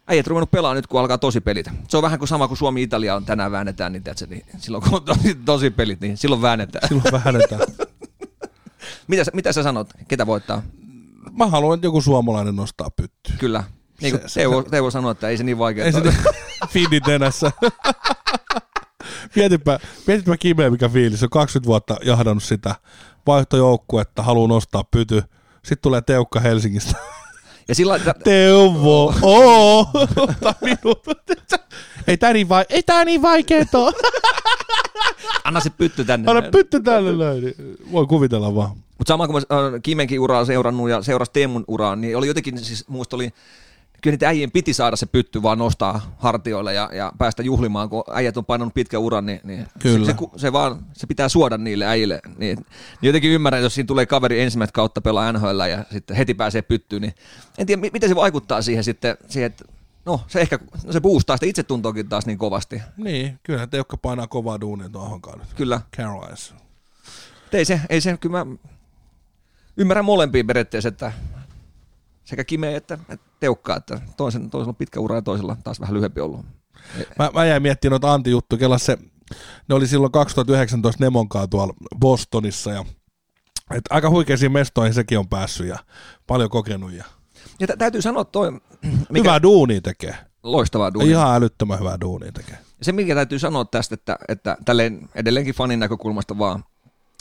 äijät 0.07 0.27
ruvennut 0.27 0.51
pelaa 0.51 0.73
nyt, 0.73 0.87
kun 0.87 0.99
alkaa 0.99 1.17
tosi 1.17 1.41
pelit. 1.41 1.69
Se 1.87 1.97
on 1.97 2.03
vähän 2.03 2.19
kuin 2.19 2.27
sama 2.29 2.47
kuin 2.47 2.57
Suomi-Italia 2.57 3.15
on 3.15 3.25
tänään 3.25 3.51
väännetään, 3.51 3.91
niin, 3.93 4.03
tiedätkö, 4.03 4.25
niin 4.29 4.45
silloin 4.57 4.83
kun 4.83 4.93
on 4.93 5.03
tosi, 5.03 5.35
tosi 5.35 5.69
pelit, 5.69 6.01
niin 6.01 6.17
silloin 6.17 6.41
väännetään. 6.41 6.87
Silloin 6.87 7.11
vähennetään. 7.11 7.61
Mitä, 9.07 9.23
mitä 9.33 9.53
sä 9.53 9.63
sanot? 9.63 9.89
Ketä 10.07 10.27
voittaa? 10.27 10.61
Mä 11.37 11.47
haluan, 11.47 11.75
että 11.75 11.87
joku 11.87 12.01
suomalainen 12.01 12.55
nostaa 12.55 12.89
pyttyä. 12.89 13.35
Kyllä. 13.39 13.63
Niin 14.01 14.11
kuin 14.11 14.21
Se- 14.21 14.27
se- 14.33 14.39
Teuvo, 14.39 14.63
Teuvo 14.63 14.91
sanoi, 14.91 15.11
että 15.11 15.29
ei 15.29 15.37
se 15.37 15.43
niin 15.43 15.57
vaikea. 15.57 15.85
Ei 15.85 15.91
se 15.91 16.01
Finnin 16.73 17.01
nenässä. 17.07 17.51
Mietipä, 19.35 19.79
mietipä 20.07 20.37
kimeä 20.37 20.69
mikä 20.69 20.89
fiilis. 20.89 21.23
On 21.23 21.29
20 21.29 21.67
vuotta 21.67 21.97
jahdannut 22.03 22.43
sitä 22.43 22.75
vaihtojoukkuetta, 23.27 24.23
haluaa 24.23 24.47
nostaa 24.47 24.83
pyty. 24.83 25.23
Sitten 25.53 25.81
tulee 25.81 26.01
Teukka 26.01 26.39
Helsingistä. 26.39 26.95
Ja 27.67 27.75
sillä 27.75 27.99
Teuvo, 28.23 29.13
oo, 29.21 29.87
ota 30.17 30.55
minut. 30.61 31.05
Ei 32.07 32.17
tää 32.17 32.33
niin, 32.33 32.49
vai, 32.49 32.65
ei 32.69 32.83
tää 32.83 33.05
niin 33.05 33.21
vaikeeta 33.21 33.77
oo. 33.77 33.93
anna 35.43 35.59
se 35.59 35.69
pytty 35.69 36.05
tänne. 36.05 36.31
Anna 36.31 36.49
pytty 36.51 36.79
tälle 36.79 37.25
näin. 37.25 37.43
niin 37.43 37.55
Voi 37.91 38.07
kuvitella 38.07 38.55
vaan. 38.55 38.69
Mutta 38.97 39.11
sama 39.11 39.27
kuin 39.27 39.43
mä 39.49 39.57
äh, 39.57 39.81
Kimenkin 39.83 40.19
uraa 40.19 40.45
seurannut 40.45 40.89
ja 40.89 41.01
seurasi 41.01 41.31
Teemun 41.31 41.63
uraa, 41.67 41.95
niin 41.95 42.17
oli 42.17 42.27
jotenkin, 42.27 42.59
siis 42.59 42.87
muista 42.87 43.15
oli, 43.15 43.33
kyllä 44.01 44.13
niitä 44.13 44.27
äijien 44.27 44.51
piti 44.51 44.73
saada 44.73 44.95
se 44.95 45.05
pytty 45.05 45.43
vaan 45.43 45.57
nostaa 45.57 46.15
hartioille 46.17 46.73
ja, 46.73 46.89
ja 46.93 47.11
päästä 47.17 47.43
juhlimaan, 47.43 47.89
kun 47.89 48.03
äijät 48.13 48.37
on 48.37 48.45
painanut 48.45 48.73
pitkä 48.73 48.99
uran, 48.99 49.25
niin, 49.25 49.41
niin 49.43 49.67
Kyllä. 49.79 50.05
Se, 50.05 50.11
se, 50.11 50.39
se, 50.39 50.53
vaan, 50.53 50.85
se 50.93 51.07
pitää 51.07 51.29
suoda 51.29 51.57
niille 51.57 51.85
äijille. 51.85 52.19
Niin, 52.27 52.57
niin 52.57 52.65
jotenkin 53.01 53.31
ymmärrän, 53.31 53.61
jos 53.61 53.75
siinä 53.75 53.87
tulee 53.87 54.05
kaveri 54.05 54.41
ensimmäistä 54.41 54.73
kautta 54.73 55.01
pelaa 55.01 55.31
NHL 55.31 55.59
ja 55.69 55.85
sitten 55.91 56.17
heti 56.17 56.33
pääsee 56.33 56.61
pyttyyn, 56.61 57.01
niin 57.01 57.13
en 57.57 57.67
tiedä, 57.67 57.81
mi- 57.81 57.89
miten 57.93 58.09
se 58.09 58.15
vaikuttaa 58.15 58.61
siihen 58.61 58.83
sitten, 58.83 59.17
siihen, 59.27 59.47
että 59.47 59.65
no 60.05 60.21
se 60.27 60.41
ehkä, 60.41 60.59
no 60.85 60.91
se 60.91 61.01
boostaa 61.01 61.37
sitä 61.37 61.45
itsetuntoakin 61.45 62.09
taas 62.09 62.25
niin 62.25 62.37
kovasti. 62.37 62.81
Niin, 62.97 63.39
kyllä 63.43 63.67
Teukka 63.67 63.97
painaa 63.97 64.27
kovaa 64.27 64.61
duunia 64.61 64.89
tuohonkaan 64.89 65.39
nyt. 65.39 65.53
Kyllä. 65.53 65.81
Carolines. 65.97 66.53
Ei 67.53 67.65
se, 67.65 67.81
ei 67.89 68.01
se, 68.01 68.17
kyllä 68.17 68.45
mä 68.45 68.55
ymmärrän 69.77 70.05
molempia 70.05 70.43
periaatteessa, 70.43 70.89
että 70.89 71.11
sekä 72.23 72.43
Kime 72.43 72.75
että, 72.75 72.97
että 73.09 73.25
Teukka, 73.39 73.75
että 73.75 74.01
toisen, 74.17 74.49
toisella 74.49 74.69
on 74.69 74.75
pitkä 74.75 74.99
ura 74.99 75.15
ja 75.15 75.21
toisella 75.21 75.57
taas 75.63 75.79
vähän 75.79 75.93
lyhyempi 75.95 76.21
ollut. 76.21 76.45
Mä, 77.19 77.29
mä 77.33 77.45
jäin 77.45 77.61
miettimään 77.61 77.91
noita 77.91 78.13
Antti 78.13 78.31
juttu, 78.31 78.57
se, 78.77 78.97
ne 79.69 79.75
oli 79.75 79.87
silloin 79.87 80.11
2019 80.11 81.03
Nemonkaan 81.03 81.49
tuolla 81.49 81.73
Bostonissa 81.99 82.71
ja 82.71 82.85
et 83.71 83.81
aika 83.89 84.09
huikeisiin 84.09 84.51
mestoihin 84.51 84.93
sekin 84.93 85.19
on 85.19 85.27
päässyt 85.27 85.67
ja 85.67 85.77
paljon 86.27 86.49
kokenut 86.49 86.91
ja 86.91 87.03
Ja 87.59 87.67
tä- 87.67 87.77
täytyy 87.77 88.01
sanoa 88.01 88.25
toi, 88.25 88.51
mikä 88.51 88.61
mikä? 89.09 89.23
hyvää 89.23 89.41
duunia 89.41 89.81
tekee. 89.81 90.15
loistavaa 90.43 90.93
duunia. 90.93 91.11
Ihan 91.11 91.35
älyttömän 91.35 91.79
hyvää 91.79 91.97
duunia 92.01 92.31
tekee. 92.31 92.57
Se, 92.81 92.91
mikä 92.91 93.15
täytyy 93.15 93.39
sanoa 93.39 93.65
tästä, 93.65 93.93
että, 93.93 94.17
että 94.27 94.57
tälleen 94.65 95.09
edelleenkin 95.15 95.55
fanin 95.55 95.79
näkökulmasta 95.79 96.37
vaan, 96.37 96.63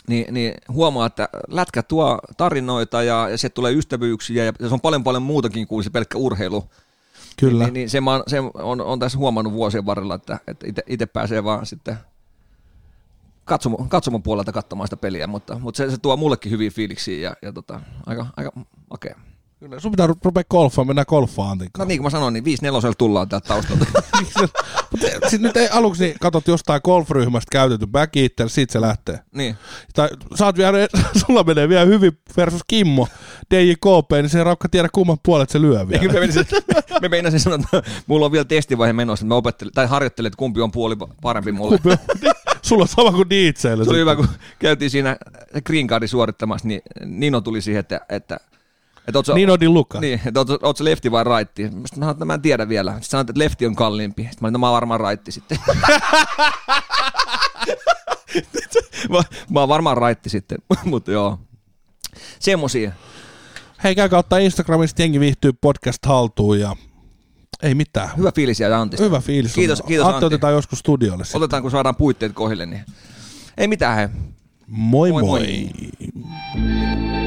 niin, 0.09 0.35
niin 0.35 0.55
huomaa, 0.69 1.07
että 1.07 1.29
lätkä 1.49 1.83
tuo 1.83 2.19
tarinoita 2.37 3.03
ja, 3.03 3.29
ja 3.29 3.39
se 3.39 3.49
tulee 3.49 3.73
ystävyyksiä 3.73 4.45
ja 4.45 4.53
se 4.69 4.75
on 4.75 4.81
paljon 4.81 5.05
paljon 5.05 5.23
muutakin 5.23 5.67
kuin 5.67 5.85
se 5.85 5.91
pelkkä 5.91 6.19
urheilu. 6.19 6.65
Kyllä. 7.37 7.65
Niin, 7.65 7.75
niin 7.75 7.91
se, 7.91 8.01
mä, 8.01 8.23
se 8.27 8.41
on, 8.55 8.81
on 8.81 8.99
tässä 8.99 9.19
huomannut 9.19 9.53
vuosien 9.53 9.87
varrella, 9.87 10.15
että, 10.15 10.39
että 10.47 10.83
itse 10.87 11.07
pääsee 11.07 11.45
vaan 11.45 11.67
sitten 11.67 11.97
katsomon, 13.45 13.89
katsomon 13.89 14.23
puolelta 14.23 14.53
katsomaan 14.53 14.87
sitä 14.87 14.97
peliä, 14.97 15.27
mutta, 15.27 15.59
mutta 15.59 15.79
se, 15.79 15.91
se 15.91 15.99
tuo 15.99 16.17
mullekin 16.17 16.53
hyviä 16.53 16.71
fiiliksiä 16.71 17.21
ja, 17.21 17.37
ja 17.43 17.53
tota, 17.53 17.81
aika, 18.07 18.27
aika 18.37 18.53
makea. 18.91 19.19
Kyllä. 19.61 19.81
Sun 19.81 19.91
pitää 19.91 20.07
ru- 20.07 20.21
rupea 20.25 20.45
golfaan, 20.45 20.87
mennään 20.87 21.07
golfaan 21.09 21.51
Antin 21.51 21.71
No 21.79 21.85
niin 21.85 21.99
kuin 21.99 22.07
mä 22.07 22.11
sanoin, 22.11 22.35
niin 22.35 22.45
5 22.45 22.63
nelosella 22.63 22.95
tullaan 22.99 23.29
täältä 23.29 23.49
taustalta. 23.49 23.87
Mutta 24.91 25.07
sit 25.29 25.41
nyt 25.41 25.57
ei 25.57 25.69
aluksi 25.69 26.05
niin 26.05 26.17
katsot 26.21 26.49
jostain 26.49 26.81
golfryhmästä 26.85 27.49
käytetty 27.53 27.87
back 27.87 28.17
itselle, 28.17 28.51
siitä 28.51 28.73
se 28.73 28.81
lähtee. 28.81 29.19
niin. 29.35 29.57
Tai 29.95 30.09
oot 30.43 30.57
vielä, 30.57 30.79
sulla 31.27 31.45
menee 31.45 31.69
vielä 31.69 31.85
hyvin 31.85 32.13
versus 32.37 32.61
Kimmo, 32.69 33.09
DJKP, 33.55 34.13
niin 34.13 34.29
se 34.29 34.39
ei 34.39 34.45
raukka 34.45 34.69
tiedä 34.69 34.89
kumman 34.93 35.17
puolet 35.23 35.51
se 35.51 35.61
lyö 35.61 35.89
vielä. 35.89 36.03
Eikö 36.03 36.15
mä 36.15 36.21
menisin, 36.21 36.45
mä 37.03 37.09
meinasin 37.09 37.41
sanoa, 37.41 37.57
että 37.57 37.83
mulla 38.07 38.27
on 38.27 38.33
vielä 38.33 38.45
testivaihe 38.45 38.93
menossa, 38.93 39.25
että 39.25 39.29
mä 39.29 39.37
opettelen, 39.37 39.73
tai 39.75 39.87
harjoittelen, 39.87 40.27
että 40.27 40.37
kumpi 40.39 40.61
on 40.61 40.71
puoli 40.73 40.97
parempi 41.23 41.53
mulle. 41.53 41.79
Kumpi 41.79 41.91
on- 41.91 42.35
Sulla 42.63 42.83
on 42.83 42.89
sama 42.89 43.13
kuin 43.13 43.31
DJlle. 43.31 43.85
Se 43.85 43.91
oli 43.91 43.99
hyvä, 43.99 44.17
kun 44.17 44.29
käytiin 44.59 44.91
siinä 44.91 45.17
green 45.67 45.87
cardin 45.87 46.09
suorittamassa, 46.09 46.69
niin 46.69 46.83
Nino 47.05 47.41
tuli 47.41 47.61
siihen, 47.63 47.81
että, 47.81 48.01
että, 48.09 48.41
että 49.11 49.19
oot 49.19 49.27
sä, 49.27 49.35
Niin 49.35 49.51
Odin 49.51 49.75
Luka. 49.75 50.01
Niin, 50.01 50.21
että 50.27 50.41
oot, 50.41 50.63
oot 50.63 50.81
lefti 50.81 51.11
vai 51.11 51.25
raitti? 51.25 51.63
Mä 51.71 51.87
sanoin, 51.95 52.11
että 52.11 52.25
mä 52.25 52.35
en 52.35 52.43
tiedä 52.43 52.69
vielä. 52.69 52.91
Sitten 52.93 53.09
sanoin, 53.11 53.31
että 53.31 53.39
lefti 53.39 53.67
on 53.67 53.75
kalliimpi. 53.77 54.23
Sitten 54.23 54.39
mä 54.41 54.47
olin, 54.47 54.53
no 54.53 54.59
mä 54.59 54.67
oon 54.67 54.75
varmaan 54.75 55.01
raitti 55.01 55.33
sitten. 55.33 55.59
mä, 59.11 59.23
mä 59.51 59.61
oon 59.61 59.69
varmaan 59.69 59.97
raitti 59.97 60.31
sitten, 60.31 60.59
mutta 60.85 61.13
joo. 61.13 61.39
Semmosia. 62.39 62.93
Hei, 63.85 63.95
käykää 63.95 64.19
ottaa 64.19 64.39
Instagramista 64.39 65.03
jengi 65.03 65.21
viihtyy 65.21 65.53
podcast 65.53 66.07
haltuun 66.07 66.61
ja 66.61 66.77
Ei 67.63 67.75
mitään. 67.75 68.11
Hyvä 68.17 68.33
fiilis 68.33 68.61
ja 68.61 68.81
Antista. 68.81 69.05
Hyvä 69.05 69.21
fiilis. 69.21 69.55
Kiitos, 69.55 69.83
kiitos 69.83 70.07
Antti, 70.07 70.25
otetaan 70.25 70.53
joskus 70.53 70.79
studiolle. 70.79 71.25
sitten. 71.25 71.43
Otetaan, 71.43 71.63
kun 71.63 71.71
saadaan 71.71 71.97
puitteet 71.97 72.33
kohdille, 72.33 72.67
niin 72.67 72.85
ei 73.59 73.69
mitään 73.69 73.97
he. 73.97 74.11
Moi 74.67 75.11
Moi, 75.13 75.23
moi. 75.23 75.23
moi. 75.23 75.71
moi. 76.15 77.20